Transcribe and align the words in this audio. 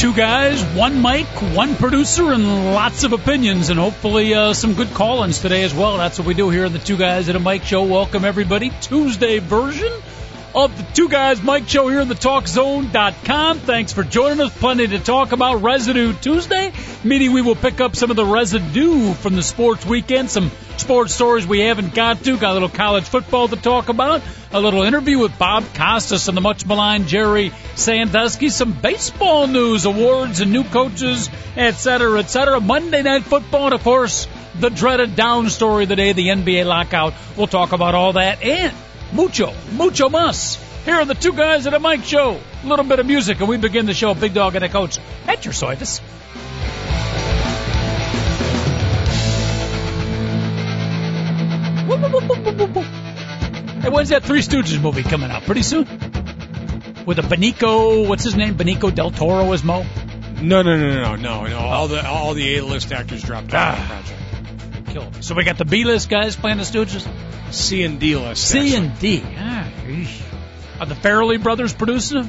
Two 0.00 0.14
guys, 0.14 0.64
one 0.74 1.02
mic, 1.02 1.26
one 1.54 1.76
producer, 1.76 2.32
and 2.32 2.72
lots 2.72 3.04
of 3.04 3.12
opinions, 3.12 3.68
and 3.68 3.78
hopefully 3.78 4.32
uh, 4.32 4.54
some 4.54 4.72
good 4.72 4.94
call-ins 4.94 5.40
today 5.40 5.62
as 5.62 5.74
well. 5.74 5.98
That's 5.98 6.18
what 6.18 6.26
we 6.26 6.32
do 6.32 6.48
here 6.48 6.64
in 6.64 6.72
the 6.72 6.78
Two 6.78 6.96
Guys 6.96 7.28
at 7.28 7.36
a 7.36 7.38
Mic 7.38 7.64
Show. 7.64 7.82
Welcome 7.82 8.24
everybody, 8.24 8.70
Tuesday 8.80 9.40
version 9.40 9.92
of 10.54 10.76
the 10.76 10.82
Two 10.94 11.08
Guys 11.08 11.42
Mic 11.42 11.68
Show 11.68 11.88
here 11.88 12.00
in 12.00 12.08
the 12.08 12.14
TalkZone.com. 12.14 13.60
Thanks 13.60 13.92
for 13.92 14.02
joining 14.02 14.40
us. 14.40 14.56
Plenty 14.58 14.88
to 14.88 14.98
talk 14.98 15.32
about. 15.32 15.62
Residue 15.62 16.12
Tuesday, 16.14 16.72
meaning 17.04 17.32
we 17.32 17.42
will 17.42 17.54
pick 17.54 17.80
up 17.80 17.94
some 17.94 18.10
of 18.10 18.16
the 18.16 18.24
residue 18.24 19.12
from 19.14 19.36
the 19.36 19.42
sports 19.42 19.86
weekend, 19.86 20.30
some 20.30 20.50
sports 20.76 21.14
stories 21.14 21.46
we 21.46 21.60
haven't 21.60 21.94
got 21.94 22.24
to. 22.24 22.36
Got 22.36 22.50
a 22.50 22.54
little 22.54 22.68
college 22.68 23.04
football 23.04 23.48
to 23.48 23.56
talk 23.56 23.88
about. 23.88 24.22
A 24.52 24.60
little 24.60 24.82
interview 24.82 25.18
with 25.18 25.38
Bob 25.38 25.64
Costas 25.74 26.26
and 26.26 26.36
the 26.36 26.40
much 26.40 26.66
maligned 26.66 27.06
Jerry 27.06 27.52
Sandusky. 27.76 28.48
Some 28.48 28.72
baseball 28.72 29.46
news, 29.46 29.84
awards, 29.84 30.40
and 30.40 30.52
new 30.52 30.64
coaches, 30.64 31.30
etc., 31.56 32.18
etc. 32.18 32.60
Monday 32.60 33.02
Night 33.02 33.22
Football, 33.22 33.66
and 33.66 33.74
of 33.74 33.84
course, 33.84 34.26
the 34.58 34.70
dreaded 34.70 35.14
down 35.14 35.48
story 35.48 35.84
of 35.84 35.88
the 35.88 35.96
day, 35.96 36.12
the 36.12 36.28
NBA 36.28 36.66
lockout. 36.66 37.14
We'll 37.36 37.46
talk 37.46 37.72
about 37.72 37.94
all 37.94 38.14
that 38.14 38.42
and 38.42 38.74
mucho, 39.12 39.52
mucho 39.72 40.08
mas. 40.08 40.58
Here 40.84 40.94
are 40.94 41.04
the 41.04 41.14
two 41.14 41.32
guys 41.32 41.66
at 41.66 41.74
a 41.74 41.80
mic 41.80 42.04
show. 42.04 42.40
A 42.62 42.66
little 42.66 42.84
bit 42.84 42.98
of 42.98 43.06
music, 43.06 43.38
and 43.40 43.48
we 43.48 43.56
begin 43.58 43.86
the 43.86 43.94
show. 43.94 44.14
Big 44.14 44.32
Dog 44.34 44.54
and 44.54 44.64
a 44.64 44.68
Coach 44.68 44.98
at 45.26 45.44
your 45.44 45.52
service. 45.54 46.00
Hey, 53.80 53.88
when's 53.88 54.10
that 54.10 54.22
Three 54.24 54.40
Stooges 54.40 54.80
movie 54.80 55.02
coming 55.02 55.30
out? 55.30 55.42
Pretty 55.44 55.62
soon? 55.62 55.84
With 57.06 57.18
a 57.18 57.22
Benicio, 57.22 58.06
what's 58.06 58.24
his 58.24 58.36
name? 58.36 58.54
Benicio 58.56 58.94
del 58.94 59.10
Toro 59.10 59.52
as 59.52 59.64
Moe? 59.64 59.84
No, 60.42 60.62
no, 60.62 60.76
no, 60.76 61.02
no, 61.02 61.16
no, 61.16 61.46
no. 61.46 61.58
All 61.58 61.88
the 61.88 62.06
all 62.06 62.34
the 62.34 62.56
A-list 62.56 62.92
actors 62.92 63.22
dropped 63.22 63.54
out 63.54 63.74
of 63.74 63.78
the 63.78 63.84
Ah. 63.84 63.86
project. 63.88 64.19
Kill 64.90 65.10
me. 65.10 65.22
So 65.22 65.34
we 65.34 65.44
got 65.44 65.56
the 65.56 65.64
B-list 65.64 66.08
guys 66.10 66.36
playing 66.36 66.58
the 66.58 66.64
Stooges? 66.64 67.06
C 67.52 67.82
and 67.82 67.98
D 68.00 68.16
list. 68.16 68.48
C 68.48 68.58
actually. 68.58 68.76
and 68.76 68.98
D. 68.98 69.22
Ah, 69.24 69.70
eesh. 69.86 70.20
Are 70.80 70.86
the 70.86 70.94
Farrelly 70.94 71.42
brothers 71.42 71.72
producing 71.72 72.18
it? 72.18 72.26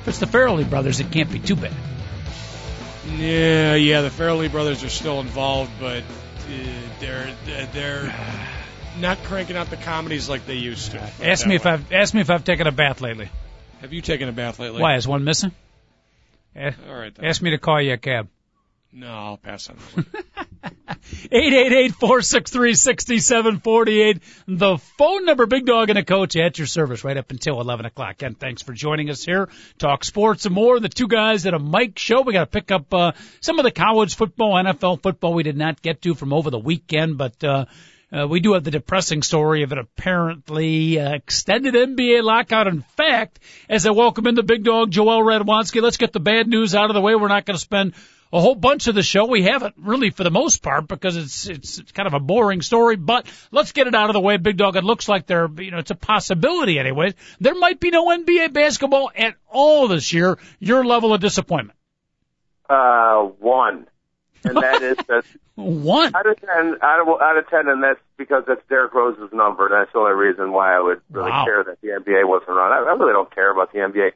If 0.00 0.08
it's 0.08 0.18
the 0.18 0.26
Farrelly 0.26 0.68
brothers, 0.68 1.00
it 1.00 1.10
can't 1.10 1.30
be 1.30 1.38
too 1.38 1.56
bad. 1.56 1.72
Yeah, 3.16 3.74
yeah. 3.74 4.00
The 4.02 4.08
Farrelly 4.08 4.50
brothers 4.50 4.82
are 4.84 4.88
still 4.88 5.20
involved, 5.20 5.70
but 5.80 6.02
uh, 6.02 6.72
they're 7.00 7.34
they're 7.72 8.14
not 9.00 9.18
cranking 9.24 9.56
out 9.56 9.70
the 9.70 9.76
comedies 9.76 10.28
like 10.28 10.46
they 10.46 10.56
used 10.56 10.92
to. 10.92 11.10
Ask 11.22 11.46
me 11.46 11.56
if 11.56 11.64
way. 11.64 11.72
I've 11.72 11.92
ask 11.92 12.14
me 12.14 12.20
if 12.20 12.30
I've 12.30 12.44
taken 12.44 12.66
a 12.66 12.72
bath 12.72 13.00
lately. 13.00 13.28
Have 13.80 13.92
you 13.92 14.00
taken 14.00 14.28
a 14.28 14.32
bath 14.32 14.58
lately? 14.58 14.80
Why 14.80 14.96
is 14.96 15.06
one 15.06 15.24
missing? 15.24 15.52
All 16.56 16.70
right. 16.88 17.14
Then. 17.14 17.24
Ask 17.24 17.42
me 17.42 17.50
to 17.50 17.58
call 17.58 17.80
you 17.80 17.94
a 17.94 17.96
cab. 17.96 18.28
No, 18.92 19.08
I'll 19.08 19.36
pass 19.38 19.70
on 19.70 20.06
that 20.62 20.72
one. 20.86 20.98
Eight 21.30 21.52
eight 21.52 21.72
eight 21.72 21.94
four 21.94 22.22
six 22.22 22.50
three 22.50 22.74
sixty 22.74 23.18
seven 23.18 23.60
forty 23.60 24.00
eight. 24.00 24.22
The 24.46 24.78
phone 24.78 25.24
number, 25.24 25.46
Big 25.46 25.66
Dog 25.66 25.90
and 25.90 25.98
a 25.98 26.04
Coach, 26.04 26.36
at 26.36 26.58
your 26.58 26.66
service 26.66 27.04
right 27.04 27.16
up 27.16 27.30
until 27.30 27.60
eleven 27.60 27.86
o'clock. 27.86 28.22
And 28.22 28.38
thanks 28.38 28.62
for 28.62 28.72
joining 28.72 29.10
us 29.10 29.24
here. 29.24 29.48
Talk 29.78 30.04
sports 30.04 30.46
and 30.46 30.54
more. 30.54 30.80
The 30.80 30.88
two 30.88 31.08
guys 31.08 31.46
at 31.46 31.54
a 31.54 31.58
mic 31.58 31.98
show. 31.98 32.22
We 32.22 32.32
got 32.32 32.40
to 32.40 32.46
pick 32.46 32.70
up 32.70 32.92
uh, 32.94 33.12
some 33.40 33.58
of 33.58 33.64
the 33.64 33.70
college 33.70 34.16
football, 34.16 34.54
NFL 34.54 35.02
football 35.02 35.34
we 35.34 35.42
did 35.42 35.56
not 35.56 35.82
get 35.82 36.02
to 36.02 36.14
from 36.14 36.32
over 36.32 36.50
the 36.50 36.58
weekend, 36.58 37.18
but. 37.18 37.42
uh 37.44 37.66
uh, 38.12 38.26
we 38.28 38.40
do 38.40 38.52
have 38.52 38.62
the 38.62 38.70
depressing 38.70 39.22
story 39.22 39.62
of 39.62 39.72
an 39.72 39.78
apparently 39.78 41.00
uh, 41.00 41.14
extended 41.14 41.72
NBA 41.72 42.22
lockout. 42.22 42.66
In 42.66 42.82
fact, 42.82 43.38
as 43.70 43.86
I 43.86 43.90
welcome 43.92 44.26
in 44.26 44.34
the 44.34 44.42
big 44.42 44.64
dog 44.64 44.90
Joel 44.90 45.22
Radwanski, 45.22 45.80
let's 45.80 45.96
get 45.96 46.12
the 46.12 46.20
bad 46.20 46.46
news 46.46 46.74
out 46.74 46.90
of 46.90 46.94
the 46.94 47.00
way. 47.00 47.14
We're 47.14 47.28
not 47.28 47.46
going 47.46 47.54
to 47.54 47.60
spend 47.60 47.94
a 48.32 48.40
whole 48.40 48.54
bunch 48.54 48.86
of 48.86 48.94
the 48.94 49.02
show. 49.02 49.26
We 49.26 49.42
haven't 49.42 49.74
really 49.78 50.10
for 50.10 50.24
the 50.24 50.30
most 50.30 50.62
part 50.62 50.88
because 50.88 51.16
it's, 51.16 51.48
it's 51.48 51.78
it's 51.78 51.92
kind 51.92 52.06
of 52.06 52.14
a 52.14 52.20
boring 52.20 52.62
story. 52.62 52.96
But 52.96 53.26
let's 53.50 53.72
get 53.72 53.86
it 53.86 53.94
out 53.94 54.08
of 54.10 54.14
the 54.14 54.20
way, 54.20 54.36
big 54.38 54.56
dog. 54.56 54.76
It 54.76 54.84
looks 54.84 55.08
like 55.08 55.26
there, 55.26 55.48
you 55.58 55.70
know, 55.70 55.78
it's 55.78 55.90
a 55.90 55.94
possibility 55.96 56.78
anyways. 56.78 57.14
There 57.40 57.54
might 57.54 57.78
be 57.80 57.90
no 57.90 58.06
NBA 58.06 58.52
basketball 58.52 59.10
at 59.16 59.34
all 59.48 59.88
this 59.88 60.12
year. 60.12 60.38
Your 60.60 60.84
level 60.84 61.12
of 61.12 61.20
disappointment. 61.20 61.78
Uh, 62.68 63.24
one, 63.38 63.86
and 64.44 64.56
that 64.56 64.82
is 64.82 64.96
that 65.08 65.24
One. 65.56 66.14
out 66.14 66.26
of 66.26 66.40
ten, 66.40 66.76
out 66.80 67.00
of 67.02 67.08
out 67.20 67.36
of 67.36 67.48
ten, 67.50 67.68
and 67.68 67.82
that's 67.82 68.00
because 68.16 68.44
that's 68.46 68.62
Derrick 68.68 68.94
Rose's 68.94 69.30
number, 69.32 69.66
and 69.66 69.74
that's 69.74 69.92
the 69.92 69.98
only 69.98 70.12
reason 70.12 70.52
why 70.52 70.74
I 70.74 70.80
would 70.80 71.00
really 71.10 71.30
Wow. 71.30 71.44
care 71.44 71.64
that 71.64 71.80
the 71.82 71.88
NBA 71.88 72.26
wasn't 72.26 72.50
on. 72.56 72.72
I, 72.72 72.76
I 72.78 72.94
really 72.94 73.12
don't 73.12 73.32
care 73.34 73.52
about 73.52 73.72
the 73.72 73.80
NBA. 73.80 74.12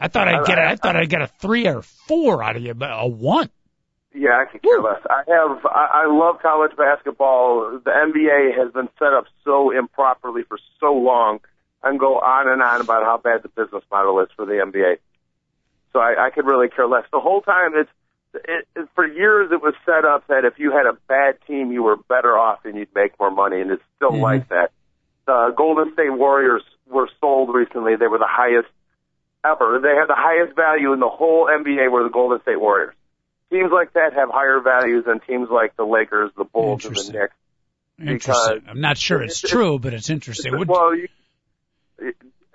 I 0.00 0.08
thought 0.08 0.28
I'd 0.28 0.46
get 0.46 0.58
a, 0.58 0.62
I 0.62 0.76
thought 0.76 0.96
I'd 0.96 1.08
get 1.08 1.22
a 1.22 1.26
three 1.26 1.66
or 1.66 1.82
four 1.82 2.42
out 2.42 2.56
of 2.56 2.62
you, 2.62 2.74
but 2.74 2.90
a 2.92 3.06
one. 3.06 3.50
Yeah, 4.14 4.30
I 4.40 4.50
could 4.50 4.62
care 4.62 4.80
less. 4.80 5.00
I 5.08 5.22
have, 5.28 5.64
I, 5.66 6.04
I 6.04 6.06
love 6.06 6.40
college 6.40 6.72
basketball. 6.76 7.78
The 7.84 7.90
NBA 7.90 8.56
has 8.56 8.72
been 8.72 8.88
set 8.98 9.12
up 9.12 9.24
so 9.44 9.70
improperly 9.70 10.42
for 10.42 10.58
so 10.80 10.92
long. 10.94 11.40
I 11.82 11.88
can 11.90 11.98
go 11.98 12.18
on 12.18 12.48
and 12.48 12.62
on 12.62 12.80
about 12.80 13.04
how 13.04 13.18
bad 13.18 13.42
the 13.42 13.48
business 13.48 13.84
model 13.90 14.18
is 14.20 14.28
for 14.34 14.46
the 14.46 14.54
NBA. 14.54 14.96
So 15.92 16.00
I, 16.00 16.26
I 16.26 16.30
could 16.30 16.46
really 16.46 16.68
care 16.68 16.86
less. 16.88 17.04
The 17.12 17.20
whole 17.20 17.40
time 17.42 17.72
it's, 17.74 17.90
it, 18.34 18.66
it, 18.76 18.88
for 18.94 19.06
years 19.06 19.50
it 19.52 19.62
was 19.62 19.74
set 19.86 20.04
up 20.04 20.26
that 20.28 20.44
if 20.44 20.58
you 20.58 20.70
had 20.72 20.86
a 20.86 20.96
bad 21.08 21.38
team, 21.46 21.70
you 21.72 21.82
were 21.82 21.96
better 21.96 22.36
off 22.36 22.64
and 22.64 22.76
you'd 22.76 22.94
make 22.94 23.12
more 23.20 23.30
money, 23.30 23.60
and 23.60 23.70
it's 23.70 23.82
still 23.96 24.12
Mhm. 24.12 24.22
like 24.22 24.48
that. 24.48 24.70
The 25.26 25.52
Golden 25.56 25.92
State 25.92 26.10
Warriors 26.12 26.62
were 26.90 27.08
sold 27.20 27.54
recently. 27.54 27.96
They 27.96 28.06
were 28.06 28.18
the 28.18 28.26
highest 28.28 28.68
ever. 29.44 29.80
They 29.82 29.94
have 29.98 30.08
the 30.08 30.16
highest 30.16 30.54
value 30.56 30.92
in 30.92 31.00
the 31.00 31.08
whole 31.08 31.46
NBA 31.46 31.90
were 31.90 32.02
the 32.04 32.10
Golden 32.10 32.40
State 32.42 32.60
Warriors. 32.60 32.94
Teams 33.50 33.70
like 33.72 33.92
that 33.94 34.12
have 34.14 34.28
higher 34.30 34.60
values 34.60 35.04
than 35.06 35.20
teams 35.20 35.48
like 35.50 35.76
the 35.76 35.84
Lakers, 35.84 36.30
the 36.36 36.44
Bulls, 36.44 36.84
and 36.84 36.94
the 36.96 37.12
Knicks. 37.12 37.34
Interesting. 38.00 38.62
I'm 38.68 38.80
not 38.80 38.98
sure 38.98 39.22
it's 39.22 39.42
it's- 39.42 39.50
true, 39.50 39.78
but 39.78 39.94
it's 39.94 40.10
interesting. 40.10 40.56
Would- 40.58 40.68
Well, 40.68 40.94
you, 40.94 41.08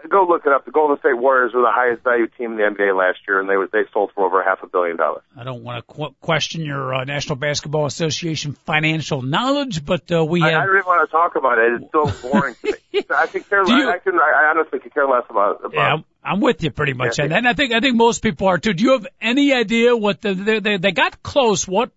go 0.09 0.25
look 0.27 0.45
it 0.45 0.51
up. 0.51 0.65
The 0.65 0.71
Golden 0.71 0.97
State 0.99 1.17
Warriors 1.17 1.53
were 1.53 1.61
the 1.61 1.71
highest 1.71 2.03
value 2.03 2.27
team 2.27 2.51
in 2.53 2.57
the 2.57 2.63
NBA 2.63 2.97
last 2.97 3.19
year, 3.27 3.39
and 3.39 3.49
they 3.49 3.55
were, 3.57 3.67
they 3.71 3.83
sold 3.93 4.11
for 4.13 4.25
over 4.25 4.43
half 4.43 4.61
a 4.63 4.67
billion 4.67 4.97
dollars. 4.97 5.23
I 5.37 5.43
don't 5.43 5.63
want 5.63 5.85
to 5.87 5.93
qu- 5.93 6.15
question 6.21 6.61
your 6.61 6.93
uh, 6.93 7.03
National 7.05 7.35
Basketball 7.35 7.85
Association 7.85 8.53
financial 8.53 9.21
knowledge, 9.21 9.85
but 9.85 10.11
uh, 10.11 10.23
we 10.25 10.41
I, 10.43 10.47
I 10.47 10.51
have. 10.51 10.65
don't 10.67 10.75
even 10.77 10.85
want 10.85 11.09
to 11.09 11.11
talk 11.11 11.35
about 11.35 11.57
it. 11.59 11.81
It's 11.81 11.91
so 12.21 12.29
boring 12.29 12.55
to 12.63 12.71
me. 12.93 13.05
I 13.15 13.27
could 13.27 13.49
care 13.49 13.63
less. 13.63 13.69
you- 13.77 13.89
I 13.89 13.97
can. 13.99 14.15
I 14.19 14.53
honestly 14.55 14.79
could 14.79 14.93
care 14.93 15.07
less 15.07 15.23
about. 15.29 15.59
about 15.65 15.73
Yeah, 15.73 15.93
I'm, 15.93 16.05
I'm 16.23 16.39
with 16.41 16.63
you 16.63 16.71
pretty 16.71 16.93
much, 16.93 17.17
Yeah. 17.19 17.25
and, 17.25 17.33
and 17.33 17.47
I 17.47 17.53
think 17.53 17.73
I 17.73 17.79
think 17.79 17.95
most 17.95 18.21
people 18.21 18.47
are 18.47 18.57
too. 18.57 18.73
Do 18.73 18.83
you 18.83 18.91
have 18.93 19.07
any 19.21 19.53
idea 19.53 19.95
what 19.95 20.21
the 20.21 20.33
they, 20.33 20.59
they, 20.59 20.77
they 20.77 20.91
got 20.91 21.21
close? 21.23 21.67
What 21.67 21.91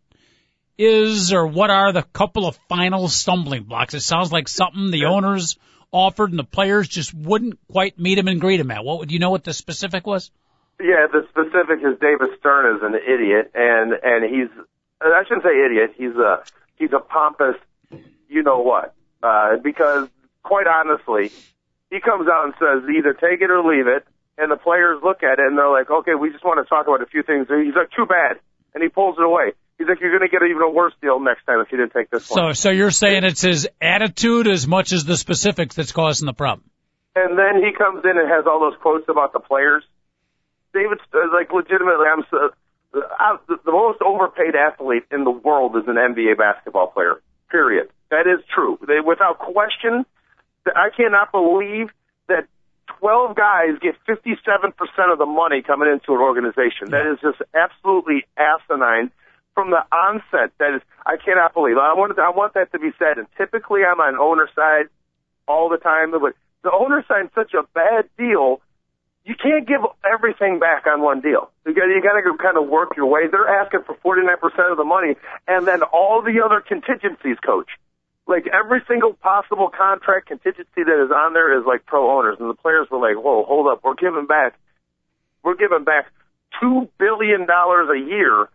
is 0.78 1.32
or 1.32 1.46
what 1.46 1.70
are 1.70 1.92
the 1.92 2.02
couple 2.02 2.46
of 2.46 2.58
final 2.68 3.08
stumbling 3.08 3.64
blocks? 3.64 3.94
It 3.94 4.00
sounds 4.00 4.30
like 4.32 4.48
something 4.48 4.90
the 4.90 5.06
owners 5.06 5.56
offered 5.92 6.30
and 6.30 6.38
the 6.38 6.44
players 6.44 6.88
just 6.88 7.14
wouldn't 7.14 7.58
quite 7.70 7.98
meet 7.98 8.18
him 8.18 8.28
and 8.28 8.40
greet 8.40 8.60
him 8.60 8.70
at. 8.70 8.84
What 8.84 8.98
would 9.00 9.12
you 9.12 9.18
know? 9.18 9.30
What 9.30 9.44
the 9.44 9.52
specific 9.52 10.06
was? 10.06 10.30
Yeah, 10.80 11.06
the 11.10 11.26
specific 11.30 11.78
is 11.84 11.98
David 12.00 12.38
Stern 12.38 12.76
is 12.76 12.82
an 12.82 12.94
idiot, 12.94 13.52
and 13.54 13.92
and 14.02 14.24
he's 14.24 14.50
I 15.00 15.22
shouldn't 15.26 15.44
say 15.44 15.64
idiot. 15.64 15.94
He's 15.96 16.16
a 16.16 16.42
he's 16.76 16.92
a 16.92 17.00
pompous, 17.00 17.56
you 18.28 18.42
know 18.42 18.60
what? 18.60 18.94
Uh, 19.22 19.56
because 19.62 20.08
quite 20.42 20.66
honestly, 20.66 21.32
he 21.90 22.00
comes 22.00 22.28
out 22.28 22.44
and 22.44 22.54
says 22.58 22.88
either 22.90 23.14
take 23.14 23.40
it 23.40 23.50
or 23.50 23.62
leave 23.62 23.86
it, 23.86 24.06
and 24.38 24.50
the 24.50 24.56
players 24.56 25.00
look 25.02 25.22
at 25.22 25.38
it 25.38 25.46
and 25.46 25.56
they're 25.56 25.70
like, 25.70 25.90
okay, 25.90 26.14
we 26.14 26.30
just 26.30 26.44
want 26.44 26.64
to 26.64 26.68
talk 26.68 26.86
about 26.86 27.02
a 27.02 27.06
few 27.06 27.22
things. 27.22 27.46
He's 27.48 27.74
like, 27.74 27.90
too 27.90 28.06
bad, 28.06 28.38
and 28.74 28.82
he 28.82 28.88
pulls 28.88 29.16
it 29.18 29.24
away. 29.24 29.52
He's 29.78 29.86
like, 29.88 30.00
you're 30.00 30.16
going 30.16 30.26
to 30.26 30.32
get 30.32 30.42
an 30.42 30.48
even 30.48 30.62
a 30.62 30.70
worse 30.70 30.94
deal 31.02 31.20
next 31.20 31.44
time 31.44 31.60
if 31.60 31.70
you 31.70 31.76
didn't 31.78 31.92
take 31.92 32.10
this 32.10 32.24
So 32.26 32.42
one. 32.44 32.54
so 32.54 32.68
so 32.68 32.70
you're 32.70 32.90
saying 32.90 33.24
it's 33.24 33.42
his 33.42 33.68
attitude 33.80 34.48
as 34.48 34.66
much 34.66 34.92
as 34.92 35.04
the 35.04 35.16
specifics 35.16 35.74
that's 35.74 35.92
causing 35.92 36.26
the 36.26 36.32
problem. 36.32 36.68
And 37.14 37.38
then 37.38 37.62
he 37.62 37.72
comes 37.72 38.04
in 38.04 38.18
and 38.18 38.28
has 38.28 38.46
all 38.46 38.60
those 38.60 38.78
quotes 38.80 39.08
about 39.08 39.32
the 39.32 39.40
players. 39.40 39.82
David, 40.72 40.98
uh, 41.14 41.18
like 41.32 41.52
legitimately, 41.52 42.06
I'm 42.10 42.24
so, 42.30 42.50
I, 43.18 43.36
the, 43.48 43.56
the 43.64 43.72
most 43.72 44.00
overpaid 44.02 44.54
athlete 44.54 45.04
in 45.10 45.24
the 45.24 45.30
world 45.30 45.76
is 45.76 45.84
an 45.86 45.96
NBA 45.96 46.38
basketball 46.38 46.88
player. 46.88 47.20
Period. 47.50 47.88
That 48.10 48.26
is 48.26 48.44
true. 48.54 48.78
They, 48.86 49.00
without 49.04 49.38
question, 49.38 50.04
I 50.66 50.88
cannot 50.96 51.32
believe 51.32 51.88
that 52.28 52.46
12 53.00 53.36
guys 53.36 53.78
get 53.80 53.94
57% 54.08 55.12
of 55.12 55.18
the 55.18 55.26
money 55.26 55.62
coming 55.62 55.88
into 55.90 56.12
an 56.12 56.20
organization. 56.20 56.90
That 56.90 57.06
is 57.12 57.18
just 57.20 57.40
absolutely 57.54 58.24
asinine 58.36 59.10
from 59.56 59.70
the 59.70 59.80
onset 59.90 60.52
that 60.60 60.76
is 60.76 60.82
I 61.06 61.16
cannot 61.16 61.54
believe. 61.54 61.80
I 61.80 61.96
want 61.96 62.12
I 62.20 62.30
want 62.30 62.52
that 62.54 62.70
to 62.72 62.78
be 62.78 62.92
said. 63.00 63.16
And 63.16 63.26
typically 63.40 63.80
I'm 63.88 63.98
on 63.98 64.20
owner 64.20 64.48
side 64.54 64.92
all 65.48 65.70
the 65.72 65.78
time, 65.78 66.12
but 66.12 66.36
the 66.62 66.70
owner 66.70 67.02
signed 67.08 67.30
such 67.34 67.54
a 67.54 67.64
bad 67.74 68.04
deal. 68.18 68.60
You 69.24 69.34
can't 69.34 69.66
give 69.66 69.80
everything 70.04 70.60
back 70.60 70.86
on 70.86 71.00
one 71.00 71.22
deal. 71.22 71.50
You 71.64 71.74
got 71.74 71.88
you 71.88 72.02
got 72.04 72.20
to 72.20 72.36
kind 72.36 72.60
of 72.60 72.68
work 72.68 72.94
your 72.96 73.06
way. 73.06 73.26
They're 73.32 73.48
asking 73.48 73.82
for 73.88 73.96
49% 74.04 74.70
of 74.70 74.76
the 74.76 74.84
money, 74.84 75.16
and 75.48 75.66
then 75.66 75.82
all 75.82 76.22
the 76.22 76.44
other 76.44 76.60
contingencies, 76.60 77.38
coach. 77.44 77.70
Like 78.28 78.46
every 78.52 78.82
single 78.86 79.14
possible 79.14 79.70
contract 79.70 80.28
contingency 80.28 80.84
that 80.84 81.04
is 81.04 81.10
on 81.10 81.32
there 81.32 81.58
is 81.58 81.64
like 81.64 81.86
pro 81.86 82.18
owners, 82.18 82.36
and 82.38 82.50
the 82.50 82.54
players 82.54 82.88
were 82.90 82.98
like, 82.98 83.16
"Whoa, 83.16 83.44
hold 83.44 83.68
up, 83.68 83.80
we're 83.82 83.94
giving 83.94 84.26
back, 84.26 84.54
we're 85.42 85.56
giving 85.56 85.84
back 85.84 86.06
two 86.60 86.88
billion 86.98 87.46
dollars 87.46 87.88
a 87.88 87.98
year 87.98 88.48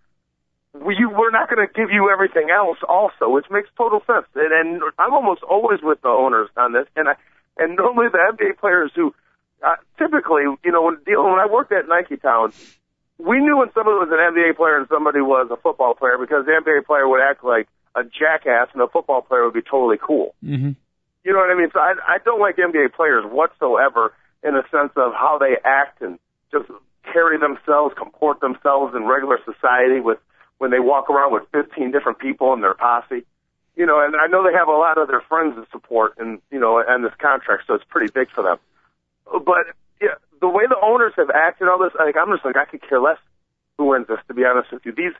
we, 0.73 0.95
we're 1.05 1.31
not 1.31 1.49
going 1.49 1.65
to 1.65 1.71
give 1.73 1.91
you 1.91 2.09
everything 2.11 2.49
else 2.49 2.77
also, 2.87 3.29
which 3.29 3.45
makes 3.51 3.69
total 3.77 4.01
sense. 4.07 4.25
And, 4.35 4.51
and 4.53 4.81
I'm 4.97 5.13
almost 5.13 5.43
always 5.43 5.79
with 5.83 6.01
the 6.01 6.09
owners 6.09 6.49
on 6.55 6.73
this. 6.73 6.87
And 6.95 7.09
I, 7.09 7.15
and 7.57 7.75
normally 7.75 8.07
the 8.11 8.19
NBA 8.19 8.57
players 8.57 8.91
who, 8.95 9.13
uh, 9.61 9.75
typically, 9.97 10.43
you 10.63 10.71
know, 10.71 10.83
when 10.83 10.97
dealing, 11.05 11.29
when 11.29 11.39
I 11.39 11.47
worked 11.47 11.71
at 11.71 11.87
Nike 11.87 12.17
Town, 12.17 12.53
we 13.19 13.37
knew 13.39 13.57
when 13.57 13.69
somebody 13.73 13.99
was 13.99 14.09
an 14.09 14.17
NBA 14.17 14.55
player 14.55 14.77
and 14.79 14.87
somebody 14.87 15.21
was 15.21 15.49
a 15.51 15.57
football 15.57 15.93
player 15.93 16.17
because 16.17 16.45
the 16.45 16.53
NBA 16.53 16.85
player 16.85 17.07
would 17.07 17.21
act 17.21 17.43
like 17.43 17.67
a 17.95 18.03
jackass 18.03 18.69
and 18.73 18.81
the 18.81 18.87
football 18.87 19.21
player 19.21 19.43
would 19.43 19.53
be 19.53 19.61
totally 19.61 19.97
cool. 20.01 20.33
Mm-hmm. 20.43 20.71
You 21.23 21.33
know 21.33 21.39
what 21.39 21.51
I 21.51 21.59
mean? 21.59 21.69
So 21.71 21.79
I, 21.79 21.93
I 22.07 22.17
don't 22.23 22.39
like 22.39 22.55
NBA 22.55 22.93
players 22.93 23.25
whatsoever 23.27 24.13
in 24.41 24.53
the 24.55 24.63
sense 24.71 24.91
of 24.95 25.13
how 25.13 25.37
they 25.37 25.57
act 25.63 26.01
and 26.01 26.17
just 26.51 26.65
carry 27.13 27.37
themselves, 27.37 27.93
comport 27.97 28.39
themselves 28.39 28.95
in 28.95 29.05
regular 29.05 29.37
society 29.45 29.99
with 29.99 30.17
when 30.61 30.69
they 30.69 30.79
walk 30.79 31.09
around 31.09 31.33
with 31.33 31.41
15 31.53 31.89
different 31.89 32.19
people 32.19 32.53
in 32.53 32.61
their 32.61 32.75
posse. 32.75 33.25
You 33.75 33.87
know, 33.87 33.97
and 33.97 34.13
I 34.15 34.27
know 34.27 34.45
they 34.45 34.53
have 34.53 34.67
a 34.67 34.77
lot 34.77 34.99
of 35.01 35.07
their 35.07 35.25
friends 35.25 35.55
to 35.57 35.65
support 35.71 36.13
and, 36.19 36.37
you 36.51 36.59
know, 36.59 36.77
and 36.77 37.03
this 37.03 37.17
contract, 37.17 37.63
so 37.65 37.73
it's 37.73 37.89
pretty 37.89 38.13
big 38.13 38.29
for 38.29 38.43
them. 38.43 38.57
But 39.25 39.73
yeah, 39.99 40.21
the 40.39 40.47
way 40.47 40.69
the 40.69 40.77
owners 40.77 41.13
have 41.17 41.31
acted 41.33 41.67
all 41.67 41.81
this, 41.81 41.97
like, 41.97 42.13
I'm 42.13 42.29
just 42.29 42.45
like, 42.45 42.57
I 42.57 42.65
could 42.69 42.87
care 42.87 43.01
less 43.01 43.17
who 43.79 43.89
wins 43.89 44.05
this, 44.05 44.21
to 44.27 44.35
be 44.35 44.45
honest 44.45 44.71
with 44.71 44.85
you. 44.85 44.93
These, 44.93 45.17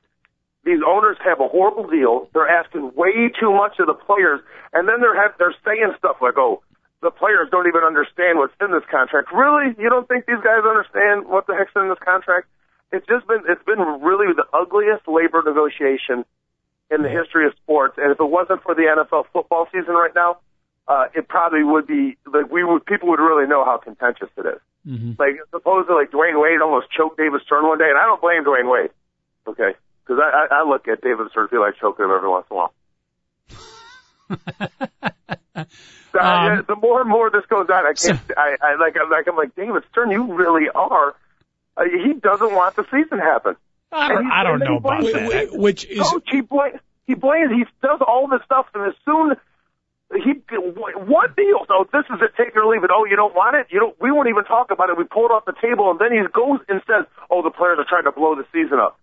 these 0.62 0.86
owners 0.86 1.18
have 1.26 1.42
a 1.42 1.48
horrible 1.50 1.90
deal. 1.90 2.30
They're 2.38 2.46
asking 2.46 2.94
way 2.94 3.34
too 3.34 3.50
much 3.50 3.82
of 3.82 3.90
the 3.90 3.98
players, 3.98 4.46
and 4.78 4.86
then 4.86 5.02
they're 5.02 5.18
have, 5.18 5.34
they're 5.42 5.58
saying 5.66 5.98
stuff 5.98 6.22
like, 6.22 6.38
"Oh, 6.38 6.62
the 7.02 7.10
players 7.10 7.50
don't 7.50 7.66
even 7.66 7.82
understand 7.82 8.38
what's 8.38 8.54
in 8.62 8.70
this 8.70 8.86
contract." 8.94 9.34
Really, 9.34 9.74
you 9.82 9.90
don't 9.90 10.06
think 10.06 10.30
these 10.30 10.44
guys 10.46 10.62
understand 10.62 11.26
what 11.26 11.48
the 11.48 11.58
heck's 11.58 11.74
in 11.74 11.90
this 11.90 11.98
contract? 11.98 12.46
It's 12.92 13.08
just 13.08 13.28
been 13.28 13.44
it's 13.48 13.64
been 13.64 13.80
really 14.02 14.34
the 14.34 14.46
ugliest 14.54 15.08
labor 15.08 15.42
negotiation 15.46 16.26
in 16.92 17.02
the 17.02 17.10
history 17.10 17.48
of 17.48 17.54
sports. 17.64 17.98
And 17.98 18.12
if 18.12 18.20
it 18.20 18.30
wasn't 18.30 18.62
for 18.64 18.76
the 18.76 18.84
NFL 18.84 19.26
football 19.32 19.68
season 19.72 19.96
right 19.96 20.14
now, 20.14 20.40
uh, 20.88 21.06
it 21.16 21.28
probably 21.28 21.64
would 21.64 21.88
be 21.88 22.18
like 22.26 22.52
we 22.52 22.64
would 22.64 22.86
people 22.86 23.10
would 23.10 23.20
really 23.20 23.48
know 23.48 23.64
how 23.64 23.78
contentious 23.78 24.30
it 24.38 24.46
is. 24.46 24.62
Mm-hmm. 24.86 25.12
Like 25.18 25.40
supposedly, 25.52 25.96
like 25.96 26.12
Dwyane 26.12 26.42
Wade 26.42 26.62
almost 26.62 26.88
choked 26.92 27.18
David 27.18 27.42
Stern 27.46 27.66
one 27.66 27.78
day, 27.78 27.90
and 27.90 27.98
I 27.98 28.04
don't 28.04 28.20
blame 28.20 28.44
Dwyane 28.44 28.70
Wade. 28.70 28.92
Okay, 29.48 29.78
because 30.04 30.20
I, 30.22 30.48
I 30.52 30.62
I 30.62 30.64
look 30.68 30.88
at 30.88 31.02
David 31.02 31.30
Stern 31.32 31.48
feel 31.48 31.62
like 31.62 31.76
choking 31.80 32.06
him 32.06 32.12
every 32.12 32.30
once 32.30 32.46
in 32.52 32.58
a 32.58 32.60
while. 32.60 32.74
um, 36.20 36.66
the 36.68 36.76
more 36.82 37.02
and 37.02 37.10
more 37.10 37.30
this 37.30 37.46
goes 37.50 37.68
on, 37.70 37.86
I 37.86 37.94
can't. 37.94 38.20
So, 38.28 38.34
I, 38.36 38.56
I 38.62 38.76
like. 38.76 38.96
I'm 39.02 39.10
like. 39.10 39.28
I'm 39.28 39.36
like 39.38 39.56
David 39.56 39.84
Stern. 39.92 40.12
You 40.12 40.34
really 40.34 40.68
are 40.74 41.16
uh, 41.82 41.98
he 42.06 42.14
doesn't 42.14 42.54
want 42.54 42.76
the 42.76 42.84
season 42.86 43.18
to 43.18 43.24
happen. 43.24 43.56
I 43.92 44.08
don't, 44.08 44.32
I 44.32 44.44
don't 44.44 44.60
know 44.60 44.78
about 44.78 45.04
that. 45.04 45.50
Which 45.52 45.86
is 45.86 46.00
Coach, 46.00 46.28
he 46.32 46.42
blames 46.42 46.80
he 47.08 47.14
blames 47.14 47.52
he 47.52 47.66
does 47.82 48.00
all 48.06 48.28
this 48.28 48.40
stuff, 48.46 48.68
and 48.74 48.88
as 48.88 48.96
soon 49.04 49.36
he 50.24 50.40
what 50.56 51.36
deal? 51.36 51.66
So 51.68 51.88
this 51.92 52.06
is 52.08 52.22
it, 52.22 52.32
take 52.38 52.56
it 52.56 52.58
or 52.58 52.68
leave 52.72 52.84
it. 52.84 52.92
Oh, 52.94 53.06
you 53.06 53.16
don't 53.16 53.36
want 53.36 53.56
it? 53.56 53.68
You 53.70 53.80
don't. 53.80 53.96
We 54.00 54.12
won't 54.12 54.30
even 54.30 54.44
talk 54.46 54.72
about 54.72 54.90
it. 54.90 54.98
We 54.98 55.04
pull 55.04 55.26
it 55.26 55.32
off 55.32 55.46
the 55.46 55.56
table, 55.60 55.92
and 55.92 56.00
then 56.00 56.12
he 56.12 56.20
goes 56.32 56.60
and 56.70 56.82
says, 56.88 57.04
"Oh, 57.30 57.44
the 57.44 57.52
players 57.52 57.80
are 57.80 57.88
trying 57.88 58.06
to 58.06 58.12
blow 58.12 58.36
the 58.36 58.46
season 58.52 58.80
up." 58.80 59.00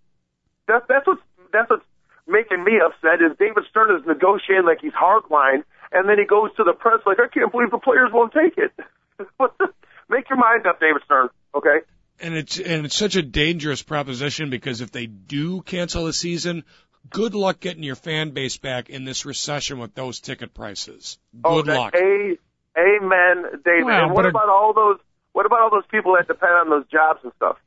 That's 0.66 0.84
that's 0.88 1.06
what's 1.06 1.22
that's 1.52 1.68
what's 1.68 1.84
making 2.26 2.64
me 2.64 2.80
upset. 2.80 3.20
Is 3.20 3.36
David 3.36 3.64
Stern 3.68 3.92
is 3.96 4.06
negotiating 4.06 4.64
like 4.64 4.80
he's 4.80 4.96
hardline, 4.96 5.64
and 5.92 6.08
then 6.08 6.16
he 6.16 6.24
goes 6.24 6.48
to 6.56 6.64
the 6.64 6.72
press 6.72 7.00
like, 7.04 7.20
"I 7.20 7.28
can't 7.28 7.52
believe 7.52 7.72
the 7.72 7.80
players 7.80 8.08
won't 8.12 8.32
take 8.32 8.56
it." 8.56 8.72
Make 10.08 10.30
your 10.30 10.38
mind 10.38 10.66
up, 10.66 10.80
David 10.80 11.02
Stern. 11.04 11.28
Okay 11.54 11.84
and 12.20 12.34
it's 12.34 12.58
and 12.58 12.86
it's 12.86 12.96
such 12.96 13.16
a 13.16 13.22
dangerous 13.22 13.82
proposition 13.82 14.50
because 14.50 14.80
if 14.80 14.90
they 14.90 15.06
do 15.06 15.62
cancel 15.62 16.04
the 16.04 16.12
season, 16.12 16.64
good 17.10 17.34
luck 17.34 17.60
getting 17.60 17.82
your 17.82 17.94
fan 17.94 18.30
base 18.30 18.56
back 18.56 18.90
in 18.90 19.04
this 19.04 19.24
recession 19.24 19.78
with 19.78 19.94
those 19.94 20.20
ticket 20.20 20.54
prices. 20.54 21.18
Oh, 21.44 21.62
good 21.62 21.70
oh, 21.70 21.80
luck. 21.80 21.94
A, 21.94 22.38
amen, 22.78 23.44
David. 23.64 23.84
Well, 23.84 24.04
and 24.04 24.12
what 24.12 24.26
about 24.26 24.48
all 24.48 24.72
those? 24.72 24.98
What 25.32 25.46
about 25.46 25.60
all 25.60 25.70
those 25.70 25.86
people 25.90 26.16
that 26.16 26.26
depend 26.26 26.52
on 26.52 26.70
those 26.70 26.86
jobs 26.90 27.20
and 27.22 27.32
stuff? 27.36 27.58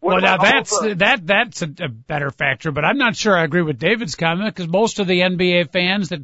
What 0.00 0.14
well, 0.14 0.22
now 0.22 0.38
that's 0.38 0.80
the, 0.80 0.94
that 0.94 1.26
that's 1.26 1.62
a, 1.62 1.70
a 1.80 1.88
better 1.88 2.30
factor, 2.30 2.72
but 2.72 2.84
I'm 2.84 2.96
not 2.96 3.16
sure 3.16 3.36
I 3.36 3.44
agree 3.44 3.62
with 3.62 3.78
David's 3.78 4.14
comment 4.14 4.54
because 4.54 4.68
most 4.68 4.98
of 4.98 5.06
the 5.06 5.20
NBA 5.20 5.70
fans 5.70 6.08
that 6.08 6.20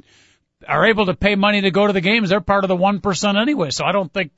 are 0.67 0.87
able 0.87 1.07
to 1.07 1.15
pay 1.15 1.35
money 1.35 1.61
to 1.61 1.71
go 1.71 1.87
to 1.87 1.93
the 1.93 2.01
games, 2.01 2.31
they're 2.31 2.41
part 2.41 2.65
of 2.65 2.69
the 2.69 2.77
one 2.77 3.01
percent 3.01 3.37
anyway. 3.37 3.71
So 3.71 3.85
I 3.85 3.93
don't 3.93 4.13
think 4.13 4.33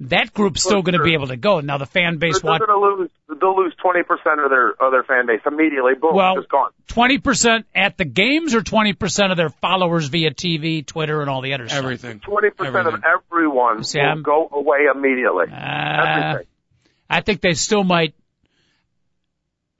that 0.00 0.32
group's 0.32 0.62
still 0.62 0.82
going 0.82 0.96
to 0.96 1.02
be 1.02 1.14
able 1.14 1.26
to 1.26 1.36
go. 1.36 1.60
Now 1.60 1.78
the 1.78 1.86
fan 1.86 2.18
base 2.18 2.40
they're 2.40 2.58
going 2.58 2.68
to 2.68 2.78
lose. 2.78 3.10
They'll 3.40 3.56
lose 3.56 3.74
twenty 3.82 4.04
percent 4.04 4.40
of 4.40 4.48
their 4.48 4.70
of 4.70 4.92
their 4.92 5.02
fan 5.02 5.26
base 5.26 5.40
immediately. 5.44 5.94
Boom, 5.94 6.14
well, 6.14 6.36
just 6.36 6.48
gone. 6.48 6.70
Twenty 6.86 7.18
percent 7.18 7.66
at 7.74 7.96
the 7.96 8.04
games, 8.04 8.54
or 8.54 8.62
twenty 8.62 8.92
percent 8.92 9.32
of 9.32 9.36
their 9.36 9.50
followers 9.50 10.06
via 10.06 10.30
TV, 10.30 10.86
Twitter, 10.86 11.20
and 11.20 11.28
all 11.28 11.40
the 11.40 11.54
other 11.54 11.66
everything. 11.68 12.20
Twenty 12.20 12.50
percent 12.50 12.86
of 12.86 13.02
everyone 13.04 13.82
See, 13.82 13.98
will 13.98 14.06
I'm, 14.06 14.22
go 14.22 14.48
away 14.52 14.86
immediately. 14.94 15.46
Uh, 15.50 15.56
everything. 15.56 16.46
I 17.10 17.20
think 17.20 17.40
they 17.40 17.54
still 17.54 17.82
might. 17.82 18.14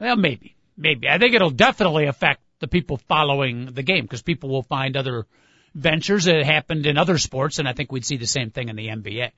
Well, 0.00 0.16
maybe, 0.16 0.56
maybe. 0.76 1.08
I 1.08 1.18
think 1.18 1.34
it'll 1.34 1.50
definitely 1.50 2.06
affect 2.06 2.40
the 2.60 2.68
people 2.68 2.96
following 3.08 3.66
the 3.66 3.82
game 3.82 4.04
because 4.04 4.22
people 4.22 4.50
will 4.50 4.62
find 4.62 4.96
other 4.96 5.26
ventures. 5.74 6.26
It 6.26 6.44
happened 6.44 6.86
in 6.86 6.98
other 6.98 7.18
sports, 7.18 7.60
and 7.60 7.68
I 7.68 7.72
think 7.72 7.92
we'd 7.92 8.04
see 8.04 8.16
the 8.16 8.26
same 8.26 8.50
thing 8.50 8.68
in 8.68 8.74
the 8.74 8.88
NBA. 8.88 9.30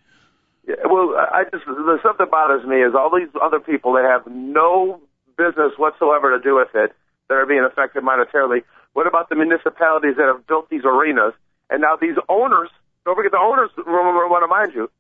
Well, 0.67 1.17
I 1.17 1.45
just 1.51 1.65
the 1.65 1.99
stuff 2.01 2.19
that 2.19 2.31
bothers 2.31 2.67
me 2.67 2.77
is 2.77 2.95
all 2.95 3.11
these 3.11 3.33
other 3.41 3.61
people 3.61 3.95
that 3.95 4.05
have 4.05 4.31
no 4.31 5.01
business 5.37 5.73
whatsoever 5.79 6.37
to 6.37 6.43
do 6.43 6.57
with 6.57 6.69
it 6.75 6.93
that 7.29 7.35
are 7.35 7.47
being 7.47 7.65
affected 7.65 8.03
monetarily. 8.05 8.63
What 8.93 9.07
about 9.07 9.29
the 9.29 9.37
municipalities 9.37 10.17
that 10.17 10.27
have 10.27 10.47
built 10.47 10.69
these 10.69 10.85
arenas 10.85 11.33
and 11.71 11.81
now 11.81 11.97
these 11.97 12.19
owners? 12.29 12.69
Don't 13.05 13.17
forget 13.17 13.33
the 13.33 13.41
owners 13.41 13.71
want 13.77 14.45
to 14.45 14.53
mind 14.53 14.73
you, 14.75 14.91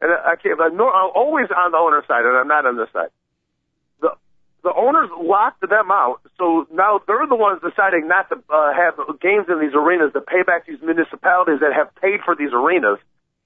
and 0.00 0.12
I 0.12 0.36
can't. 0.36 0.60
I'm 0.60 0.78
always 0.80 1.48
on 1.50 1.72
the 1.72 1.78
owner 1.78 2.04
side, 2.06 2.24
and 2.24 2.36
I'm 2.36 2.48
not 2.48 2.66
on 2.66 2.76
this 2.76 2.88
side. 2.92 3.10
The 4.00 4.14
the 4.62 4.72
owners 4.72 5.10
locked 5.18 5.60
them 5.60 5.90
out, 5.90 6.20
so 6.38 6.66
now 6.72 7.00
they're 7.06 7.26
the 7.26 7.34
ones 7.34 7.60
deciding 7.60 8.06
not 8.06 8.28
to 8.30 8.36
uh, 8.48 8.72
have 8.72 8.94
games 9.18 9.46
in 9.48 9.58
these 9.58 9.74
arenas 9.74 10.12
to 10.12 10.20
pay 10.20 10.46
back 10.46 10.66
these 10.66 10.80
municipalities 10.80 11.58
that 11.60 11.74
have 11.74 11.90
paid 11.98 12.20
for 12.24 12.36
these 12.36 12.52
arenas. 12.52 12.98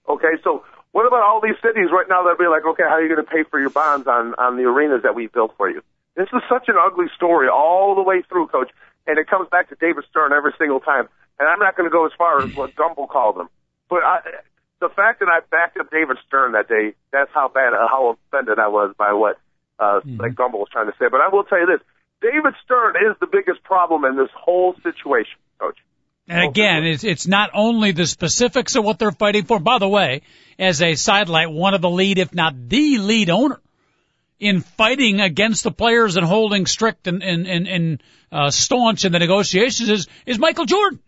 Okay, 0.08 0.36
so 0.44 0.64
what 0.92 1.06
about 1.06 1.22
all 1.22 1.40
these 1.40 1.56
cities 1.62 1.88
right 1.90 2.06
now 2.08 2.22
that 2.22 2.36
are 2.36 2.36
be 2.36 2.46
like, 2.46 2.64
okay, 2.64 2.84
how 2.84 3.00
are 3.00 3.02
you 3.02 3.08
going 3.08 3.24
to 3.24 3.30
pay 3.30 3.42
for 3.44 3.58
your 3.58 3.70
bonds 3.70 4.06
on 4.06 4.34
on 4.36 4.56
the 4.56 4.64
arenas 4.64 5.02
that 5.02 5.14
we 5.14 5.26
built 5.26 5.54
for 5.56 5.68
you? 5.68 5.82
This 6.16 6.28
is 6.32 6.42
such 6.48 6.68
an 6.68 6.76
ugly 6.76 7.06
story 7.16 7.48
all 7.48 7.94
the 7.94 8.02
way 8.02 8.22
through, 8.28 8.48
Coach, 8.48 8.70
and 9.06 9.18
it 9.18 9.26
comes 9.26 9.48
back 9.48 9.70
to 9.70 9.76
David 9.76 10.04
Stern 10.10 10.32
every 10.32 10.52
single 10.58 10.80
time. 10.80 11.08
And 11.40 11.48
I'm 11.48 11.58
not 11.58 11.76
going 11.76 11.88
to 11.88 11.92
go 11.92 12.04
as 12.04 12.12
far 12.16 12.42
as 12.42 12.54
what 12.54 12.76
Gumbel 12.76 13.08
called 13.08 13.38
him, 13.38 13.48
but 13.88 14.04
I, 14.04 14.20
the 14.80 14.90
fact 14.90 15.20
that 15.20 15.28
I 15.28 15.40
backed 15.50 15.78
up 15.78 15.90
David 15.90 16.18
Stern 16.26 16.52
that 16.52 16.68
day, 16.68 16.94
that's 17.10 17.30
how 17.32 17.48
bad, 17.48 17.72
uh, 17.72 17.88
how 17.88 18.18
offended 18.28 18.58
I 18.58 18.68
was 18.68 18.94
by 18.98 19.14
what 19.14 19.38
uh, 19.78 20.00
mm-hmm. 20.00 20.20
like 20.20 20.32
Gumbel 20.32 20.58
was 20.58 20.68
trying 20.70 20.86
to 20.86 20.96
say. 20.98 21.06
But 21.10 21.22
I 21.22 21.28
will 21.28 21.44
tell 21.44 21.58
you 21.58 21.66
this: 21.66 21.80
David 22.20 22.54
Stern 22.62 22.96
is 22.96 23.16
the 23.20 23.26
biggest 23.26 23.62
problem 23.62 24.04
in 24.04 24.16
this 24.16 24.30
whole 24.34 24.74
situation, 24.82 25.38
Coach. 25.58 25.78
And 26.28 26.48
again, 26.48 26.84
it's, 26.84 27.04
it's 27.04 27.26
not 27.26 27.50
only 27.52 27.92
the 27.92 28.06
specifics 28.06 28.76
of 28.76 28.84
what 28.84 28.98
they're 28.98 29.12
fighting 29.12 29.44
for. 29.44 29.58
By 29.58 29.78
the 29.78 29.88
way, 29.88 30.22
as 30.58 30.80
a 30.80 30.94
sidelight, 30.94 31.50
one 31.50 31.74
of 31.74 31.80
the 31.80 31.90
lead, 31.90 32.18
if 32.18 32.32
not 32.32 32.68
the 32.68 32.98
lead 32.98 33.28
owner 33.28 33.60
in 34.38 34.60
fighting 34.60 35.20
against 35.20 35.62
the 35.62 35.70
players 35.70 36.16
and 36.16 36.26
holding 36.26 36.66
strict 36.66 37.06
and, 37.06 37.22
and, 37.22 37.46
and, 37.46 37.68
and 37.68 38.02
uh, 38.30 38.50
staunch 38.50 39.04
in 39.04 39.12
the 39.12 39.18
negotiations 39.18 39.88
is, 39.88 40.08
is 40.26 40.38
Michael 40.38 40.64
Jordan. 40.64 41.00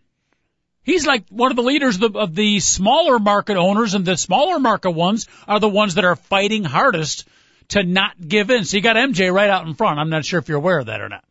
He's 0.83 1.07
like 1.07 1.25
one 1.29 1.51
of 1.51 1.55
the 1.55 1.63
leaders 1.63 1.95
of 1.95 2.13
the, 2.13 2.19
of 2.19 2.35
the 2.35 2.59
smaller 2.59 3.17
market 3.17 3.57
owners 3.57 3.93
and 3.93 4.05
the 4.05 4.15
smaller 4.17 4.59
market 4.59 4.91
ones 4.91 5.27
are 5.47 5.59
the 5.59 5.67
ones 5.67 5.95
that 5.95 6.05
are 6.05 6.15
fighting 6.15 6.63
hardest 6.63 7.27
to 7.69 7.83
not 7.83 8.13
give 8.25 8.51
in. 8.51 8.65
So 8.65 8.77
you 8.77 8.83
got 8.83 8.95
MJ 8.95 9.33
right 9.33 9.49
out 9.49 9.65
in 9.67 9.73
front. 9.73 9.99
I'm 9.99 10.09
not 10.09 10.25
sure 10.25 10.39
if 10.39 10.47
you're 10.47 10.59
aware 10.59 10.79
of 10.79 10.85
that 10.85 11.01
or 11.01 11.09
not. 11.09 11.23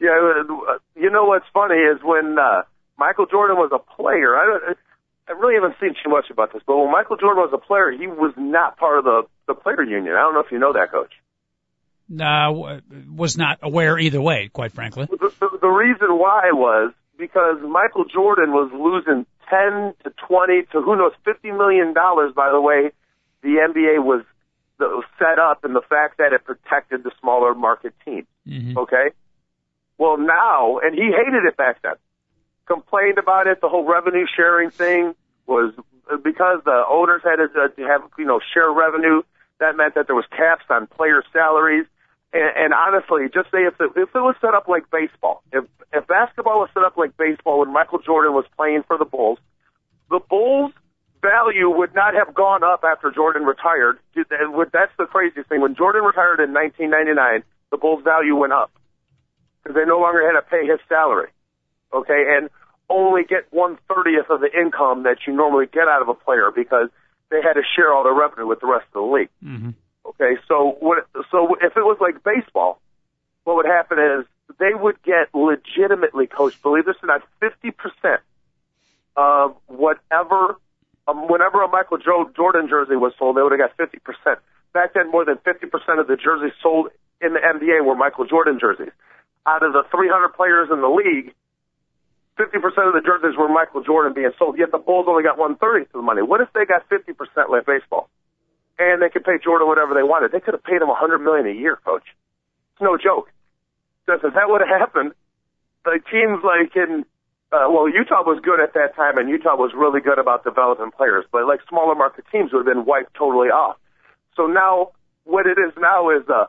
Yeah, 0.00 0.10
uh, 0.10 0.78
you 0.96 1.10
know 1.10 1.26
what's 1.26 1.46
funny 1.52 1.76
is 1.76 2.02
when, 2.02 2.38
uh, 2.38 2.62
Michael 2.98 3.26
Jordan 3.26 3.56
was 3.56 3.70
a 3.72 3.78
player. 3.78 4.36
I 4.36 4.46
don't, 4.46 4.78
I 5.28 5.32
really 5.32 5.54
haven't 5.54 5.76
seen 5.80 5.94
too 6.02 6.10
much 6.10 6.26
about 6.30 6.52
this, 6.52 6.62
but 6.66 6.76
when 6.76 6.90
Michael 6.90 7.16
Jordan 7.16 7.42
was 7.42 7.52
a 7.52 7.58
player, 7.58 7.90
he 7.90 8.06
was 8.06 8.34
not 8.36 8.76
part 8.76 8.98
of 8.98 9.04
the 9.04 9.22
the 9.46 9.54
player 9.54 9.82
union. 9.82 10.14
I 10.14 10.20
don't 10.20 10.34
know 10.34 10.40
if 10.40 10.52
you 10.52 10.58
know 10.58 10.72
that, 10.72 10.90
Coach. 10.90 11.12
uh, 12.20 12.80
was 13.10 13.38
not 13.38 13.58
aware 13.62 13.98
either 13.98 14.20
way, 14.20 14.50
quite 14.52 14.72
frankly. 14.72 15.06
The, 15.10 15.32
the, 15.40 15.58
the 15.62 15.68
reason 15.68 16.18
why 16.18 16.50
was 16.52 16.92
because 17.16 17.58
Michael 17.62 18.04
Jordan 18.04 18.52
was 18.52 18.70
losing 18.72 19.26
10 19.48 19.94
to 20.04 20.12
20 20.26 20.62
to 20.72 20.82
who 20.82 20.96
knows 20.96 21.12
50 21.24 21.52
million 21.52 21.94
dollars. 21.94 22.32
By 22.34 22.50
the 22.50 22.60
way, 22.60 22.90
the 23.42 23.56
NBA 23.68 24.04
was 24.04 24.24
set 25.18 25.38
up 25.38 25.64
in 25.64 25.72
the 25.72 25.82
fact 25.88 26.18
that 26.18 26.32
it 26.32 26.44
protected 26.44 27.04
the 27.04 27.12
smaller 27.20 27.54
market 27.54 27.94
teams. 28.04 28.26
Mm-hmm. 28.46 28.78
Okay. 28.78 29.10
Well, 29.98 30.16
now, 30.16 30.78
and 30.78 30.94
he 30.94 31.12
hated 31.12 31.44
it 31.46 31.56
back 31.56 31.82
then. 31.82 31.94
Complained 32.66 33.18
about 33.18 33.46
it. 33.46 33.60
The 33.60 33.68
whole 33.68 33.84
revenue 33.84 34.26
sharing 34.36 34.70
thing 34.70 35.14
was 35.46 35.74
because 36.22 36.60
the 36.64 36.84
owners 36.88 37.22
had 37.24 37.36
to, 37.36 37.44
uh, 37.44 37.68
to 37.68 37.82
have 37.82 38.02
you 38.18 38.24
know 38.24 38.40
share 38.54 38.70
revenue. 38.70 39.22
That 39.58 39.76
meant 39.76 39.94
that 39.94 40.06
there 40.06 40.16
was 40.16 40.26
caps 40.30 40.64
on 40.70 40.86
player 40.86 41.22
salaries. 41.32 41.86
And, 42.32 42.50
and 42.56 42.74
honestly, 42.74 43.26
just 43.32 43.50
say 43.50 43.64
if 43.64 43.74
it, 43.80 43.90
if 43.96 44.08
it 44.14 44.20
was 44.20 44.34
set 44.40 44.54
up 44.54 44.68
like 44.68 44.90
baseball, 44.90 45.42
if 45.52 45.64
if 45.92 46.06
basketball 46.06 46.60
was 46.60 46.70
set 46.74 46.82
up 46.82 46.96
like 46.96 47.16
baseball 47.16 47.60
when 47.60 47.72
Michael 47.72 47.98
Jordan 47.98 48.32
was 48.32 48.44
playing 48.56 48.82
for 48.86 48.96
the 48.96 49.04
Bulls, 49.04 49.38
the 50.10 50.20
Bulls 50.20 50.72
value 51.20 51.70
would 51.70 51.94
not 51.94 52.14
have 52.14 52.34
gone 52.34 52.64
up 52.64 52.84
after 52.84 53.10
Jordan 53.10 53.44
retired. 53.44 53.98
That's 54.14 54.92
the 54.98 55.06
craziest 55.06 55.48
thing. 55.48 55.60
When 55.60 55.74
Jordan 55.76 56.02
retired 56.02 56.40
in 56.40 56.52
1999, 56.52 57.44
the 57.70 57.76
Bulls 57.76 58.02
value 58.02 58.36
went 58.36 58.52
up 58.52 58.72
because 59.62 59.76
they 59.76 59.84
no 59.86 60.00
longer 60.00 60.26
had 60.26 60.38
to 60.38 60.42
pay 60.42 60.66
his 60.66 60.80
salary. 60.88 61.30
Okay, 61.92 62.24
and 62.36 62.50
only 62.88 63.24
get 63.24 63.46
one 63.50 63.78
thirtieth 63.88 64.30
of 64.30 64.40
the 64.40 64.50
income 64.52 65.04
that 65.04 65.18
you 65.26 65.32
normally 65.32 65.66
get 65.66 65.88
out 65.88 66.02
of 66.02 66.08
a 66.08 66.14
player 66.14 66.50
because 66.54 66.88
they 67.30 67.40
had 67.42 67.54
to 67.54 67.62
share 67.76 67.92
all 67.92 68.04
the 68.04 68.12
revenue 68.12 68.46
with 68.46 68.60
the 68.60 68.66
rest 68.66 68.86
of 68.94 69.02
the 69.02 69.12
league. 69.14 69.30
Mm-hmm. 69.44 69.70
Okay, 70.06 70.40
so 70.48 70.76
what? 70.80 71.06
So 71.30 71.56
if 71.60 71.76
it 71.76 71.82
was 71.82 71.98
like 72.00 72.22
baseball, 72.22 72.80
what 73.44 73.56
would 73.56 73.66
happen 73.66 73.98
is 73.98 74.26
they 74.58 74.74
would 74.74 75.02
get 75.02 75.34
legitimately, 75.34 76.26
coach, 76.26 76.60
believe 76.62 76.84
this 76.84 76.96
or 77.02 77.06
not, 77.06 77.22
fifty 77.40 77.70
percent 77.70 78.20
of 79.16 79.56
whatever, 79.66 80.56
um, 81.06 81.28
whenever 81.28 81.62
a 81.62 81.68
Michael 81.68 81.98
Joe 81.98 82.30
Jordan 82.34 82.68
jersey 82.68 82.96
was 82.96 83.12
sold, 83.18 83.36
they 83.36 83.42
would 83.42 83.52
have 83.52 83.60
got 83.60 83.76
fifty 83.76 83.98
percent. 83.98 84.38
Back 84.72 84.94
then, 84.94 85.10
more 85.10 85.24
than 85.24 85.38
fifty 85.38 85.66
percent 85.66 86.00
of 86.00 86.06
the 86.06 86.16
jerseys 86.16 86.52
sold 86.62 86.88
in 87.22 87.34
the 87.34 87.40
NBA 87.40 87.84
were 87.84 87.94
Michael 87.94 88.26
Jordan 88.26 88.58
jerseys. 88.60 88.92
Out 89.46 89.62
of 89.62 89.72
the 89.72 89.82
300 89.90 90.28
players 90.30 90.68
in 90.70 90.80
the 90.80 90.88
league, 90.88 91.34
50% 92.38 92.64
of 92.88 92.94
the 92.96 93.04
jerseys 93.04 93.36
were 93.36 93.48
Michael 93.48 93.82
Jordan 93.84 94.14
being 94.14 94.32
sold, 94.38 94.56
yet 94.58 94.72
the 94.72 94.78
Bulls 94.78 95.04
only 95.08 95.22
got 95.22 95.36
one 95.36 95.56
thirtieth 95.56 95.92
of 95.92 96.00
the 96.00 96.06
money. 96.06 96.22
What 96.22 96.40
if 96.40 96.48
they 96.54 96.64
got 96.64 96.88
50% 96.88 97.12
like 97.50 97.66
baseball? 97.66 98.08
And 98.78 99.02
they 99.02 99.10
could 99.10 99.24
pay 99.24 99.36
Jordan 99.42 99.68
whatever 99.68 99.92
they 99.92 100.02
wanted. 100.02 100.32
They 100.32 100.40
could 100.40 100.54
have 100.54 100.64
paid 100.64 100.80
him 100.80 100.88
100 100.88 101.18
million 101.20 101.46
a 101.46 101.52
year, 101.52 101.76
coach. 101.84 102.08
It's 102.72 102.80
no 102.80 102.96
joke. 102.96 103.28
Because 104.06 104.20
if 104.24 104.32
that 104.34 104.48
would 104.48 104.64
have 104.64 104.72
happened, 104.80 105.12
the 105.84 106.00
teams 106.10 106.40
like 106.40 106.72
in, 106.74 107.04
uh, 107.52 107.68
well, 107.68 107.84
Utah 107.86 108.24
was 108.24 108.40
good 108.40 108.60
at 108.64 108.72
that 108.74 108.96
time 108.96 109.18
and 109.18 109.28
Utah 109.28 109.54
was 109.54 109.72
really 109.76 110.00
good 110.00 110.18
about 110.18 110.42
developing 110.42 110.90
players, 110.90 111.24
but 111.30 111.44
like 111.44 111.60
smaller 111.68 111.94
market 111.94 112.24
teams 112.32 112.50
would 112.52 112.64
have 112.66 112.72
been 112.74 112.86
wiped 112.86 113.12
totally 113.14 113.52
off. 113.52 113.76
So 114.36 114.46
now, 114.46 114.96
what 115.24 115.46
it 115.46 115.60
is 115.60 115.76
now 115.76 116.08
is, 116.10 116.24
uh, 116.32 116.46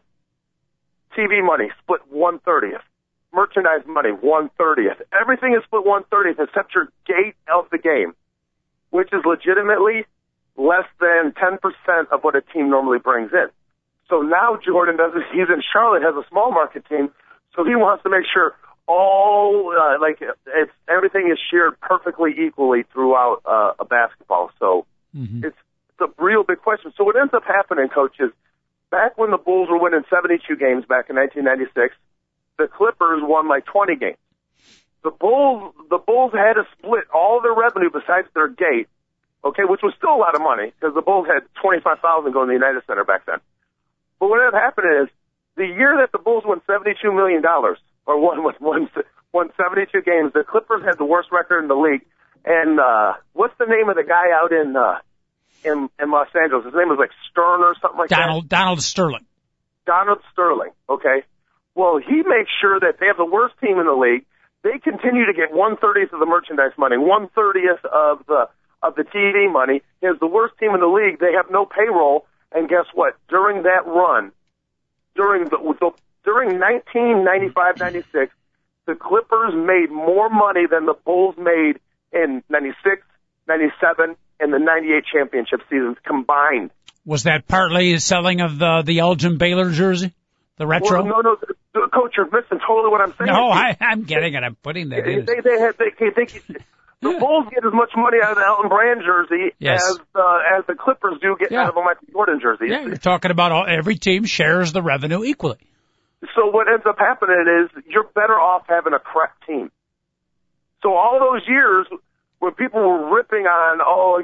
TV 1.12 1.46
money 1.46 1.70
split 1.84 2.02
one 2.10 2.40
thirtieth 2.40 2.82
merchandise 3.34 3.86
money, 3.88 4.10
one 4.10 4.50
thirtieth. 4.58 5.02
Everything 5.12 5.54
is 5.58 5.64
split 5.66 5.86
one 5.86 6.04
thirtieth 6.10 6.40
except 6.40 6.76
your 6.76 6.88
gate 7.06 7.36
of 7.54 7.66
the 7.72 7.78
game, 7.78 8.14
which 8.92 9.10
is 9.12 9.22
legitimately 9.26 10.06
less 10.56 10.88
than 11.00 11.34
ten 11.34 11.58
percent 11.58 12.10
of 12.12 12.24
what 12.24 12.36
a 12.36 12.42
team 12.42 12.70
normally 12.70 13.00
brings 13.00 13.32
in. 13.34 13.48
So 14.10 14.22
now 14.22 14.60
Jordan 14.64 14.98
does 14.98 15.14
it. 15.16 15.24
He's 15.32 15.50
in 15.50 15.62
Charlotte, 15.72 16.04
has 16.04 16.16
a 16.16 16.28
small 16.30 16.52
market 16.52 16.86
team, 16.88 17.10
so 17.56 17.64
he 17.64 17.76
wants 17.76 18.04
to 18.04 18.10
make 18.10 18.26
sure 18.32 18.56
all 18.88 19.74
uh, 19.74 20.00
like 20.00 20.20
it's 20.22 20.72
everything 20.90 21.30
is 21.32 21.40
shared 21.52 21.80
perfectly 21.80 22.32
equally 22.46 22.84
throughout 22.92 23.42
uh, 23.46 23.74
a 23.80 23.86
basketball. 23.86 24.52
So 24.60 24.86
mm-hmm. 25.16 25.46
it's 25.46 25.58
it's 25.90 26.02
a 26.02 26.24
real 26.24 26.44
big 26.44 26.60
question. 26.60 26.94
So 26.98 27.04
what 27.04 27.16
ends 27.16 27.34
up 27.34 27.44
happening, 27.46 27.88
coaches? 27.90 28.32
Back 28.92 29.18
when 29.18 29.32
the 29.32 29.38
Bulls 29.38 29.70
were 29.70 29.80
winning 29.80 30.04
72 30.10 30.56
games 30.56 30.86
back 30.86 31.10
in 31.10 31.16
1996, 31.16 31.96
the 32.58 32.68
Clippers 32.68 33.22
won 33.22 33.48
like 33.48 33.66
20 33.66 33.96
games. 33.96 34.18
The 35.04 35.12
Bulls, 35.12 35.74
the 35.90 35.98
Bulls 35.98 36.32
had 36.32 36.54
to 36.54 36.64
split 36.78 37.04
all 37.14 37.42
their 37.42 37.54
revenue 37.54 37.90
besides 37.92 38.28
their 38.34 38.48
gate, 38.48 38.88
okay, 39.44 39.64
which 39.68 39.82
was 39.84 39.94
still 39.98 40.16
a 40.16 40.22
lot 40.22 40.36
of 40.36 40.42
money 40.42 40.72
because 40.80 40.96
the 40.96 41.02
Bulls 41.02 41.28
had 41.28 41.44
25,000 41.62 42.32
going 42.32 42.48
to 42.48 42.52
the 42.52 42.60
United 42.60 42.84
Center 42.88 43.04
back 43.04 43.26
then. 43.26 43.40
But 44.20 44.30
what 44.30 44.40
had 44.40 44.56
happened 44.56 45.04
is 45.04 45.10
the 45.56 45.68
year 45.68 45.98
that 46.00 46.12
the 46.12 46.24
Bulls 46.24 46.44
won 46.46 46.62
72 46.66 46.96
million 47.12 47.42
dollars 47.42 47.78
or 48.06 48.20
won 48.20 48.44
won 48.44 48.90
won 49.34 49.50
72 49.58 50.02
games, 50.02 50.32
the 50.34 50.44
Clippers 50.44 50.84
had 50.84 50.98
the 50.98 51.06
worst 51.06 51.30
record 51.32 51.62
in 51.62 51.68
the 51.68 51.76
league. 51.76 52.06
And 52.46 52.80
uh 52.80 53.14
what's 53.34 53.54
the 53.60 53.66
name 53.66 53.90
of 53.90 53.96
the 53.96 54.04
guy 54.08 54.32
out 54.32 54.52
in 54.52 54.76
uh 54.76 55.00
in 55.66 55.90
in 56.00 56.12
Los 56.12 56.28
Angeles? 56.36 56.66
His 56.66 56.74
name 56.74 56.88
was 56.88 57.00
like 57.00 57.12
Stern 57.30 57.62
or 57.62 57.76
something 57.82 58.00
like 58.00 58.10
Donald, 58.10 58.46
that. 58.46 58.50
Donald 58.50 58.50
Donald 58.50 58.82
Sterling. 58.82 59.26
Donald 59.86 60.20
Sterling. 60.32 60.72
Okay. 60.90 61.24
Well, 61.76 61.98
he 61.98 62.18
makes 62.18 62.52
sure 62.62 62.80
that 62.80 63.00
they 63.00 63.08
have 63.08 63.18
the 63.18 63.26
worst 63.26 63.56
team 63.60 63.80
in 63.80 63.86
the 63.86 63.94
league. 63.94 64.26
They 64.64 64.80
continue 64.80 65.26
to 65.26 65.34
get 65.34 65.52
one 65.52 65.78
thirtieth 65.78 66.14
of 66.14 66.20
the 66.20 66.26
merchandise 66.26 66.78
money, 66.78 66.98
one 66.98 67.30
thirtieth 67.30 67.84
of 67.86 68.26
the 68.28 68.48
of 68.82 68.96
the 68.96 69.04
TV 69.04 69.52
money. 69.52 69.82
He 70.02 70.08
has 70.08 70.18
the 70.20 70.28
worst 70.28 70.54
team 70.60 70.74
in 70.74 70.82
the 70.82 70.88
league. 70.88 71.20
They 71.20 71.34
have 71.34 71.50
no 71.50 71.66
payroll, 71.66 72.26
and 72.52 72.70
guess 72.70 72.86
what? 72.94 73.16
During 73.30 73.64
that 73.64 73.86
run, 73.88 74.32
during 75.16 75.46
the, 75.46 75.58
the 75.80 75.92
during 76.24 76.60
1995-96, 76.60 78.30
the 78.86 78.96
Clippers 78.96 79.54
made 79.54 79.92
more 79.92 80.30
money 80.30 80.66
than 80.70 80.86
the 80.86 80.96
Bulls 81.06 81.36
made 81.38 81.80
in 82.14 82.44
96, 82.50 83.02
97, 83.48 84.16
and 84.40 84.54
the 84.54 84.60
98 84.60 85.04
championship 85.12 85.62
seasons 85.70 85.98
combined. 86.06 86.72
Was 87.06 87.24
that 87.24 87.48
partly 87.48 87.98
selling 88.00 88.40
of 88.42 88.58
the 88.60 88.82
the 88.86 89.00
Elgin 89.00 89.38
Baylor 89.38 89.72
jersey? 89.72 90.14
The 90.58 90.68
retro? 90.68 91.04
Well, 91.04 91.24
no, 91.24 91.38
no, 91.76 91.88
coach, 91.88 92.14
you're 92.16 92.26
missing 92.28 92.60
totally 92.66 92.90
what 92.92 93.02
I'm 93.02 93.14
saying. 93.18 93.28
No, 93.32 93.50
I, 93.50 93.76
I'm 93.82 94.04
getting 94.04 94.36
it. 94.36 94.44
I'm 94.44 94.56
putting 94.56 94.90
that 94.90 95.04
they, 95.04 95.14
in. 95.16 95.26
They, 95.26 95.40
they, 95.44 95.60
have, 95.60 95.78
they, 95.78 95.90
they, 96.00 96.10
they, 96.16 96.26
the 97.02 97.18
Bulls 97.20 97.48
get 97.54 97.66
as 97.66 97.74
much 97.74 97.92
money 97.98 98.18
out 98.24 98.32
of 98.34 98.38
the 98.38 98.46
Elton 98.46 98.70
Brand 98.70 99.02
jersey 99.04 99.54
Yes. 99.60 99.84
as 99.84 99.98
uh, 100.16 100.40
as 100.58 100.66
the 100.68 100.76
Clippers 100.76 101.16
do 101.22 101.36
get 101.40 101.52
Yeah. 101.52 101.64
out 101.64 101.70
of 101.70 101.78
a 101.78 101.82
Michael 101.82 102.08
Jordan 102.12 102.40
jersey. 102.42 102.68
Yeah, 102.70 102.86
you're 102.86 102.96
talking 102.98 103.32
about 103.32 103.52
all, 103.52 103.66
every 103.68 103.96
team 103.96 104.26
shares 104.26 104.72
the 104.74 104.82
revenue 104.82 105.24
equally. 105.24 105.58
So 106.36 106.48
what 106.52 106.68
ends 106.72 106.86
up 106.88 106.98
happening 107.00 107.46
is 107.66 107.84
you're 107.90 108.08
better 108.16 108.40
off 108.40 108.64
having 108.70 108.94
a 108.94 109.00
crap 109.00 109.36
team. 109.46 109.72
So 110.82 110.94
all 110.94 111.20
those 111.20 111.42
years 111.48 111.88
when 112.40 112.54
people 112.54 112.80
were 112.80 113.14
ripping 113.16 113.46
on, 113.48 113.80
oh, 113.82 114.22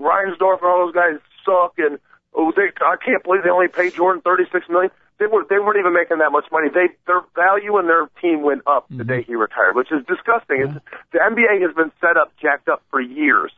Reinsdorf 0.00 0.58
and 0.58 0.66
all 0.66 0.86
those 0.86 0.94
guys 0.94 1.18
suck, 1.44 1.74
and 1.78 1.98
oh, 2.34 2.52
they, 2.56 2.70
I 2.80 2.96
can't 3.04 3.22
believe 3.24 3.42
they 3.44 3.50
only 3.50 3.68
paid 3.68 3.94
Jordan 3.94 4.22
36 4.22 4.68
million. 4.68 4.90
They 5.22 5.30
were 5.30 5.46
they 5.48 5.58
weren't 5.62 5.78
even 5.78 5.94
making 5.94 6.18
that 6.18 6.32
much 6.32 6.46
money. 6.50 6.66
They 6.74 6.90
their 7.06 7.22
value 7.36 7.76
and 7.78 7.86
their 7.88 8.10
team 8.20 8.42
went 8.42 8.62
up 8.66 8.86
the 8.90 9.04
day 9.04 9.22
he 9.22 9.36
retired, 9.36 9.76
which 9.76 9.92
is 9.92 10.02
disgusting. 10.10 10.66
It's, 10.66 10.74
the 11.12 11.18
NBA 11.22 11.62
has 11.62 11.70
been 11.76 11.92
set 12.00 12.16
up 12.16 12.32
jacked 12.42 12.68
up 12.68 12.82
for 12.90 13.00
years, 13.00 13.52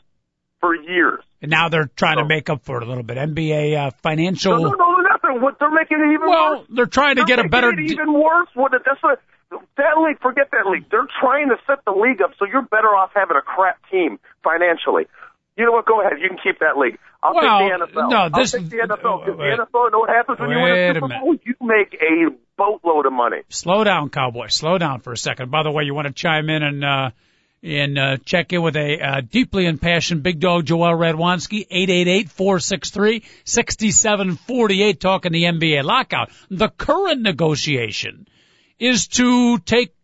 for 0.61 0.75
years. 0.77 1.25
And 1.41 1.51
now 1.51 1.71
they're 1.71 1.89
trying 1.97 2.19
to 2.19 2.25
Oh. 2.25 2.29
make 2.29 2.51
up 2.51 2.65
for 2.65 2.77
it 2.77 2.83
a 2.85 2.87
little 2.87 3.03
bit. 3.03 3.17
NBA 3.17 3.77
uh, 3.77 3.91
financial. 4.03 4.59
No, 4.61 4.69
no, 4.69 4.77
no, 4.77 4.97
nothing. 5.09 5.41
What 5.41 5.59
they're 5.59 5.71
making 5.73 6.01
it 6.05 6.13
even 6.13 6.29
well, 6.29 6.59
worse. 6.59 6.67
they're 6.69 6.87
trying 6.87 7.17
to 7.17 7.25
They're 7.25 7.37
get 7.37 7.47
a 7.47 7.49
better. 7.49 7.71
It 7.71 7.81
even 7.81 8.13
worse. 8.13 8.49
What 8.53 8.73
that's 8.73 9.03
what 9.03 9.21
that 9.51 9.97
league. 10.05 10.21
Forget 10.21 10.51
that 10.53 10.67
league. 10.69 10.85
They're 10.91 11.09
trying 11.21 11.49
to 11.49 11.57
set 11.67 11.85
the 11.87 11.93
league 11.93 12.21
up 12.21 12.33
so 12.39 12.45
you're 12.45 12.63
better 12.69 12.89
off 12.89 13.11
having 13.15 13.37
a 13.39 13.43
crap 13.43 13.79
team 13.91 14.19
financially. 14.43 15.07
You 15.57 15.65
know 15.67 15.73
what? 15.73 15.87
Go 15.87 16.01
ahead. 16.01 16.15
You 16.21 16.29
can 16.29 16.39
keep 16.43 16.59
that 16.61 16.77
league. 16.77 16.99
I'll 17.23 17.33
Well, 17.35 17.59
take 17.61 17.79
the 17.79 17.87
NFL. 17.87 18.11
no, 18.11 18.29
this- 18.39 18.55
I'll 18.55 18.61
take 18.61 18.71
the 18.71 18.77
NFL 18.79 19.25
because 19.25 19.39
the 19.39 19.45
NFL. 19.45 19.91
Know 19.93 19.99
what 20.01 20.11
happens 20.11 20.39
when 20.41 20.51
you 20.51 20.59
win 20.61 20.73
a 20.73 20.95
Super. 20.95 21.09
Bowl? 21.09 21.35
You 21.45 21.55
make 21.63 21.95
a 21.95 22.31
boatload 22.57 23.07
of 23.07 23.13
money. 23.13 23.43
Slow 23.49 23.85
down, 23.85 24.11
cowboy. 24.11 24.49
Slow 24.49 24.79
down 24.79 25.01
for 25.01 25.13
a 25.13 25.17
second. 25.17 25.51
By 25.51 25.63
the 25.63 25.71
way, 25.71 25.85
you 25.85 25.95
want 25.95 26.09
to 26.09 26.13
chime 26.13 26.51
in 26.51 26.63
and 26.63 26.85
uh, 26.85 27.11
and 27.63 27.99
uh, 27.99 28.17
check 28.19 28.53
in 28.53 28.61
with 28.63 28.77
a 28.77 29.01
uh, 29.01 29.21
deeply 29.23 29.65
impassioned 29.67 30.23
big 30.23 30.39
dog 30.39 30.67
Joel 30.67 30.93
Radwanski, 30.99 31.67
888-463-6748, 33.47 34.99
talking 35.01 35.33
the 35.33 35.45
NBA 35.45 35.83
lockout. 35.85 36.31
The 36.51 36.69
current 36.69 37.23
negotiation 37.23 38.27
is 38.79 39.07
to 39.09 39.59
take 39.59 39.95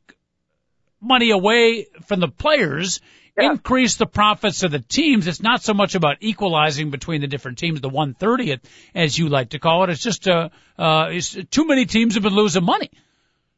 money 1.00 1.30
away 1.30 1.87
from 2.07 2.21
the 2.21 2.28
players, 2.28 3.00
Yeah. 3.37 3.52
increase 3.52 3.96
the 3.96 4.06
profits 4.06 4.62
of 4.62 4.70
the 4.70 4.80
teams. 4.80 5.26
It's 5.26 5.42
not 5.42 5.62
so 5.62 5.75
much 5.75 5.94
about 5.94 6.18
equalizing 6.20 6.90
between 6.90 7.20
the 7.20 7.26
different 7.26 7.58
teams, 7.58 7.80
the 7.80 7.88
130th, 7.90 8.60
as 8.94 9.18
you 9.18 9.28
like 9.28 9.50
to 9.50 9.58
call 9.58 9.84
it. 9.84 9.90
It's 9.90 10.02
just, 10.02 10.28
uh, 10.28 10.49
uh, 10.78 11.08
it's, 11.10 11.37
too 11.50 11.66
many 11.66 11.87
teams 11.87 12.14
have 12.14 12.22
been 12.22 12.34
losing 12.34 12.64
money. 12.64 12.90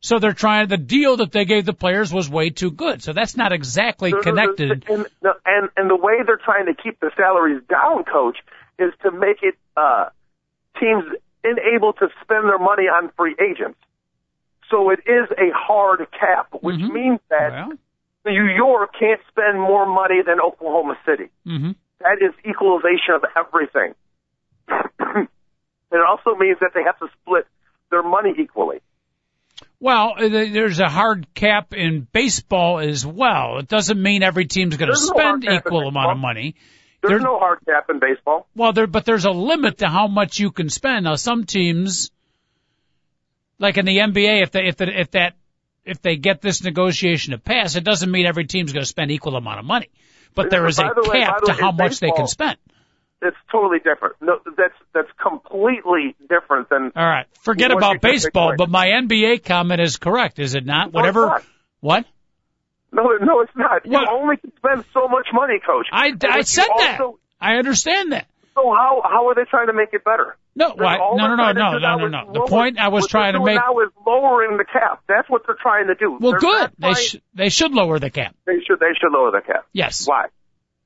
So 0.01 0.19
they're 0.19 0.33
trying, 0.33 0.67
the 0.69 0.77
deal 0.77 1.19
that 1.19 1.31
they 1.31 1.45
gave 1.45 1.65
the 1.65 1.73
players 1.73 2.13
was 2.13 2.29
way 2.29 2.51
too 2.51 2.73
good. 2.73 3.03
So 3.03 3.13
that's 3.13 3.37
not 3.37 3.53
exactly 3.53 4.13
connected. 4.13 4.85
And, 4.89 5.07
and 5.23 5.69
and 5.77 5.89
the 5.89 5.97
way 5.97 6.15
they're 6.27 6.37
trying 6.45 6.67
to 6.67 6.75
keep 6.75 6.99
the 6.99 7.13
salaries 7.17 7.63
down, 7.69 8.03
coach, 8.05 8.37
is 8.81 8.93
to 9.03 9.13
make 9.13 9.43
it 9.43 9.55
uh, 9.77 10.07
teams 10.81 11.05
unable 11.45 11.93
to 11.93 12.09
spend 12.23 12.49
their 12.49 12.59
money 12.59 12.85
on 12.85 13.13
free 13.17 13.37
agents. 13.41 13.79
So 14.71 14.91
it 14.91 15.01
is 15.07 15.31
a 15.39 15.51
hard 15.55 16.05
cap, 16.19 16.49
which 16.61 16.77
Mhm. 16.81 16.93
means 16.93 17.21
that 17.31 17.53
Well, 17.53 17.73
New 18.25 18.47
York 18.55 18.91
can't 18.99 19.21
spend 19.29 19.59
more 19.61 19.87
money 19.87 20.21
than 20.25 20.41
Oklahoma 20.41 20.97
City. 21.07 21.31
hmm 21.45 21.73
That 22.01 22.19
is 22.21 22.35
equalization 22.49 23.15
of 23.15 23.25
everything. 23.37 23.95
it 25.93 26.01
also 26.09 26.39
means 26.39 26.59
that 26.61 26.71
they 26.75 26.83
have 26.85 26.99
to 27.01 27.09
split 27.21 27.47
their 27.91 28.03
money 28.03 28.33
equally. 28.39 28.81
Well, 29.81 30.15
uh, 30.17 30.29
there's 30.29 30.79
a 30.79 30.89
hard 30.89 31.27
cap 31.35 31.75
in 31.75 32.07
baseball 32.13 32.79
as 32.79 33.05
well. 33.05 33.59
It 33.59 33.69
doesn't 33.69 34.01
mean 34.01 34.23
every 34.23 34.47
team's 34.47 34.77
going 34.77 34.93
to 34.93 34.99
no 34.99 35.07
spend 35.15 35.45
equal 35.45 35.89
amount 35.89 36.13
of 36.13 36.19
money. 36.19 36.55
There's 37.03 37.21
There- 37.21 37.21
no 37.21 37.39
hard 37.41 37.59
cap 37.67 37.91
in 37.91 37.99
baseball. 37.99 38.47
Well, 38.55 38.73
there, 38.73 38.87
but 38.87 39.05
there's 39.05 39.25
a 39.25 39.33
limit 39.33 39.79
to 39.79 39.89
how 39.89 40.07
much 40.07 40.39
you 40.39 40.53
can 40.53 40.69
spend. 40.69 41.05
Now, 41.05 41.17
some 41.17 41.45
teams, 41.45 42.13
like 43.59 43.77
in 43.77 43.85
the 43.85 43.99
NBA, 43.99 44.43
if 44.43 44.53
they, 44.53 44.67
if 44.69 44.77
the, 44.77 45.01
if 45.01 45.11
that, 45.13 45.35
if 45.85 46.01
they 46.03 46.17
get 46.17 46.41
this 46.41 46.63
negotiation 46.63 47.33
to 47.33 47.39
pass, 47.39 47.77
it 47.77 47.85
doesn't 47.85 48.11
mean 48.11 48.27
every 48.27 48.45
team's 48.45 48.73
going 48.73 48.83
to 48.83 48.89
spend 48.89 49.11
equal 49.11 49.37
amount 49.37 49.59
of 49.59 49.65
money. 49.65 49.89
But 50.35 50.51
there 50.51 50.67
is 50.67 50.79
a 50.79 50.83
the 50.95 51.09
way- 51.11 51.21
cap 51.21 51.43
to 51.43 51.53
way, 51.53 51.59
how 51.59 51.73
much 51.73 52.01
they 52.01 52.11
can 52.11 52.27
spend. 52.27 52.57
It's 53.25 53.37
totally 53.53 53.79
different. 53.79 54.17
No, 54.21 54.41
that's 54.57 54.75
that's 54.93 55.11
completely 55.23 56.17
different 56.29 56.69
than. 56.69 56.91
All 56.97 57.07
right, 57.07 57.27
forget 57.43 57.71
about 57.71 58.01
baseball, 58.01 58.55
but 58.59 58.69
my 58.69 58.89
NBA 58.89 59.45
comment 59.45 59.81
is 59.81 59.97
correct, 59.97 60.41
is 60.41 60.57
it 60.57 60.67
not? 60.67 60.93
No, 60.93 60.99
Whatever. 60.99 61.27
not. 61.27 61.45
What? 61.81 62.05
No, 62.91 63.05
no, 63.21 63.41
it's 63.43 63.53
not. 63.57 63.87
You 63.87 64.05
only 64.11 64.39
can 64.39 64.53
spend 64.57 64.85
so 64.93 65.07
much 65.07 65.29
money, 65.33 65.61
coach. 65.65 65.87
I, 65.93 66.13
I 66.25 66.43
said 66.43 66.67
that. 66.77 67.01
I 67.41 67.55
understand 67.57 68.13
that. 68.13 68.27
So 68.55 68.63
how 68.73 69.03
how 69.05 69.29
are 69.29 69.35
they 69.37 69.45
trying 69.45 69.69
to 69.69 69.73
make 69.73 69.91
it 69.93 70.03
better? 70.05 70.37
No, 70.55 70.75
why, 70.77 70.99
no, 70.99 71.17
no, 71.17 71.35
no, 71.37 71.53
no, 71.53 71.79
no, 71.79 71.97
no, 71.97 72.07
no. 72.09 72.33
The 72.33 72.41
point 72.47 72.79
I 72.79 72.89
was 72.89 73.07
trying 73.07 73.33
to 73.35 73.41
make. 73.43 73.57
now 73.57 73.81
is 73.81 73.89
lowering 74.07 74.59
the 74.59 74.65
cap. 74.65 75.03
That's 75.09 75.29
what 75.31 75.43
they're 75.47 75.57
trying 75.61 75.87
to 75.87 75.95
do. 75.95 76.19
Well, 76.21 76.33
They're 76.33 76.41
good. 76.41 76.71
They 76.79 76.95
sh- 76.95 77.17
they 77.35 77.49
should 77.49 77.73
lower 77.73 77.99
the 77.99 78.11
cap. 78.11 78.35
they 78.45 78.61
should 78.67 78.79
they 78.79 78.93
should 79.01 79.13
lower 79.13 79.31
the 79.31 79.41
cap. 79.41 79.65
Yes. 79.73 80.07
Why? 80.07 80.27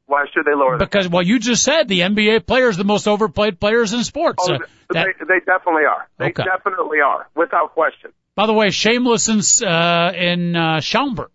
Why 0.06 0.26
should 0.32 0.44
they 0.44 0.54
lower 0.54 0.78
the 0.78 0.84
Because 0.84 1.08
well, 1.08 1.22
you 1.24 1.40
just 1.40 1.64
said 1.64 1.88
the 1.88 2.00
NBA 2.00 2.46
players 2.46 2.76
the 2.76 2.84
most 2.84 3.08
overplayed 3.08 3.58
players 3.58 3.92
in 3.92 4.04
sports. 4.04 4.44
Oh, 4.48 4.54
Uh, 4.54 4.58
that, 4.90 5.06
they, 5.18 5.24
they 5.24 5.40
definitely 5.44 5.82
are. 5.84 6.06
They 6.18 6.26
Okay. 6.26 6.44
definitely 6.44 7.00
are, 7.00 7.26
without 7.34 7.72
question. 7.72 8.12
by 8.36 8.46
the 8.46 8.52
way, 8.52 8.70
Shameless 8.70 9.28
in 9.28 9.66
uh, 9.66 10.12
in 10.14 10.54
uh, 10.54 10.80
Schaumburg 10.80 11.30